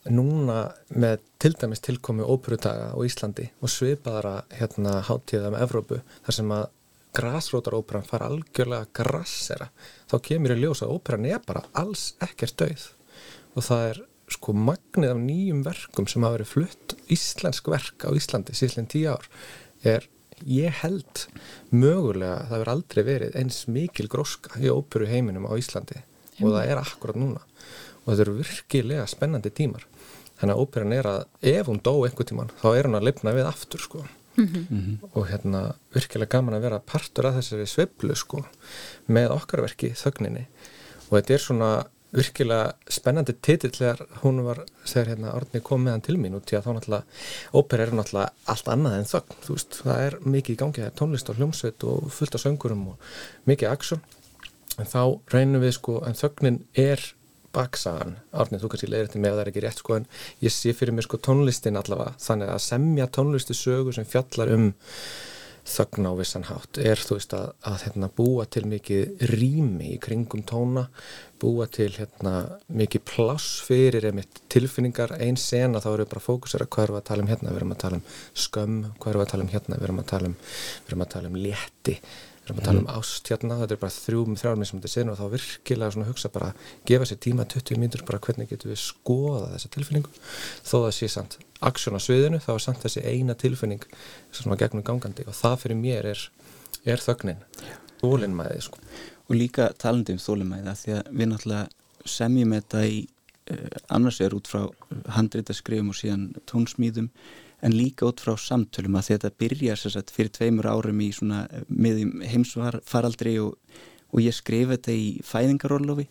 núna 0.09 0.61
með 0.97 1.25
til 1.41 1.53
dæmis 1.61 1.81
tilkomi 1.85 2.25
óperudaga 2.25 2.93
á 2.93 2.97
Íslandi 3.05 3.51
og 3.61 3.69
svipaðara 3.69 4.39
hérna 4.57 4.97
hátíða 5.05 5.51
með 5.53 5.65
Evrópu 5.67 5.99
þar 6.25 6.37
sem 6.37 6.53
að 6.55 6.63
græsrótaróperan 7.17 8.07
fara 8.07 8.29
algjörlega 8.31 8.89
grassera 8.95 9.67
þá 10.09 10.15
kemur 10.25 10.55
í 10.55 10.61
ljós 10.61 10.81
að 10.81 10.95
óperan 10.95 11.27
er 11.29 11.43
bara 11.45 11.65
alls 11.77 12.15
ekkert 12.23 12.57
döið 12.63 12.87
og 13.55 13.65
það 13.67 13.85
er 13.89 14.01
sko 14.31 14.55
magnið 14.55 15.11
af 15.11 15.19
nýjum 15.19 15.61
verkum 15.65 16.07
sem 16.07 16.23
hafa 16.23 16.37
verið 16.37 16.51
flutt 16.53 16.95
íslensk 17.11 17.67
verk 17.71 18.05
á 18.07 18.09
Íslandi 18.15 18.55
síðan 18.55 18.87
tíu 18.91 19.11
ár 19.11 19.27
er 19.83 20.07
ég 20.47 20.73
held 20.81 21.25
mögulega 21.69 22.47
það 22.49 22.63
verið 22.63 22.73
aldrei 22.73 23.03
verið 23.05 23.37
eins 23.41 23.59
mikil 23.69 24.07
gróska 24.11 24.59
í 24.61 24.71
óperu 24.71 25.09
heiminum 25.09 25.47
á 25.49 25.53
Íslandi. 25.59 26.01
Og 26.41 26.55
það 26.55 26.71
er 26.71 26.81
akkurat 26.81 27.19
núna. 27.19 27.43
Og 28.01 28.13
þetta 28.13 28.23
eru 28.25 28.37
virkilega 28.39 29.05
spennandi 29.09 29.51
tímar. 29.53 29.85
Þannig 30.39 30.55
að 30.55 30.63
óperan 30.63 30.95
er 30.95 31.09
að 31.09 31.51
ef 31.51 31.69
hún 31.69 31.83
dó 31.85 31.93
einhver 32.01 32.25
tíman 32.25 32.49
þá 32.63 32.67
er 32.73 32.89
hún 32.89 32.97
að 32.97 33.07
lifna 33.11 33.35
við 33.35 33.49
aftur 33.51 33.83
sko. 33.83 34.05
Mm 34.37 34.47
-hmm. 34.47 34.97
og 35.13 35.27
hérna 35.27 35.75
virkilega 35.93 36.37
gaman 36.37 36.55
að 36.55 36.61
vera 36.61 36.79
partur 36.79 37.25
af 37.27 37.35
þessari 37.35 37.67
sveiblu 37.67 38.15
sko 38.15 38.45
með 39.07 39.35
okkarverki 39.35 39.91
þögninni. 39.91 40.47
Og 41.09 41.19
þetta 41.19 41.33
er 41.33 41.39
svona 41.39 41.85
virkilega 42.15 42.73
spennandi 42.91 43.35
titill 43.39 43.71
þegar 43.75 44.01
hún 44.23 44.41
var, 44.45 44.63
þegar 44.83 45.13
hérna 45.13 45.35
Árni 45.35 45.61
kom 45.63 45.85
meðan 45.85 46.03
til 46.05 46.17
mín 46.19 46.35
út 46.35 46.51
í 46.51 46.57
að 46.57 46.67
þá 46.67 46.71
náttúrulega 46.77 47.61
ópera 47.61 47.85
er 47.85 47.93
náttúrulega 47.95 48.51
allt 48.51 48.71
annað 48.73 48.97
en 48.97 49.09
þögn 49.11 49.39
þú 49.45 49.55
veist, 49.55 49.79
það 49.85 50.03
er 50.07 50.17
mikið 50.25 50.53
í 50.55 50.59
gangi, 50.59 50.81
það 50.81 50.89
er 50.89 50.97
tónlist 50.99 51.31
og 51.31 51.39
hljómsveit 51.39 51.87
og 51.87 52.11
fullt 52.17 52.37
af 52.37 52.43
söngurum 52.43 52.83
og 52.91 53.09
mikið 53.47 53.71
aksjón 53.71 54.03
en 54.81 54.91
þá 54.91 55.01
reynum 55.33 55.63
við 55.63 55.75
sko, 55.77 55.97
en 56.07 56.19
þögnin 56.19 56.61
er 56.79 57.03
baksagan, 57.55 58.15
árnið 58.31 58.63
þú 58.63 58.71
kannski 58.71 58.89
leiðir 58.91 59.09
þetta 59.09 59.21
með 59.21 59.31
að 59.31 59.37
það 59.37 59.43
er 59.43 59.51
ekki 59.51 59.63
rétt 59.65 59.81
sko 59.81 59.97
en 59.97 60.07
ég 60.43 60.53
sé 60.55 60.71
fyrir 60.75 60.95
mér 60.95 61.07
sko 61.07 61.19
tónlistin 61.19 61.79
allavega 61.79 62.15
þannig 62.23 62.51
að 62.53 62.63
semja 62.63 63.07
tónlistu 63.11 63.55
sögu 63.57 63.95
sem 63.95 64.07
fjallar 64.07 64.53
um 64.55 64.69
þögn 65.71 66.07
á 66.07 66.13
vissanhátt 66.19 66.79
er 66.83 67.01
þú 67.01 67.17
veist 67.17 67.35
að, 67.37 67.51
að 67.71 67.83
hérna, 67.87 68.11
búa 68.17 68.45
til 68.51 68.63
mikið 68.69 69.27
rými 69.31 69.93
í 69.95 69.99
kringum 70.01 70.43
tóna 70.47 70.87
búa 71.41 71.65
til 71.71 71.89
hérna, 71.95 72.33
mikið 72.69 73.03
pláss 73.09 73.61
fyrir 73.65 74.05
tilfinningar. 74.51 75.15
Einn 75.17 75.39
sena 75.39 75.81
þá 75.81 75.89
við 75.93 76.09
bara 76.11 76.23
fókusera 76.23 76.67
hvað 76.69 76.85
erum 76.85 76.97
við 76.97 77.01
að 77.01 77.07
tala 77.09 77.25
um 77.25 77.31
hérna? 77.31 77.53
Við 77.53 77.61
erum 77.61 77.73
að 77.75 77.81
tala 77.83 77.99
um 77.99 78.03
skömm, 78.45 78.81
hvað 79.01 79.15
við 79.17 79.23
að 79.23 79.31
tala 79.33 79.47
um 79.47 79.53
hérna? 79.55 79.79
Við 79.79 79.87
erum 79.87 80.03
að 80.03 80.11
tala 80.11 80.31
um, 80.31 80.37
að 81.01 81.13
tala 81.15 81.31
um 81.31 81.39
létti 81.47 81.97
við 82.41 82.49
erum 82.49 82.61
að 82.61 82.65
tala 82.65 82.81
um 82.81 82.89
ást 82.89 83.29
hérna, 83.29 83.57
þetta 83.61 83.75
er 83.75 83.81
bara 83.81 83.93
þrjúm 83.95 84.37
þrjármið 84.39 84.69
sem 84.69 84.79
þetta 84.81 84.91
senu 84.91 85.13
og 85.13 85.19
þá 85.19 85.35
virkilega 85.35 85.93
svona 85.93 86.07
hugsa 86.09 86.31
bara, 86.33 86.49
gefa 86.89 87.07
sér 87.07 87.19
tíma 87.21 87.45
20 87.53 87.79
mínutur 87.81 88.03
bara 88.07 88.19
hvernig 88.25 88.49
getur 88.49 88.71
við 88.71 88.81
skoða 88.81 89.51
þessa 89.53 89.71
tilfinningu? 89.75 90.13
Þó 90.65 90.75
það 90.77 90.91
sé 90.97 91.09
samt 91.13 91.37
aksjón 91.61 91.97
á 91.97 92.01
sviðinu, 92.01 92.41
þá 92.41 92.51
er 92.55 92.63
samt 92.65 92.81
þessi 92.85 93.05
eina 93.05 93.37
tilfinning 93.37 93.85
sem 94.33 94.51
er 94.51 94.61
gegnum 94.63 94.85
gangandi 94.87 95.27
og 95.29 95.37
það 95.37 95.57
fyrir 95.65 95.79
mér 95.83 96.09
er, 96.15 96.25
er 96.89 97.03
þögnin. 97.03 97.45
Þólinnmæði 98.01 98.65
sko. 98.65 98.81
og 99.29 99.37
líka 99.37 99.69
talandi 99.77 100.17
um 100.17 100.23
þólinnmæði 100.23 100.75
því 100.81 100.95
að 100.97 101.11
við 101.13 101.31
náttúrulega 101.31 102.09
semjum 102.09 102.55
þetta 102.57 102.81
í 102.89 102.97
uh, 103.05 103.67
annars 103.93 104.17
er 104.25 104.33
út 104.33 104.49
frá 104.49 104.65
handreitaskrifum 105.17 105.93
og 105.93 105.99
síðan 105.99 106.31
tónsmýðum 106.49 107.11
en 107.61 107.75
líka 107.75 108.07
út 108.09 108.21
frá 108.23 108.33
samtölum 108.39 108.97
að 108.97 109.13
þetta 109.13 109.31
byrja 109.41 109.77
sagt, 109.79 110.13
fyrir 110.13 110.31
tveimur 110.33 110.69
árum 110.69 111.01
í 111.03 111.11
eh, 111.11 111.61
miðjum 111.69 112.25
heimsfaraldri 112.25 113.37
og, 113.43 113.55
og 114.11 114.23
ég 114.23 114.35
skrifa 114.35 114.77
þetta 114.77 114.97
í 114.97 115.07
fæðingarólofi 115.25 116.07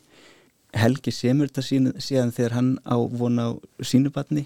Helgi 0.70 1.10
semur 1.10 1.48
þetta 1.50 1.98
síðan, 1.98 2.30
þegar 2.30 2.52
hann 2.54 2.70
á 2.86 2.94
vona 2.94 3.48
á 3.50 3.50
sínubatni 3.82 4.44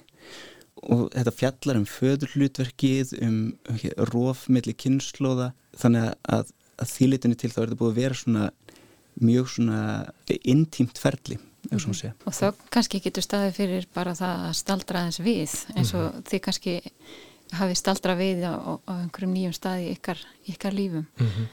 og 0.85 1.11
þetta 1.13 1.33
fjallar 1.37 1.81
um 1.81 1.87
föðurhlutverkið, 1.89 3.13
um, 3.25 3.41
um 3.69 3.83
rófmiðli 4.09 4.73
kynnslóða 4.81 5.53
þannig 5.77 6.15
að, 6.25 6.53
að 6.81 6.95
þýlitinu 6.95 7.41
til 7.41 7.51
þá 7.53 7.59
er 7.59 7.67
þetta 7.67 7.81
búið 7.83 7.93
að 7.93 8.01
vera 8.01 8.21
svona 8.21 8.49
mjög 9.21 9.51
svona 9.53 9.81
intímt 10.43 11.01
ferli 11.01 11.39
Mm 11.71 11.79
-hmm. 11.79 12.13
og 12.27 12.33
þá 12.33 12.55
kannski 12.71 13.01
getur 13.01 13.23
staðið 13.23 13.53
fyrir 13.53 13.87
bara 13.95 14.13
það 14.15 14.49
að 14.49 14.53
staldra 14.53 15.05
þess 15.07 15.21
við 15.21 15.53
eins 15.77 15.95
og 15.95 16.01
mm 16.01 16.11
-hmm. 16.11 16.23
þið 16.31 16.41
kannski 16.41 16.81
hafi 17.53 17.75
staldra 17.75 18.15
við 18.15 18.45
á, 18.45 18.55
á 18.87 18.93
einhverjum 19.03 19.35
nýjum 19.35 19.53
staði 19.53 19.89
í 19.89 19.93
ykkar, 19.97 20.19
ykkar 20.47 20.73
lífum 20.73 21.07
mm 21.19 21.27
-hmm. 21.27 21.47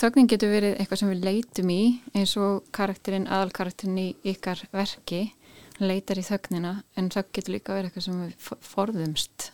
Þögnin 0.00 0.30
getur 0.30 0.52
verið 0.52 0.76
eitthvað 0.78 1.02
sem 1.02 1.12
við 1.12 1.24
leitum 1.28 1.72
í 1.74 1.80
eins 2.16 2.34
og 2.40 2.66
karakterinn, 2.76 3.28
aðalkarakterinn 3.28 4.00
í 4.00 4.08
ykkar 4.32 4.62
verki. 4.74 5.30
Leitar 5.80 6.20
í 6.20 6.26
þögnina 6.26 6.74
en 7.00 7.08
þögn 7.12 7.34
getur 7.36 7.56
líka 7.56 7.76
verið 7.76 7.90
eitthvað 7.90 8.06
sem 8.06 8.22
við 8.24 8.48
forðumst. 8.68 9.50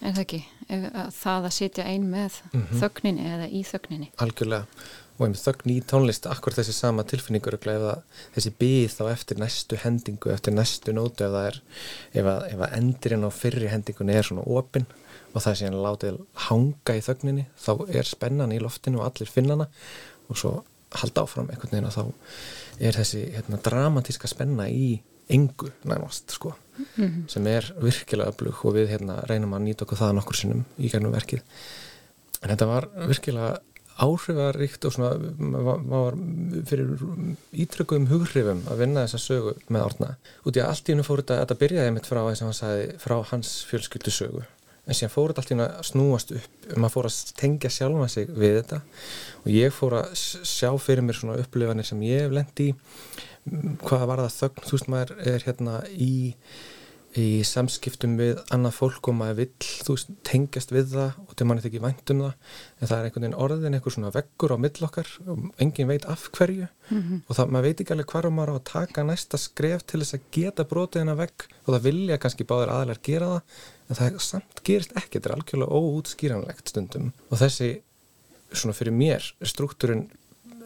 En 0.00 0.14
það 0.16 0.22
ekki, 0.22 0.40
það 1.18 1.46
að 1.48 1.54
sitja 1.56 1.84
ein 1.84 2.06
með 2.08 2.40
mm 2.52 2.60
-hmm. 2.60 2.80
þögninni 2.80 3.30
eða 3.34 3.48
í 3.50 3.62
þögninni. 3.68 4.10
Algjörlega, 4.24 4.66
og 5.20 5.26
einmitt 5.26 5.42
þögn 5.44 5.72
í 5.74 5.80
tónlist 5.84 6.26
akkur 6.30 6.54
þessi 6.56 6.72
sama 6.72 7.04
tilfinningur 7.04 7.58
þessi 7.60 8.52
byð 8.56 8.94
þá 8.96 9.02
eftir 9.10 9.38
næstu 9.42 9.76
hendingu 9.76 10.32
eftir 10.32 10.54
næstu 10.56 10.94
nótu 10.96 11.26
ef, 11.26 11.36
er, 11.36 11.60
ef, 12.14 12.24
að, 12.24 12.46
ef 12.54 12.60
að 12.64 12.76
endirinn 12.78 13.28
á 13.28 13.30
fyrri 13.30 13.68
hendingun 13.68 14.14
er 14.14 14.24
svona 14.24 14.46
opinn 14.48 14.86
og 15.30 15.42
það 15.42 15.52
er 15.52 15.60
síðan 15.60 15.82
látið 15.84 16.18
hanga 16.48 16.96
í 16.96 17.04
þögninni 17.06 17.46
þá 17.60 17.72
er 17.88 18.08
spennan 18.08 18.54
í 18.54 18.60
loftinu 18.62 19.00
og 19.00 19.10
allir 19.10 19.30
finnana 19.30 19.68
og 20.28 20.40
svo 20.40 20.56
halda 21.00 21.24
áfram 21.24 21.50
einhvern 21.50 21.76
veginn 21.76 21.90
og 21.90 21.94
þá 21.94 22.04
er 22.80 22.98
þessi 22.98 23.22
hérna, 23.36 23.60
dramatíska 23.62 24.30
spenna 24.30 24.66
í 24.68 24.98
engu 25.30 25.70
nærmast 25.86 26.34
sko 26.34 26.54
mm 26.78 26.84
-hmm. 26.96 27.28
sem 27.28 27.46
er 27.46 27.72
virkilega 27.80 28.30
öflug 28.30 28.64
og 28.64 28.74
við 28.74 28.88
hérna, 28.88 29.20
reynum 29.26 29.54
að 29.54 29.64
nýta 29.66 29.82
okkur 29.84 29.98
það 29.98 30.14
nokkur 30.14 30.36
sinnum 30.36 30.64
í 30.78 30.90
gænum 30.90 31.12
verkið. 31.12 31.42
En 32.42 32.50
þetta 32.50 32.66
var 32.66 32.88
virkilega 33.06 33.60
áhrifaríkt 34.00 34.84
og 34.84 34.92
svona 34.92 35.10
maður 35.38 35.82
var 35.88 36.14
fyrir 36.68 36.88
ítrykkuðum 37.52 38.08
hughrifum 38.08 38.62
að 38.70 38.80
vinna 38.84 39.04
þessa 39.04 39.18
sögu 39.18 39.54
með 39.68 39.84
orna 39.84 40.14
út 40.46 40.56
í 40.56 40.62
að 40.62 40.68
allt 40.68 40.88
í 40.88 40.92
hennu 40.92 41.04
fór 41.04 41.22
þetta 41.22 41.42
að 41.44 41.60
byrjaði 41.62 41.90
mitt 41.96 42.08
frá, 42.08 42.22
sagði, 42.34 42.86
frá 43.02 43.16
hans 43.32 43.52
fjölskyldu 43.68 44.14
sögu 44.14 44.44
en 44.90 44.98
síðan 44.98 45.12
fór 45.14 45.30
þetta 45.32 45.44
alltaf 45.44 45.62
að 45.66 45.86
snúast 45.90 46.32
upp 46.34 46.74
maður 46.76 46.94
fór 46.96 47.08
að 47.10 47.18
tengja 47.38 47.70
sjálfa 47.70 48.08
sig 48.10 48.32
við 48.34 48.56
þetta. 48.60 48.80
Og 49.44 49.52
ég 49.54 49.74
fór 49.74 49.96
að 50.00 50.18
sjá 50.18 50.70
fyrir 50.82 51.06
mér 51.06 51.18
svona 51.18 51.38
upplifanir 51.40 51.86
sem 51.86 52.02
ég 52.06 52.26
hef 52.26 52.34
lendi 52.34 52.70
í. 52.72 52.74
Hvaða 53.86 54.10
var 54.10 54.24
það 54.26 54.36
þögn? 54.36 54.66
Þú 54.66 54.76
veist 54.76 54.92
maður 54.92 55.16
er 55.32 55.46
hérna 55.46 55.78
í 55.94 56.12
í 57.18 57.40
samskiptum 57.42 58.12
við 58.20 58.38
annað 58.54 58.76
fólk 58.76 59.08
og 59.10 59.16
maður 59.18 59.38
vill, 59.40 59.68
þú 59.82 59.96
veist, 59.96 60.12
tengjast 60.26 60.70
við 60.70 60.92
það 60.92 61.16
og 61.24 61.32
til 61.34 61.46
mann 61.48 61.58
er 61.58 61.64
þetta 61.64 61.70
ekki 61.72 61.82
vænt 61.82 62.12
um 62.14 62.20
það. 62.22 62.52
En 62.78 62.90
það 62.90 62.94
er 62.96 63.08
einhvern 63.08 63.24
veginn 63.24 63.40
orðin, 63.46 63.76
einhver 63.76 63.94
svona 63.96 64.12
veggur 64.14 64.54
á 64.54 64.62
millokkar 64.62 65.10
og 65.26 65.48
engin 65.64 65.90
veit 65.90 66.06
af 66.06 66.28
hverju. 66.36 66.68
Mm 66.90 67.02
-hmm. 67.02 67.20
og 67.26 67.36
það, 67.36 67.50
maður 67.50 67.66
veit 67.66 67.80
ekki 67.80 67.92
alveg 67.94 68.12
hvar 68.12 68.30
maður 68.30 68.52
á 68.54 68.56
að 68.60 68.70
taka 68.70 69.02
næsta 69.02 69.38
skref 69.38 69.82
til 69.82 70.00
þess 70.00 70.14
að 70.14 70.30
geta 70.30 70.64
brotið 70.64 71.00
hennar 71.00 71.18
vegg. 71.18 71.48
Og 71.66 71.74
það 71.74 71.82
vilja 71.82 72.18
kannski 72.18 72.44
báðir 72.44 72.70
aðlar 72.70 73.02
gera 73.02 73.26
það 73.26 73.42
en 73.90 73.98
það 73.98 74.18
samt 74.22 74.62
gerist 74.66 74.94
ekki, 74.94 75.18
þetta 75.18 75.30
er 75.30 75.36
algjörlega 75.36 75.80
óútskýranlegt 75.80 76.72
stundum. 76.72 77.10
Og 77.30 77.40
þessi 77.40 77.70
svona 78.52 78.76
fyrir 78.76 78.94
mér 78.94 79.26
struktúrin 79.46 80.06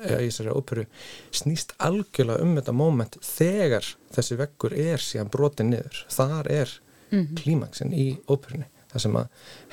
eh, 0.05 0.20
í 0.20 0.29
þessari 0.29 0.55
óperu 0.55 0.87
snýst 1.35 1.75
algjörlega 1.85 2.45
um 2.45 2.55
þetta 2.59 2.77
móment 2.77 3.18
þegar 3.25 3.89
þessi 4.14 4.39
veggur 4.41 4.77
er 4.77 5.03
síðan 5.03 5.33
brotin 5.33 5.72
niður. 5.72 6.05
Þar 6.12 6.51
er 6.53 6.79
mm 7.11 7.18
-hmm. 7.18 7.37
klímaksin 7.41 7.93
í 7.97 8.09
óperunni. 8.29 8.68
Það 8.93 9.03
sem 9.03 9.16
að 9.18 9.29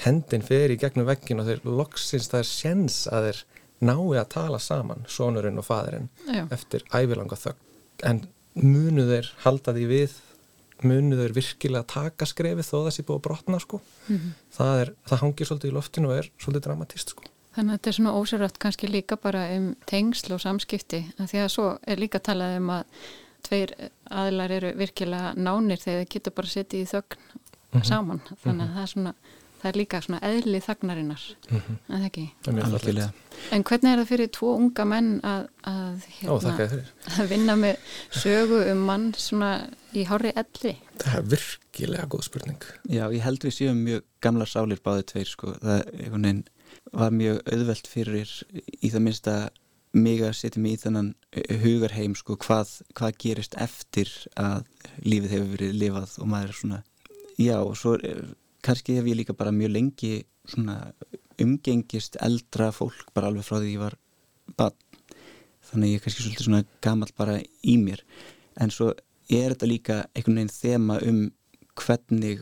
hendin 0.06 0.41
fer 0.41 0.72
í 0.72 0.80
gegnum 0.82 1.06
veggin 1.06 1.39
og 1.39 1.45
þeir 1.45 1.66
loksins 1.66 2.32
það 2.32 2.39
er 2.39 2.49
sjens 2.49 3.08
að 3.08 3.28
þeir 3.28 3.43
nái 3.82 4.18
að 4.18 4.30
tala 4.30 4.60
saman 4.60 5.06
sonurinn 5.10 5.58
og 5.58 5.66
fadurinn 5.66 6.10
eftir 6.54 6.84
ævilanga 6.93 7.38
þögg 7.38 8.06
en 8.06 8.22
munu 8.54 9.06
þeir 9.10 9.30
halda 9.45 9.74
því 9.76 9.86
við 9.89 10.18
munu 10.88 11.17
þeir 11.19 11.34
virkilega 11.36 11.88
taka 11.88 12.25
skrefið 12.29 12.67
þó 12.67 12.77
það 12.77 12.93
sé 12.95 13.05
búið 13.07 13.19
að 13.19 13.25
brotna 13.27 13.59
sko 13.59 13.82
mm 13.82 14.17
-hmm. 14.17 14.32
það, 14.57 14.79
er, 14.82 14.93
það 15.09 15.21
hangir 15.23 15.49
svolítið 15.49 15.71
í 15.71 15.75
loftinu 15.77 16.11
og 16.11 16.17
er 16.17 16.32
svolítið 16.38 16.65
dramatist 16.67 17.15
sko 17.15 17.23
Þannig 17.51 17.73
að 17.73 17.77
þetta 17.77 17.89
er 17.89 17.95
svona 17.95 18.11
ósérrætt 18.15 18.59
kannski 18.63 18.88
líka 18.88 19.17
bara 19.19 19.41
um 19.57 19.75
tengsl 19.86 20.34
og 20.34 20.39
samskipti 20.39 21.01
að 21.19 21.27
því 21.32 21.39
að 21.43 21.49
svo 21.51 21.65
er 21.84 21.99
líka 21.99 22.19
talað 22.19 22.57
um 22.61 22.69
að 22.69 22.84
tveir 23.43 23.73
aðlar 24.09 24.51
eru 24.51 24.71
virkilega 24.77 25.34
nánir 25.36 25.82
þegar 25.82 25.99
þeir 25.99 26.11
geta 26.13 26.32
bara 26.32 26.47
setið 26.47 26.82
í 26.82 26.89
þögn 26.93 27.17
mm 27.17 27.79
-hmm. 27.79 27.84
saman 27.84 28.21
þannig 28.43 28.45
að 28.45 28.53
mm 28.53 28.61
-hmm. 28.61 28.73
það 28.73 28.84
er 28.84 28.93
svona 28.93 29.13
það 29.62 29.70
er 29.70 29.78
líka 29.78 30.01
svona 30.01 30.22
eðli 30.26 30.62
þagnarinnar 30.66 31.24
mm 31.49 31.57
-hmm. 31.57 31.78
en 31.88 31.97
það 31.97 32.07
ekki 32.09 32.26
en 33.51 33.64
hvernig 33.64 33.91
er 33.91 33.99
það 34.01 34.09
fyrir 34.09 34.32
tvo 34.38 34.55
unga 34.55 34.86
menn 34.86 35.12
að, 35.24 35.47
að, 35.64 36.07
hérna, 36.18 36.32
Ó, 36.32 37.20
að 37.20 37.30
vinna 37.30 37.55
með 37.55 37.76
sögu 38.12 38.62
um 38.72 38.84
mann 38.89 39.14
svona 39.18 39.51
í 39.93 40.05
hári 40.07 40.34
elli? 40.36 40.76
Það 41.01 41.18
er 41.18 41.30
virkilega 41.34 42.07
góð 42.12 42.24
spurning. 42.28 42.68
Já, 42.89 43.05
ég 43.12 43.24
held 43.26 43.43
við 43.43 43.55
séum 43.55 43.82
mjög 43.86 44.03
gamla 44.22 44.45
sálir 44.45 44.82
báðið 44.84 45.07
tveir 45.12 45.32
sko, 45.32 45.55
það 45.62 45.82
veginn, 45.97 46.43
var 46.91 47.12
mjög 47.12 47.41
auðvelt 47.51 47.88
fyrir 47.88 48.36
í 48.82 48.91
það 48.91 49.05
minnsta 49.07 49.36
mig 49.91 50.22
að 50.24 50.38
setja 50.39 50.62
mig 50.64 50.78
í 50.78 50.82
þannan 50.86 51.09
hugarheim 51.64 52.16
sko, 52.16 52.38
hvað, 52.39 52.78
hvað 52.95 53.18
gerist 53.20 53.57
eftir 53.59 54.12
að 54.39 54.64
lífið 55.03 55.34
hefur 55.36 55.51
verið 55.57 55.76
lifað 55.82 56.16
og 56.22 56.32
maður 56.32 56.53
er 56.53 56.59
svona 56.62 56.80
já 57.41 57.57
og 57.59 57.76
svo 57.80 57.97
kannski 58.66 58.97
hef 58.97 59.09
ég 59.09 59.18
líka 59.22 59.38
bara 59.38 59.53
mjög 59.55 59.74
lengi 59.76 60.14
umgengist 61.41 62.18
eldra 62.22 62.72
fólk 62.76 63.12
bara 63.16 63.32
alveg 63.32 63.45
frá 63.45 63.59
því 63.59 63.74
ég 63.74 63.82
var 63.82 63.97
bann 64.57 64.78
þannig 65.72 65.93
ég 65.93 65.99
er 65.99 66.03
kannski 66.05 66.26
svolítið 66.26 66.47
svona 66.47 66.64
gammal 66.84 67.12
bara 67.18 67.39
í 67.39 67.76
mér. 67.82 68.01
En 68.59 68.72
svo 68.74 68.91
er 69.32 69.53
þetta 69.53 69.70
líka 69.70 69.97
einhvern 70.12 70.39
veginn 70.41 70.53
þema 70.53 70.97
um 71.07 71.20
hvernig 71.80 72.41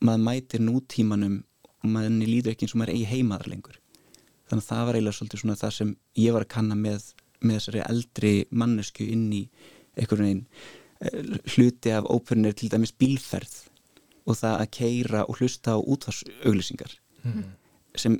maður 0.00 0.26
mætir 0.26 0.62
nútímanum 0.64 1.40
og 1.80 1.88
maður 1.94 2.20
líður 2.20 2.52
ekki 2.52 2.66
eins 2.66 2.76
og 2.76 2.82
maður 2.82 2.94
eigi 2.94 3.08
heimaðar 3.10 3.50
lengur. 3.50 3.80
Þannig 4.50 4.64
að 4.64 4.70
það 4.70 4.84
var 4.86 4.98
eiginlega 4.98 5.18
svolítið 5.18 5.42
svona 5.42 5.58
það 5.60 5.74
sem 5.78 5.96
ég 6.20 6.36
var 6.36 6.46
að 6.46 6.52
kanna 6.54 6.76
með, 6.78 7.08
með 7.40 7.58
þessari 7.58 7.82
eldri 7.86 8.34
mannesku 8.50 9.06
inn 9.06 9.26
í 9.34 9.42
einhvern 9.96 10.26
veginn 10.26 10.44
eh, 11.00 11.34
hluti 11.54 11.94
af 11.94 12.08
óperunir 12.10 12.56
til 12.58 12.70
dæmis 12.72 12.94
bílferð 12.94 13.56
og 14.30 14.38
það 14.38 14.56
að 14.56 14.72
keira 14.78 15.24
og 15.26 15.40
hlusta 15.40 15.76
á 15.76 15.78
útvarsauglýsingar 15.80 16.96
mm. 17.24 17.44
sem 17.98 18.18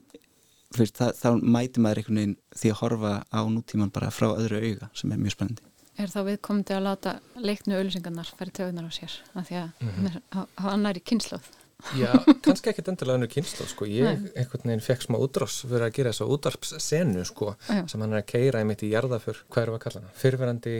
fyrst, 0.74 1.00
það, 1.00 1.16
þá 1.22 1.30
mæti 1.56 1.82
maður 1.82 2.02
einhvern 2.02 2.20
veginn 2.20 2.36
því 2.56 2.72
að 2.74 2.80
horfa 2.82 3.14
á 3.30 3.40
nútíman 3.50 3.94
bara 3.94 4.12
frá 4.14 4.28
öðru 4.32 4.62
auga 4.62 4.90
sem 4.94 5.12
er 5.12 5.22
mjög 5.22 5.36
spennandi. 5.36 5.66
Er 6.00 6.08
þá 6.08 6.20
viðkomandi 6.30 6.76
að 6.76 6.86
láta 6.86 7.16
leiknu 7.36 7.76
auglýsingarnar 7.76 8.28
færi 8.38 8.54
tögunar 8.56 8.86
á 8.88 8.92
sér? 8.94 9.16
Af 9.34 9.48
því 9.48 9.56
að 9.62 9.70
mm 9.80 9.90
-hmm. 9.96 10.46
hann 10.64 10.86
er 10.86 10.96
í 10.96 11.04
kynnslóð 11.04 11.50
Já, 11.96 12.10
kannski 12.44 12.70
ekkit 12.72 12.90
endilega 12.92 13.16
hann 13.16 13.26
er 13.26 13.32
kynnslóð 13.32 13.70
sko, 13.72 13.86
ég 13.88 14.04
Nei. 14.04 14.32
einhvern 14.38 14.68
veginn 14.68 14.84
fekk 14.84 15.06
smá 15.06 15.16
útrás 15.20 15.60
fyrir 15.64 15.86
að 15.86 15.94
gera 15.96 16.12
þess 16.12 16.24
að 16.24 16.32
útarpssenu 16.36 17.24
sko, 17.28 17.54
sem 17.68 18.04
hann 18.04 18.12
er 18.12 18.22
að 18.22 18.28
keira 18.32 18.62
í 18.62 18.68
mitt 18.68 18.84
í 18.86 18.90
jarðafur, 18.92 19.40
hvað 19.48 19.66
eru 19.66 19.76
að 19.76 19.84
kalla 19.84 20.02
hann 20.02 20.18
fyrverandi 20.20 20.76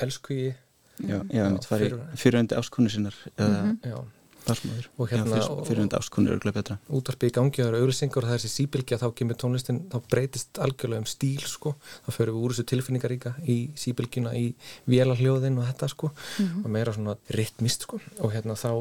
elskugi. 0.00 0.48
Já, 1.00 1.18
já, 1.32 1.44
já 1.44 1.44
fyrir, 1.64 1.98
fyrirverandi 2.12 2.58
áskunni 2.60 2.92
sinnar 2.92 3.16
eða 3.36 3.60
mm 3.62 3.78
-hmm. 3.84 4.08
Barsmaður. 4.46 4.86
og 4.96 5.10
hérna 5.10 5.40
fyrir 5.68 5.82
enda 5.84 5.98
áskonur 6.00 6.36
örgulega 6.36 6.56
betra 6.60 6.78
útvarpi 6.88 7.30
í 7.30 7.34
gangi, 7.36 7.60
það 7.60 7.68
eru 7.68 7.80
auðvilsingar 7.82 8.24
og 8.24 8.30
það 8.30 8.36
er 8.36 8.42
þessi 8.44 8.52
síbylgja 8.56 9.00
þá 9.00 9.06
kemur 9.20 9.40
tónlistin, 9.42 9.80
þá 9.92 9.98
breytist 10.12 10.62
algjörlega 10.64 11.04
um 11.04 11.10
stíl 11.10 11.44
sko, 11.46 11.74
þá 12.06 12.10
förum 12.16 12.38
við 12.38 12.46
úr 12.46 12.54
þessu 12.54 12.68
tilfinningaríka 12.72 13.34
í 13.44 13.58
síbylgjuna, 13.80 14.32
í 14.36 14.54
vélarhljóðin 14.90 15.60
og 15.60 15.68
þetta 15.70 15.90
sko, 15.92 16.12
mm 16.14 16.46
-hmm. 16.46 16.64
og 16.64 16.70
meira 16.70 16.96
svona 16.96 17.16
ritmist 17.36 17.86
sko, 17.86 18.00
og 18.20 18.32
hérna 18.32 18.56
þá 18.56 18.72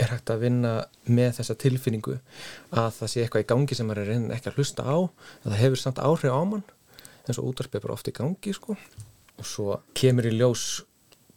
er 0.00 0.12
hægt 0.12 0.30
að 0.32 0.44
vinna 0.46 0.72
með 1.04 1.34
þessa 1.38 1.56
tilfinningu 1.60 2.18
að 2.72 2.90
það 2.98 3.10
sé 3.12 3.24
eitthvað 3.24 3.44
í 3.44 3.48
gangi 3.52 3.76
sem 3.76 3.88
maður 3.88 4.02
er 4.02 4.12
reynið 4.12 4.36
ekki 4.36 4.50
að 4.50 4.60
hlusta 4.60 4.86
á 4.88 4.96
að 4.96 5.50
það 5.50 5.60
hefur 5.60 5.82
samt 5.82 6.00
áhrif 6.02 6.32
á 6.32 6.42
mann 6.48 6.64
eins 7.26 7.38
og 7.38 7.50
útvarpi 7.50 7.78
er 7.78 7.84
bara 7.84 7.96
oft 7.98 8.08
í 8.08 8.16
gangi 8.16 8.54
sko 8.56 8.76
og 8.76 9.46
svo 9.48 9.76
kemur 9.98 10.28
í 10.28 10.32
ljós 10.34 10.82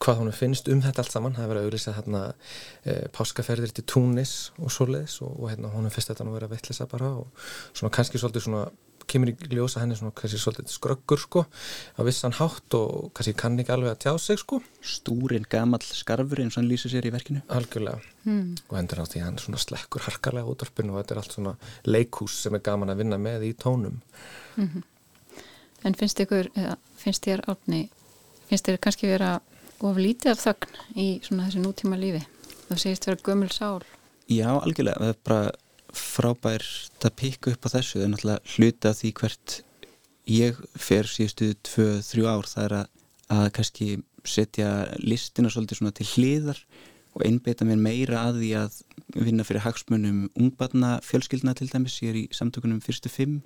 hvað 0.06 0.22
hún 0.22 0.34
finnst 0.36 0.70
um 0.72 0.82
þetta 0.84 1.04
allt 1.04 1.14
saman. 1.14 1.36
Það 1.36 1.46
er 1.46 1.52
verið 1.52 1.62
að 1.62 1.70
auðvisa 1.70 1.94
hérna 1.98 2.24
e, 2.86 2.96
páskaferðir 3.16 3.76
til 3.76 3.86
Túnis 3.90 4.34
og 4.62 4.74
svoleiðis 4.74 5.20
og, 5.26 5.36
og 5.40 5.52
hérna 5.52 5.74
hún 5.74 5.92
finnst 5.94 6.12
þetta 6.12 6.26
að 6.26 6.36
vera 6.38 6.52
veitlisa 6.52 6.90
bara 6.92 7.14
og 7.22 7.48
svona 7.74 7.94
kannski 7.96 8.22
svolítið 8.22 8.48
svona 8.48 8.66
kemur 9.06 9.30
í 9.30 9.36
ljósa 9.54 9.84
henni 9.84 9.98
svona 9.98 10.16
kannski 10.18 10.40
svolítið 10.42 10.72
skröggur 10.74 11.22
sko 11.22 11.44
á 11.46 12.02
vissan 12.08 12.34
hátt 12.40 12.78
og 12.78 13.12
kannski 13.18 13.36
kann 13.38 13.60
ekki 13.62 13.74
alveg 13.76 13.94
að 13.94 14.00
tjá 14.06 14.14
sig 14.22 14.42
sko. 14.42 14.62
Stúrin, 14.82 15.46
gamall 15.50 15.86
skarfur 15.86 16.42
eins 16.42 16.58
og 16.58 16.64
hann 16.64 16.72
lýsir 16.72 16.94
sér 16.94 17.10
í 17.10 17.14
verkinu. 17.14 17.44
Algjörlega. 17.54 18.02
Hmm. 18.26 18.56
og 18.72 18.80
endur 18.80 19.04
á 19.04 19.06
því 19.06 19.22
hann 19.22 19.36
svona 19.38 19.62
slekkur 19.62 20.02
harkarlega 20.08 20.50
útvarpinu 20.50 20.96
og 20.96 21.04
þetta 21.04 21.14
er 21.14 21.20
allt 21.22 21.36
svona 21.36 21.52
leikús 21.86 22.40
sem 22.42 22.58
er 22.58 22.64
gaman 22.66 22.90
að 22.90 23.04
vinna 23.04 23.22
með 23.22 23.46
í 23.46 23.54
tónum. 23.54 24.02
Mm 24.58 24.70
-hmm. 24.70 24.84
En 25.86 25.94
finnst 25.94 26.20
ykkur, 26.20 26.50
finnst 26.98 27.28
þér 27.28 27.46
átni 27.46 27.84
finnst 28.50 28.68
þér 28.68 28.82
kannski 28.82 29.10
vera 29.10 29.36
of 29.80 30.00
lítið 30.00 30.32
af 30.36 30.46
þögn 30.46 30.80
í 30.96 31.10
svona 31.26 31.50
þessu 31.50 31.66
nútíma 31.66 32.00
lífi 32.00 32.24
það 32.70 32.82
segist 32.82 33.08
vera 33.10 33.22
gömul 33.26 33.52
sál. 33.54 33.84
Já, 34.32 34.50
algjörlega, 34.58 34.98
það 35.02 35.14
er 35.14 35.22
bara 35.30 35.54
frábært 35.96 37.08
að 37.08 37.16
pikka 37.22 37.54
upp 37.54 37.70
á 37.70 37.74
þessu. 37.76 38.00
Það 38.00 38.06
er 38.06 38.12
náttúrulega 38.14 38.56
hluta 38.56 38.94
því 38.98 39.12
hvert 39.20 39.60
ég 40.32 40.60
fer 40.88 41.10
síðustu 41.10 41.52
2-3 41.70 42.26
ár. 42.26 42.50
Það 42.50 42.66
er 42.66 42.76
að, 42.80 42.90
að 43.38 43.48
kannski 43.60 43.90
setja 44.26 44.72
listina 45.04 45.52
svolítið 45.54 45.82
svona 45.82 45.96
til 45.96 46.10
hliðar 46.16 46.60
og 47.16 47.24
einbeita 47.24 47.68
mér 47.68 47.80
meira 47.80 48.26
að 48.28 48.42
því 48.42 48.52
að 48.60 48.82
vinna 49.16 49.46
fyrir 49.48 49.64
hagsmunum 49.64 50.26
ungbarna 50.36 50.98
fjölskyldna 51.06 51.54
til 51.56 51.70
dæmis, 51.72 52.02
ég 52.04 52.12
er 52.12 52.18
í 52.20 52.28
samtökunum 52.36 52.82
fyrstu 52.84 53.12
fimm 53.14 53.38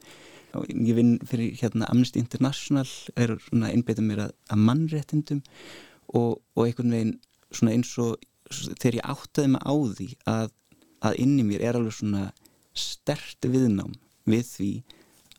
og 0.57 0.65
ég 0.71 0.95
vinn 0.97 1.19
fyrir 1.29 1.59
hérna 1.59 1.91
Amnesty 1.91 2.23
International. 2.23 2.87
Er 3.19 3.35
svona 3.43 3.69
einbeita 3.75 4.01
mér 4.01 4.23
að, 4.29 4.33
að 4.49 4.63
mannréttindum 4.71 5.43
og, 6.15 6.39
og 6.55 6.65
einhvern 6.65 6.95
veginn 6.95 7.17
svona 7.51 7.75
eins 7.75 7.91
og 8.01 8.17
þegar 8.51 8.99
ég 8.99 9.09
áttaði 9.13 9.51
mig 9.53 9.65
á 9.65 9.73
því 9.73 10.07
að, 10.29 10.53
að 11.05 11.19
inni 11.25 11.45
mér 11.45 11.65
er 11.65 11.79
alveg 11.79 11.97
svona 11.97 12.29
stert 12.77 13.45
viðnám 13.45 13.93
við 14.29 14.45
því 14.47 14.71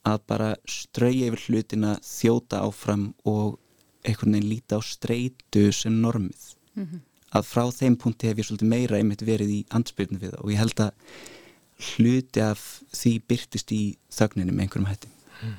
að 0.08 0.22
bara 0.30 0.50
strauja 0.68 1.28
yfir 1.28 1.44
hlutina 1.48 1.96
þjóta 2.04 2.62
áfram 2.64 3.10
og 3.28 3.58
einhvern 4.06 4.36
veginn 4.36 4.50
líta 4.50 4.78
á 4.78 4.80
streitu 4.84 5.68
sem 5.76 6.00
normið 6.00 6.54
mm 6.74 6.86
-hmm. 6.86 7.00
að 7.36 7.46
frá 7.52 7.64
þeim 7.70 7.96
punkti 7.96 8.28
hef 8.28 8.38
ég 8.38 8.46
svolítið 8.46 8.72
meira 8.72 8.96
einmitt 8.96 9.22
verið 9.22 9.50
í 9.50 9.60
ansbyrnu 9.68 10.18
við 10.18 10.30
það 10.30 10.44
og 10.44 10.52
ég 10.52 10.58
held 10.58 10.80
að 10.80 10.92
hluti 11.80 12.40
af 12.40 12.82
því 12.92 13.12
byrtist 13.28 13.72
í 13.72 13.96
þögninu 14.12 14.52
með 14.52 14.62
einhverjum 14.62 14.90
hætti 14.90 15.08
mm. 15.42 15.56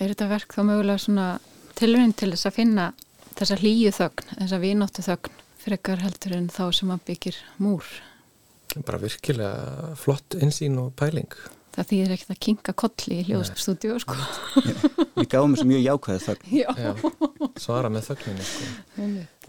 Er 0.00 0.08
þetta 0.08 0.28
verk 0.28 0.54
þá 0.54 0.62
mögulega 0.64 0.98
svona 0.98 1.40
tilvæginn 1.74 2.12
til 2.12 2.30
þess 2.30 2.46
að 2.46 2.56
finna 2.58 2.92
þessa 3.38 3.58
hlýju 3.60 3.92
þögn, 3.98 4.30
þessa 4.38 4.60
vinóttu 4.62 5.04
þögn 5.04 5.42
frekar 5.64 6.02
heldur 6.04 6.36
en 6.36 6.48
þá 6.52 6.64
sem 6.76 6.92
að 6.92 7.04
byggir 7.08 7.40
múr. 7.62 7.90
Bara 8.84 8.98
virkilega 9.02 9.92
flott 9.98 10.36
einsýn 10.40 10.80
og 10.82 10.90
pæling. 10.98 11.30
Það 11.74 11.88
þýðir 11.90 12.12
ekkert 12.14 12.32
að 12.34 12.40
kinga 12.46 12.72
kolli 12.78 13.16
í 13.18 13.22
hljóðstúdíu 13.26 13.96
sko. 14.02 14.16
Við 15.16 15.28
gáum 15.32 15.54
þessu 15.56 15.66
mjög 15.66 15.82
jákvæðið 15.82 16.26
þögn. 16.28 16.52
Já. 16.60 16.68
Já. 16.78 16.92
Svara 17.64 17.90
með 17.90 18.10
þögninu 18.10 18.46
sko. 18.46 18.68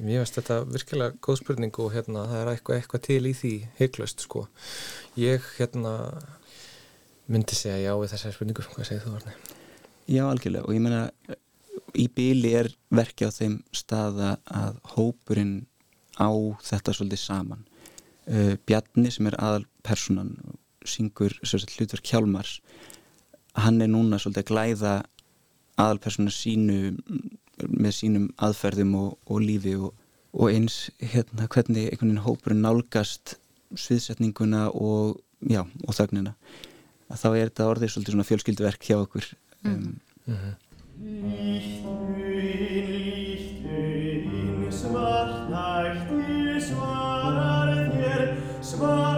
Mér 0.06 0.24
veist 0.24 0.40
þetta 0.40 0.58
virkilega 0.70 1.20
góð 1.26 1.40
spurning 1.42 1.78
og 1.84 1.94
hérna 1.94 2.26
það 2.32 2.42
er 2.42 2.52
eitthvað, 2.56 2.80
eitthvað 2.80 3.04
til 3.06 3.20
í 3.30 3.36
því 3.38 3.54
heiklaust 3.78 4.26
sko. 4.26 4.48
Ég 5.22 5.46
hérna 5.60 5.94
myndi 7.30 7.58
segja 7.58 7.92
já 7.92 7.94
við 8.02 8.16
þessari 8.16 8.38
spurningu. 8.40 8.66
Hvað 8.74 8.90
segir 8.90 9.06
þú 9.06 9.16
Arni? 9.20 9.38
Já 10.16 10.24
algjörlega 10.26 10.66
og 10.66 10.76
ég 10.78 10.86
menna 10.86 11.06
í 11.96 12.08
bíli 12.12 12.54
er 12.58 12.70
verkið 12.94 13.32
á 13.32 13.38
þeim 13.38 13.56
staða 13.76 14.36
að 14.46 14.78
hópurinn 14.96 15.56
á 16.20 16.32
þetta 16.64 16.94
svolítið 16.96 17.22
saman 17.22 17.66
uh, 18.32 18.56
Bjarni 18.68 19.12
sem 19.12 19.28
er 19.30 19.38
aðal 19.40 19.66
personan 19.86 20.36
syngur 20.86 21.34
hlutverk 21.44 22.06
Hjálmars 22.06 22.60
hann 23.58 23.82
er 23.82 23.92
núna 23.92 24.20
svolítið 24.22 24.44
að 24.44 24.52
glæða 24.52 24.96
aðal 25.82 26.02
persona 26.04 26.32
sínu 26.32 26.96
með 27.72 27.94
sínum 28.00 28.30
aðferðum 28.44 28.96
og, 29.00 29.12
og 29.32 29.42
lífi 29.44 29.76
og, 29.80 29.94
og 30.36 30.52
eins 30.52 30.90
hérna 31.00 31.48
hvernig 31.52 31.90
einhvern 31.90 32.12
veginn 32.12 32.26
hópurinn 32.26 32.64
nálgast 32.66 33.38
sviðsetninguna 33.76 34.70
og, 34.76 35.20
já, 35.42 35.64
og 35.64 35.96
þögnina 35.96 36.36
að 37.12 37.22
þá 37.22 37.28
er 37.30 37.50
þetta 37.50 37.70
orðið 37.72 37.94
svolítið 37.94 38.16
svona 38.16 38.28
fjölskylduverk 38.30 38.88
hjá 38.88 38.98
okkur 38.98 39.28
mm. 39.28 39.72
um, 39.72 39.82
mm 40.26 40.36
-hmm. 40.36 40.54
Svart 44.76 45.50
nætti 45.52 46.62
svarar 46.62 47.72
þér 47.92 48.24
svart 48.62 49.15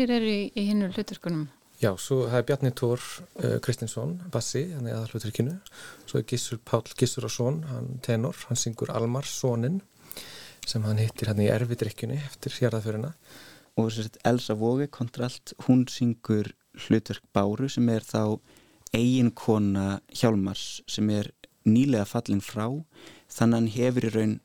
Hverjir 0.00 0.16
eru 0.16 0.28
í, 0.32 0.44
í 0.56 0.62
hinnu 0.64 0.86
hluturkunum? 0.94 1.42
Já, 1.76 1.90
svo 2.00 2.22
það 2.24 2.38
er 2.38 2.44
Bjarni 2.48 2.70
Tór 2.72 3.02
uh, 3.04 3.58
Kristinsson, 3.60 4.14
bassi, 4.32 4.62
hann 4.72 4.86
er 4.88 4.94
aðal 4.96 5.10
hluturkinu 5.12 5.58
svo 6.08 6.22
er 6.22 6.24
Gissur 6.30 6.56
Pál 6.64 6.86
Gissurarsson 6.96 7.58
hann 7.68 7.90
tenor, 8.00 8.38
hann 8.48 8.56
syngur 8.56 8.88
Almar 8.96 9.28
Sónin 9.28 9.82
sem 10.64 10.86
hann 10.88 11.02
hittir 11.02 11.28
hann 11.28 11.42
í 11.44 11.50
erfidrykkjunni 11.52 12.16
eftir 12.16 12.56
hérðaförina 12.62 13.12
og 13.76 13.90
þess 13.90 14.14
að 14.14 14.16
Elsa 14.32 14.56
Vóge 14.56 14.88
kontralt, 14.88 15.52
hún 15.66 15.84
syngur 15.92 16.48
hlutverk 16.86 17.28
Báru 17.36 17.68
sem 17.68 17.92
er 17.92 18.00
þá 18.00 18.40
eiginkona 18.96 19.98
Hjálmars 20.16 20.78
sem 20.88 21.12
er 21.12 21.28
nýlega 21.68 22.08
fallin 22.08 22.40
frá 22.40 22.70
þannig 23.28 23.52
að 23.52 23.58
hann 23.58 23.72
hefur 23.76 24.08
í 24.08 24.14
raun 24.16 24.38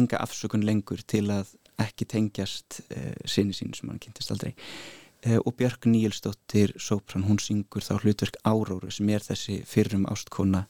enga 0.00 0.24
afsökun 0.24 0.64
lengur 0.64 1.04
til 1.04 1.26
að 1.28 1.57
ekki 1.82 2.08
tengjast 2.10 2.80
uh, 2.88 3.12
sinni 3.28 3.56
sín 3.56 3.74
sem 3.76 3.90
hann 3.90 4.00
kynntist 4.02 4.32
aldrei 4.34 4.54
uh, 4.54 5.38
og 5.38 5.54
Björg 5.58 5.88
Níelsdóttir 5.90 6.74
Sopran, 6.80 7.26
hún 7.28 7.40
syngur 7.42 7.84
þá 7.84 7.98
hlutverk 8.00 8.38
Áróru 8.46 8.90
sem 8.94 9.10
er 9.14 9.24
þessi 9.24 9.60
fyrrum 9.68 10.06
ástkona 10.10 10.66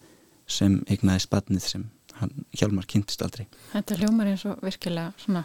sem 0.48 0.80
eignaði 0.88 1.26
spatnið 1.26 1.64
sem 1.64 1.88
hann 2.18 2.34
Hjalmar 2.56 2.88
kynntist 2.90 3.22
aldrei 3.24 3.46
Þetta 3.72 4.00
hljómar 4.02 4.32
eins 4.32 4.44
og 4.48 4.60
virkilega 4.64 5.12
svona 5.20 5.44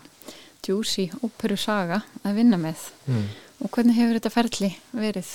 djúsi 0.64 1.10
óperu 1.24 1.58
saga 1.60 2.04
að 2.24 2.38
vinna 2.40 2.60
með 2.60 2.86
mm. 3.12 3.26
og 3.66 3.74
hvernig 3.74 3.98
hefur 4.00 4.20
þetta 4.20 4.32
ferli 4.34 4.70
verið? 4.96 5.34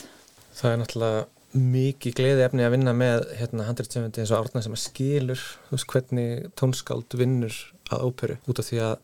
Það 0.58 0.72
er 0.72 0.80
náttúrulega 0.82 1.26
mikið 1.58 2.16
gleði 2.18 2.44
efni 2.44 2.64
að 2.64 2.74
vinna 2.74 2.92
með 2.96 3.26
hérna 3.38 3.66
handreitsefandi 3.68 4.22
eins 4.22 4.32
og 4.34 4.42
árna 4.44 4.62
sem 4.64 4.74
að 4.76 4.82
skilur 4.82 5.44
veist, 5.70 5.88
hvernig 5.88 6.48
tónskáld 6.58 7.16
vinnur 7.16 7.56
að 7.88 8.04
óperu 8.04 8.36
út 8.48 8.60
af 8.60 8.68
því 8.68 8.80
að 8.84 8.96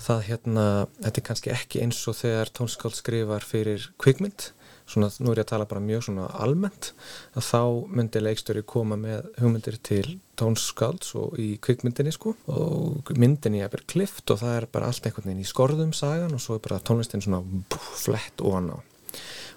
það 0.00 0.26
hérna, 0.28 0.66
þetta 1.00 1.20
er 1.20 1.26
kannski 1.28 1.54
ekki 1.54 1.82
eins 1.84 2.02
og 2.10 2.18
þegar 2.18 2.52
tónskáld 2.58 2.98
skrifar 2.98 3.46
fyrir 3.46 3.88
kvikmynd, 4.02 4.50
svona 4.90 5.08
nú 5.24 5.32
er 5.32 5.40
ég 5.40 5.46
að 5.46 5.52
tala 5.54 5.68
bara 5.68 5.80
mjög 5.84 6.06
svona 6.08 6.26
almennt, 6.44 6.90
að 7.32 7.46
þá 7.48 7.60
myndi 7.96 8.20
leikstöri 8.20 8.64
koma 8.68 8.98
með 9.00 9.30
hugmyndir 9.40 9.78
til 9.86 10.18
tónskálds 10.36 11.14
og 11.16 11.38
í 11.40 11.54
kvikmyndinni 11.62 12.12
sko 12.12 12.34
og 12.50 13.14
myndinni 13.16 13.62
er 13.64 13.72
bara 13.72 13.86
klift 13.88 14.28
og 14.34 14.42
það 14.42 14.58
er 14.58 14.66
bara 14.74 14.90
allt 14.90 15.06
einhvern 15.06 15.30
veginn 15.30 15.46
í 15.46 15.48
skorðum 15.48 15.94
sagan 15.96 16.34
og 16.36 16.42
svo 16.42 16.58
er 16.58 16.66
bara 16.66 16.82
tónlistin 16.84 17.24
svona 17.24 17.40
bú, 17.40 17.80
flett 18.02 18.44
ofan 18.44 18.74
á 18.74 18.78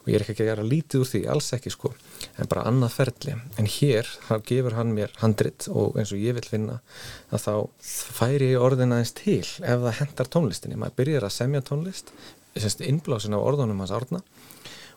og 0.08 0.14
ég 0.14 0.22
er 0.22 0.24
ekki 0.24 0.46
að 0.46 0.50
gera 0.54 0.64
lítið 0.64 1.02
úr 1.04 1.10
því, 1.10 1.22
alls 1.34 1.50
ekki 1.58 1.72
sko 1.74 1.92
en 2.40 2.48
bara 2.48 2.64
annað 2.70 2.94
ferli, 2.96 3.34
en 3.60 3.68
hér 3.68 4.08
þá 4.30 4.34
gefur 4.48 4.78
hann 4.78 4.94
mér 4.96 5.12
handrit 5.20 5.68
og 5.68 6.00
eins 6.00 6.14
og 6.16 6.24
ég 6.24 6.38
vil 6.38 6.48
finna 6.48 6.80
að 7.28 7.44
þá 7.44 7.54
færi 7.84 8.54
ég 8.54 8.64
orðin 8.64 8.96
aðeins 8.96 9.16
til 9.20 9.44
ef 9.44 9.84
það 9.84 9.98
hendar 10.00 10.32
tónlistinni, 10.32 10.80
maður 10.80 11.00
byrjar 11.02 11.28
að 11.28 11.36
semja 11.36 11.64
tónlist 11.68 12.16
innblásin 12.58 13.36
á 13.36 13.40
orðunum 13.44 13.84
hans 13.84 13.94
árna 13.94 14.24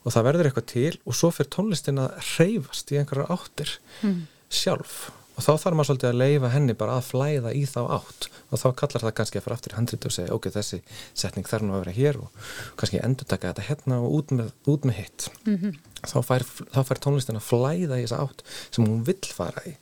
og 0.00 0.14
það 0.14 0.26
verður 0.30 0.48
eitthvað 0.48 0.68
til 0.70 0.92
og 1.02 1.16
svo 1.18 1.32
fyrir 1.34 1.50
tónlistin 1.56 2.00
að 2.00 2.14
reyfast 2.38 2.94
í 2.94 3.00
einhverjar 3.00 3.34
áttir 3.34 3.74
mm. 4.06 4.20
sjálf 4.48 5.00
og 5.40 5.44
þá 5.46 5.62
þarf 5.62 5.76
maður 5.78 5.88
svolítið 5.88 6.10
að 6.10 6.18
leifa 6.20 6.50
henni 6.52 6.74
bara 6.76 6.96
að 7.00 7.06
flæða 7.08 7.52
í 7.56 7.62
þá 7.64 7.78
átt. 7.96 8.26
Og 8.50 8.60
þá 8.60 8.66
kallar 8.76 9.04
það 9.06 9.14
kannski 9.16 9.40
að 9.40 9.44
fara 9.46 9.56
aftur 9.56 9.72
í 9.72 9.78
handrit 9.78 10.06
og 10.08 10.12
segja 10.12 10.34
ok, 10.36 10.48
þessi 10.52 10.80
setning 11.16 11.48
þarf 11.48 11.64
nú 11.64 11.76
að 11.76 11.84
vera 11.84 11.94
hér 11.96 12.18
og 12.20 12.50
kannski 12.80 13.00
endur 13.00 13.28
taka 13.30 13.54
þetta 13.54 13.66
hérna 13.70 14.00
og 14.04 14.18
út 14.18 14.34
með, 14.36 14.52
út 14.68 14.84
með 14.84 14.98
hitt. 14.98 15.28
Mm 15.46 15.56
-hmm. 15.56 15.78
þá, 16.04 16.18
fær, 16.28 16.44
fær 16.90 17.00
tónlistin 17.00 17.40
að 17.40 17.48
flæða 17.48 18.00
í 18.00 18.04
þessa 18.04 18.20
átt 18.26 18.44
sem 18.68 18.84
hún 18.84 19.04
vill 19.08 19.32
fara 19.32 19.64
í. 19.64 19.74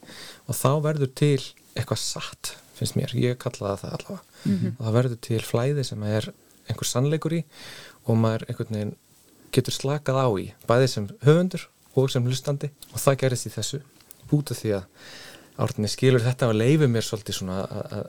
Og 0.47 0.55
þá 0.55 0.71
verður 0.87 1.11
til 1.11 1.43
eitthvað 1.75 2.03
satt 2.05 2.55
finnst 2.79 2.95
mér, 2.95 3.11
ég 3.19 3.39
kallaði 3.41 3.81
það 3.83 3.95
allavega. 3.97 4.23
Mm 4.45 4.57
-hmm. 4.57 4.75
og 4.77 4.85
þá 4.85 4.91
verður 4.95 5.19
til 5.27 5.43
flæði 5.43 5.83
sem 5.83 6.03
er 6.03 6.31
einhver 6.69 6.87
sannleikur 6.87 7.35
í 7.35 7.43
og 8.05 8.15
maður 8.15 8.45
einhvern 8.47 8.75
veginn 8.75 8.95
getur 9.51 9.73
slakað 9.73 10.21
á 10.23 10.27
í 10.39 10.45
bæði 10.69 10.87
sem 10.87 11.09
höfundur 11.25 11.67
og 11.95 12.11
sem 12.11 12.23
hlustandi. 12.23 12.69
Og 12.93 12.99
það 12.99 13.19
gerist 13.23 13.49
í 13.49 13.55
þessu 13.57 13.81
út 14.31 14.51
af 14.51 14.61
því 14.61 14.71
að 14.77 14.85
Árni 15.59 15.89
skilur 15.91 16.23
þetta 16.23 16.47
og 16.51 16.55
leifir 16.55 16.91
mér 16.91 17.03
svolítið 17.03 17.39
svona 17.41 17.59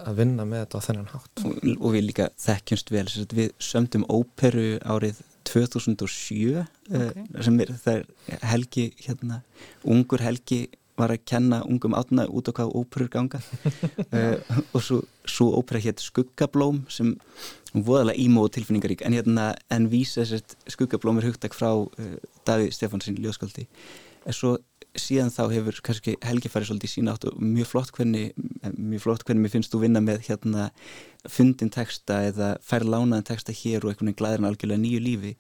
að 0.07 0.21
vinna 0.21 0.47
með 0.47 0.65
þetta 0.65 0.81
á 0.81 0.87
þennan 0.87 1.11
hátt. 1.11 1.43
Og, 1.43 1.57
og 1.77 1.95
við 1.97 2.07
líka 2.07 2.29
þekkjumst 2.39 2.93
vel, 2.95 3.07
við 3.35 3.53
sömdum 3.59 4.07
óperu 4.07 4.67
árið 4.87 5.23
2007 5.51 6.61
okay. 6.61 6.67
uh, 6.95 7.41
sem 7.43 7.57
er, 7.65 7.73
það 7.83 8.03
er 8.03 8.45
Helgi, 8.53 8.87
hérna, 9.03 9.41
ungur 9.83 10.23
Helgi 10.23 10.67
var 11.01 11.15
að 11.15 11.25
kenna 11.29 11.61
ungum 11.65 11.95
átna 11.97 12.27
út 12.29 12.51
á 12.51 12.53
hvað 12.57 12.75
óperur 12.77 13.11
ganga 13.13 13.41
uh, 13.41 14.37
og 14.75 14.85
svo, 14.85 15.01
svo 15.25 15.51
ópera 15.57 15.81
hétt 15.83 16.03
Skuggablóm 16.05 16.85
sem 16.93 17.15
voðalega 17.73 18.21
ímó 18.21 18.45
og 18.47 18.55
tilfinningarík 18.57 19.05
en 19.07 19.17
hérna 19.17 19.53
en 19.73 19.89
vísa 19.93 20.23
þessert 20.23 20.57
Skuggablóm 20.71 21.21
er 21.21 21.31
hugtak 21.31 21.57
frá 21.57 21.73
uh, 21.73 22.17
Davíð 22.47 22.75
Stefansson 22.77 23.19
Ljóskaldi 23.21 23.67
en 24.27 24.37
svo 24.37 24.59
síðan 24.99 25.31
þá 25.31 25.43
hefur 25.53 25.81
kannski 25.87 26.17
Helgi 26.25 26.51
farið 26.51 26.71
svolítið 26.71 26.93
sína 26.93 27.15
átt 27.15 27.27
og 27.29 27.37
mjög 27.43 27.69
flott 27.71 27.93
hvernig 27.95 28.33
mjög 28.75 29.05
flott 29.05 29.25
hvernig 29.27 29.45
mér 29.45 29.53
finnst 29.55 29.73
þú 29.73 29.83
vinna 29.85 30.03
með 30.05 30.25
hérna 30.29 30.71
fundin 31.29 31.71
texta 31.71 32.21
eða 32.29 32.51
fær 32.65 32.87
lánaðin 32.87 33.27
texta 33.29 33.55
hér 33.55 33.85
og 33.85 33.93
einhvern 33.93 34.11
veginn 34.11 34.19
glæðir 34.21 34.41
hann 34.41 34.51
algjörlega 34.51 34.83
nýju 34.83 35.01
lífi. 35.05 35.33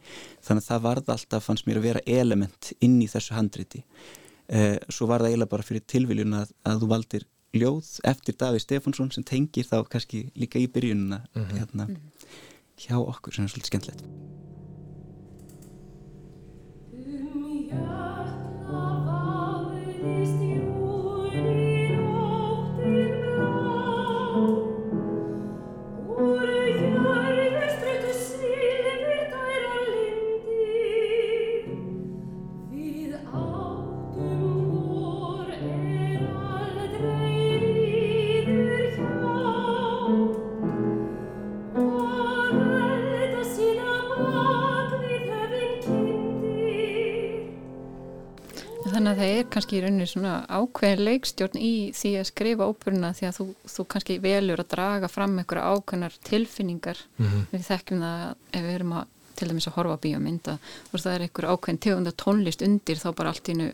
Þannig 0.46 0.64
að 0.64 0.70
það 0.70 0.86
varð 0.86 1.12
alltaf 1.16 1.46
fannst 1.48 1.66
mér 1.66 1.80
að 1.80 1.88
vera 1.88 2.07
element 2.07 2.72
inn 2.80 2.96
í 3.03 3.11
þessu 3.11 3.36
handriti. 3.36 3.84
Eh, 4.51 4.78
svo 4.90 5.07
var 5.11 5.22
það 5.22 5.32
eiginlega 5.34 5.55
bara 5.55 5.66
fyrir 5.66 5.86
tilviljun 5.86 6.40
að, 6.40 6.55
að 6.66 6.82
þú 6.82 6.90
valdir 6.94 7.26
ljóð 7.57 7.92
eftir 8.07 8.38
Daví 8.38 8.62
Stefánsson 8.62 9.11
sem 9.14 9.26
tengir 9.26 9.66
þá 9.66 9.82
kannski 9.90 10.28
líka 10.38 10.61
í 10.61 10.70
byrjununa 10.70 11.24
mm 11.24 11.42
-hmm. 11.42 11.59
hérna, 11.59 11.88
hjá 12.78 12.96
okkur 12.98 13.34
sem 13.34 13.44
er 13.44 13.51
svolítið 13.51 14.59
Christi 20.01 20.69
skemmtilegt 48.91 49.51
kannski 49.55 49.78
í 49.78 49.82
rauninni 49.84 50.07
svona 50.09 50.34
ákveðin 50.49 51.05
leikstjórn 51.07 51.59
í 51.61 51.93
því 51.97 52.12
að 52.20 52.28
skrifa 52.30 52.68
óperuna 52.70 53.12
því 53.16 53.28
að 53.28 53.38
þú, 53.38 53.47
þú 53.74 53.86
kannski 53.95 54.18
velur 54.22 54.62
að 54.62 54.70
draga 54.74 55.09
fram 55.09 55.38
einhverja 55.38 55.72
ákveðnar 55.74 56.18
tilfinningar 56.26 56.99
mm 57.16 57.26
-hmm. 57.26 57.47
við 57.53 57.64
þekkjum 57.70 58.01
það 58.01 58.34
ef 58.53 58.62
við 58.62 58.74
erum 58.74 58.93
að 58.93 59.07
til 59.36 59.49
dæmis 59.49 59.68
að 59.68 59.76
horfa 59.78 59.97
bíómynda 59.97 60.59
og 60.93 61.01
það 61.01 61.14
er 61.14 61.24
einhver 61.24 61.49
ákveðin 61.49 61.80
tegunda 61.80 62.12
tónlist 62.12 62.62
undir 62.62 62.97
þá 63.01 63.11
bara 63.16 63.32
allt 63.32 63.49
innu 63.49 63.70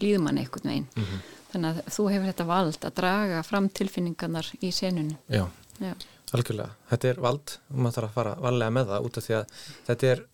líðmann 0.00 0.38
einhvern 0.38 0.70
veginn 0.70 0.86
mm 0.94 1.04
-hmm. 1.04 1.20
þannig 1.52 1.70
að 1.70 1.92
þú 1.96 2.08
hefur 2.12 2.30
þetta 2.30 2.44
vald 2.44 2.84
að 2.84 2.94
draga 2.94 3.42
fram 3.42 3.68
tilfinningarnar 3.68 4.46
í 4.60 4.72
senunni 4.72 5.16
Já, 5.28 5.48
Já. 5.80 5.94
algjörlega 6.32 6.70
þetta 6.90 7.08
er 7.08 7.20
vald 7.20 7.58
og 7.70 7.78
maður 7.78 7.94
þarf 7.94 8.08
að 8.08 8.14
fara 8.14 8.34
valega 8.34 8.70
með 8.70 8.86
það 8.86 9.04
út 9.04 9.18
af 9.18 9.24
því 9.24 9.34
að 9.34 9.46
þetta 9.86 10.06
er 10.06 10.26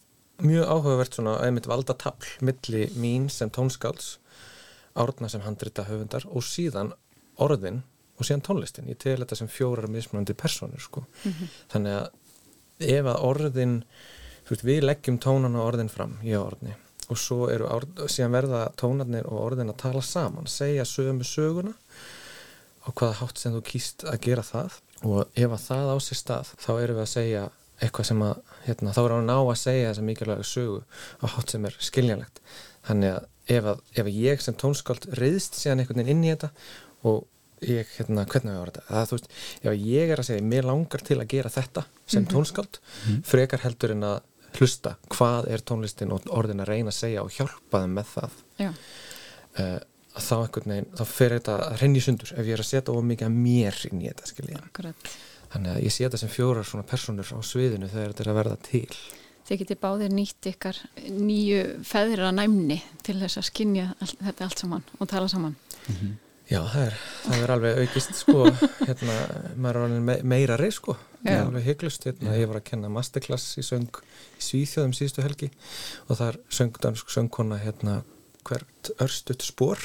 mjög 0.42 0.64
áhugavert 0.66 1.14
svona 1.14 1.38
einmitt 1.46 1.66
valdatafl 1.66 2.26
milli 2.40 2.90
mín 2.96 3.28
sem 3.30 3.50
tónskáls 3.50 4.18
árna 4.94 5.28
sem 5.28 5.42
handrita 5.44 5.86
höfundar 5.88 6.26
og 6.30 6.44
síðan 6.46 6.92
orðin 7.42 7.82
og 8.18 8.26
síðan 8.26 8.44
tónlistin. 8.46 8.88
Ég 8.88 8.98
tel 9.02 9.18
þetta 9.20 9.36
sem 9.36 9.50
fjórar 9.50 9.90
mismunandi 9.90 10.34
personur 10.38 10.80
sko. 10.80 11.04
Mm 11.24 11.32
-hmm. 11.32 11.56
Þannig 11.72 11.96
að 11.98 12.10
ef 12.78 13.06
að 13.06 13.22
orðin 13.28 13.76
veist, 14.48 14.64
við 14.64 14.84
leggjum 14.84 15.18
tónan 15.22 15.56
og 15.56 15.68
orðin 15.72 15.92
fram 15.92 16.18
í 16.24 16.34
orðni 16.36 16.74
og 17.12 17.20
svo 17.20 17.48
eru 17.52 17.68
orð, 17.68 18.06
síðan 18.08 18.32
verða 18.32 18.60
tónarnir 18.80 19.26
og 19.28 19.40
orðin 19.50 19.72
að 19.72 19.80
tala 19.82 20.02
saman 20.04 20.48
segja 20.48 20.86
sömu 20.88 21.26
söguna 21.28 21.74
á 22.84 22.88
hvaða 22.92 23.18
hátt 23.20 23.40
sem 23.40 23.52
þú 23.52 23.60
kýst 23.68 24.06
að 24.08 24.22
gera 24.24 24.44
það 24.46 24.78
og 25.04 25.36
ef 25.36 25.50
að 25.50 25.66
það 25.66 25.92
á 25.92 25.96
sér 26.00 26.20
stað 26.20 26.54
þá 26.56 26.70
erum 26.78 26.98
við 26.98 27.04
að 27.04 27.12
segja 27.12 27.44
eitthvað 27.82 28.08
sem 28.08 28.24
að 28.24 28.34
hérna, 28.64 28.94
þá 28.94 29.02
er 29.02 29.14
á 29.20 29.40
að 29.42 29.60
segja 29.60 29.90
þessa 29.90 30.06
mikilvæga 30.08 30.48
sögu 30.48 30.80
á 31.20 31.24
hátt 31.34 31.52
sem 31.52 31.68
er 31.68 31.78
skiljanlegt 31.82 32.40
þannig 32.86 33.16
að 33.18 33.30
ef, 33.46 33.64
að 33.64 33.80
ef 34.00 34.10
ég 34.14 34.42
sem 34.42 34.56
tónskáld 34.58 35.08
reyðst 35.18 35.58
síðan 35.60 35.82
einhvern 35.84 36.02
veginn 36.02 36.16
inn 36.16 36.26
í 36.26 36.34
þetta 36.34 36.50
og 37.08 37.24
ég, 37.64 37.88
hérna, 37.98 38.26
hvernig 38.28 38.58
var 38.58 38.72
þetta? 38.72 38.84
Að 38.90 39.08
þú 39.08 39.18
veist, 39.18 39.32
ef 39.62 39.80
ég 39.86 40.12
er 40.12 40.22
að 40.22 40.28
segja, 40.28 40.46
mér 40.52 40.68
langar 40.68 41.04
til 41.04 41.18
að 41.20 41.30
gera 41.32 41.52
þetta 41.52 41.84
sem 42.06 42.24
-hmm. 42.24 42.30
tónskáld 42.32 42.78
mm 42.80 43.10
-hmm. 43.12 43.24
frekar 43.24 43.64
heldur 43.64 43.90
en 43.90 44.04
að 44.12 44.20
hlusta 44.58 44.96
hvað 45.10 45.48
er 45.50 45.64
tónlistin 45.66 46.12
og 46.14 46.28
orðin 46.30 46.62
að 46.62 46.70
reyna 46.70 46.92
að 46.92 47.00
segja 47.00 47.24
og 47.24 47.32
hjálpa 47.34 47.80
þeim 47.82 47.96
með 47.98 48.06
það 48.14 48.30
uh, 48.60 49.80
þá 50.14 50.36
einhvern 50.38 50.70
veginn, 50.70 50.90
þá 50.94 51.04
fer 51.10 51.34
þetta 51.38 51.56
að 51.58 51.80
renni 51.80 52.00
sundur 52.00 52.32
ef 52.36 52.46
ég 52.46 52.52
er 52.52 52.62
að 52.62 52.70
setja 52.70 52.94
of 52.94 53.04
mikið 53.04 53.34
mér 53.34 53.80
inn 53.90 54.02
í 54.02 54.08
þetta, 54.08 54.30
skilja 54.30 54.94
þannig 55.52 55.70
að 55.74 55.82
ég 55.82 55.94
sé 55.94 56.04
þetta 56.04 56.22
sem 56.22 56.32
fjórar 56.32 56.66
svona 56.66 56.86
personur 56.86 57.34
á 57.34 57.38
sviðinu 57.42 57.90
þegar 57.90 58.12
þetta 58.12 58.24
er 58.24 58.30
að 58.32 58.38
verða 58.40 58.56
til 58.68 58.98
Þið 59.44 59.60
getið 59.60 59.80
báðir 59.82 60.12
nýtt 60.16 60.46
ykkar 60.48 60.78
nýju 61.04 61.62
feðra 61.84 62.30
næmni 62.32 62.78
til 63.04 63.18
þess 63.20 63.40
að 63.40 63.48
skinja 63.50 63.90
all, 63.98 64.12
þetta 64.12 64.46
allt 64.46 64.62
saman 64.62 64.86
og 64.98 65.10
tala 65.10 65.28
saman. 65.28 65.56
Mm 65.84 65.96
-hmm. 65.96 66.14
Já, 66.44 66.60
það 66.68 66.82
er, 66.82 66.96
það 67.24 67.42
er 67.42 67.50
alveg 67.54 67.78
aukist 67.80 68.16
sko, 68.18 68.42
hérna, 68.88 69.14
maður 69.56 69.76
er 69.78 69.84
alveg 69.86 70.02
me 70.04 70.16
meira 70.34 70.56
reyð 70.60 70.74
sko, 70.76 70.96
það 71.22 71.32
er 71.32 71.46
alveg 71.46 71.64
hygglust 71.64 72.04
hérna, 72.04 72.34
ég 72.36 72.50
var 72.50 72.58
að 72.60 72.66
kenna 72.68 72.90
masterclass 72.92 73.56
í 73.56 73.64
söng 73.64 74.00
í 74.36 74.44
Svíþjóðum 74.44 74.92
síðustu 74.92 75.24
helgi 75.24 75.48
og 76.08 76.18
það 76.18 76.26
er 76.26 76.40
söngdansk 76.58 77.14
söngkona 77.14 77.60
hérna 77.62 78.02
hvert 78.44 78.90
örstuðt 79.00 79.46
spór 79.46 79.80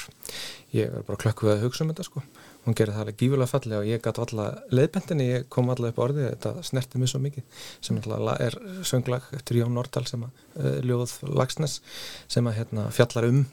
ég 0.76 0.91
er 0.91 1.07
bara 1.07 1.22
klökkuð 1.22 1.53
að 1.53 1.64
hugsa 1.64 1.86
um 1.86 1.93
þetta 1.93 2.07
sko 2.10 2.26
hún 2.66 2.76
gerir 2.78 2.93
það 2.93 3.03
alveg 3.05 3.20
gífulega 3.22 3.49
fallega 3.49 3.82
og 3.82 3.89
ég 3.89 4.01
gæti 4.03 4.24
alltaf 4.24 4.74
leiðbendinni, 4.76 5.28
ég 5.30 5.47
kom 5.53 5.72
alltaf 5.72 5.93
upp 5.93 6.01
orðið 6.05 6.28
þetta 6.30 6.66
snerti 6.70 7.01
mér 7.01 7.12
svo 7.12 7.22
mikið 7.24 7.64
sem 7.82 7.99
er 7.99 8.57
sönglag 8.88 9.30
eftir 9.38 9.62
Jón 9.62 9.78
Nordahl 9.78 10.07
sem 10.10 10.26
að 10.28 10.43
uh, 10.60 10.80
ljóð 10.86 11.16
Lagsnes 11.30 11.80
sem 12.28 12.47
að 12.49 12.60
hérna, 12.60 12.89
fjallar 12.95 13.30
um 13.30 13.45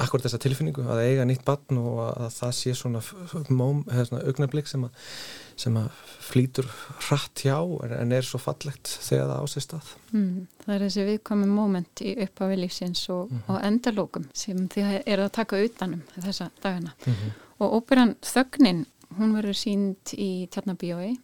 akkur 0.00 0.22
þessa 0.24 0.40
tilfinningu 0.42 0.82
að 0.90 1.04
eiga 1.06 1.24
nýtt 1.28 1.44
barn 1.46 1.78
og 1.78 2.00
að 2.08 2.30
það 2.34 2.54
sé 2.58 2.74
svona, 2.74 3.00
svona 3.04 4.22
augnablík 4.24 4.70
sem 4.70 4.86
að 4.88 5.02
sem 5.60 5.76
að 5.78 5.90
flýtur 6.24 6.66
hratt 7.06 7.44
hjá 7.44 7.56
en 7.86 8.12
er 8.14 8.26
svo 8.26 8.40
fallegt 8.42 8.90
þegar 9.04 9.28
það 9.30 9.44
ásist 9.44 9.74
að. 9.76 9.92
Mm, 10.10 10.46
það 10.64 10.74
er 10.74 10.84
þessi 10.86 11.06
viðkomi 11.10 11.48
moment 11.50 12.02
í 12.02 12.14
upphafi 12.24 12.58
lífsins 12.58 13.04
og, 13.14 13.30
mm 13.30 13.38
-hmm. 13.38 13.54
og 13.54 13.68
endalókum 13.70 14.28
sem 14.34 14.68
þið 14.68 14.96
eru 15.04 15.26
að 15.28 15.34
taka 15.38 15.62
utanum 15.62 16.02
þessa 16.16 16.50
dagana. 16.62 16.94
Mm 17.06 17.12
-hmm. 17.14 17.43
Og 17.62 17.78
óperan 17.78 18.16
Þögnin, 18.24 18.84
hún 19.18 19.34
verður 19.36 19.58
sínd 19.58 20.14
í 20.18 20.46
Tjarnabíói. 20.50 21.14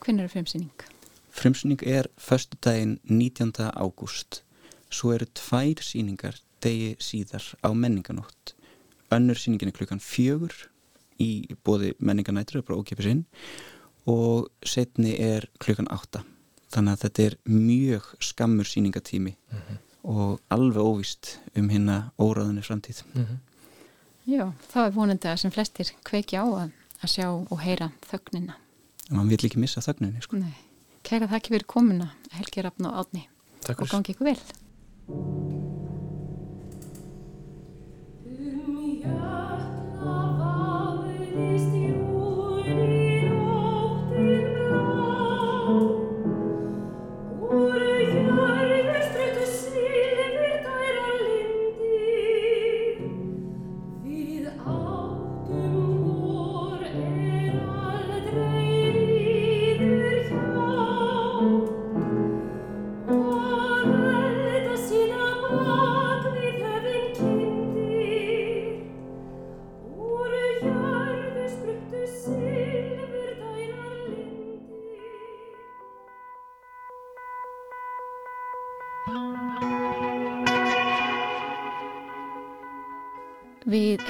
Hvernig 0.00 0.24
er 0.24 0.32
frumsýning? 0.32 0.86
Frumsýning 1.30 1.82
er 1.84 2.08
förstu 2.16 2.56
daginn 2.64 2.98
19. 3.04 3.52
ágúst. 3.76 4.42
Svo 4.90 5.12
eru 5.12 5.26
tvær 5.34 5.82
síningar 5.84 6.40
degi 6.64 6.96
síðar 7.02 7.44
á 7.60 7.70
menninganótt. 7.74 8.54
Önnur 9.12 9.36
síningin 9.38 9.70
er 9.70 9.76
klukkan 9.76 10.00
fjögur 10.00 10.54
í 11.20 11.56
bóði 11.64 11.94
menninganættur, 11.98 12.64
bara 12.64 12.80
ókipis 12.80 13.08
inn 13.10 13.26
og 14.06 14.48
setni 14.66 15.16
er 15.18 15.48
klukkan 15.62 15.88
átta 15.90 16.22
þannig 16.74 16.94
að 16.94 17.02
þetta 17.04 17.26
er 17.26 17.36
mjög 17.50 18.08
skammur 18.22 18.68
síningatími 18.68 19.34
mm 19.34 19.58
-hmm. 19.58 19.78
og 20.02 20.40
alveg 20.50 20.82
óvist 20.82 21.38
um 21.56 21.68
hérna 21.70 22.12
óraðunni 22.18 22.62
framtíð 22.62 23.02
mm 23.14 23.24
-hmm. 23.24 23.36
Já, 24.26 24.48
þá 24.72 24.78
er 24.82 24.94
vonandi 24.96 25.28
að 25.30 25.36
sem 25.44 25.52
flestir 25.54 25.92
kveiki 26.06 26.34
á 26.34 26.42
að, 26.42 26.72
að 26.98 27.12
sjá 27.12 27.26
og 27.30 27.60
heyra 27.62 27.92
þögnina. 28.08 28.56
Og 29.06 29.14
mann 29.20 29.30
vil 29.30 29.38
ekki 29.38 29.60
missa 29.62 29.82
þögninni 29.84 30.24
sko. 30.24 30.40
Kæra 31.06 31.28
þakki 31.30 31.54
fyrir 31.54 31.68
komuna 31.70 32.10
Helgi 32.34 32.66
Rafn 32.66 32.90
og 32.90 32.98
Átni 33.04 33.28
og 33.70 33.86
gangi 33.90 34.16
ykkur 34.16 34.32
vel 34.32 35.64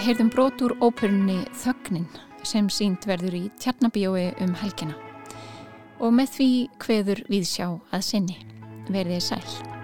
heyrðum 0.07 0.29
brot 0.31 0.63
úr 0.63 0.73
óperunni 0.79 1.41
Þögnin 1.59 2.05
sem 2.47 2.69
sínt 2.71 3.09
verður 3.11 3.35
í 3.35 3.43
Tjarnabíói 3.59 4.29
um 4.45 4.55
helgina 4.61 4.95
og 5.99 6.15
með 6.15 6.35
því 6.37 6.51
hveður 6.85 7.25
við 7.27 7.49
sjá 7.51 7.67
að 7.91 8.05
sinni. 8.13 8.37
Verðið 8.87 9.25
sæl. 9.33 9.76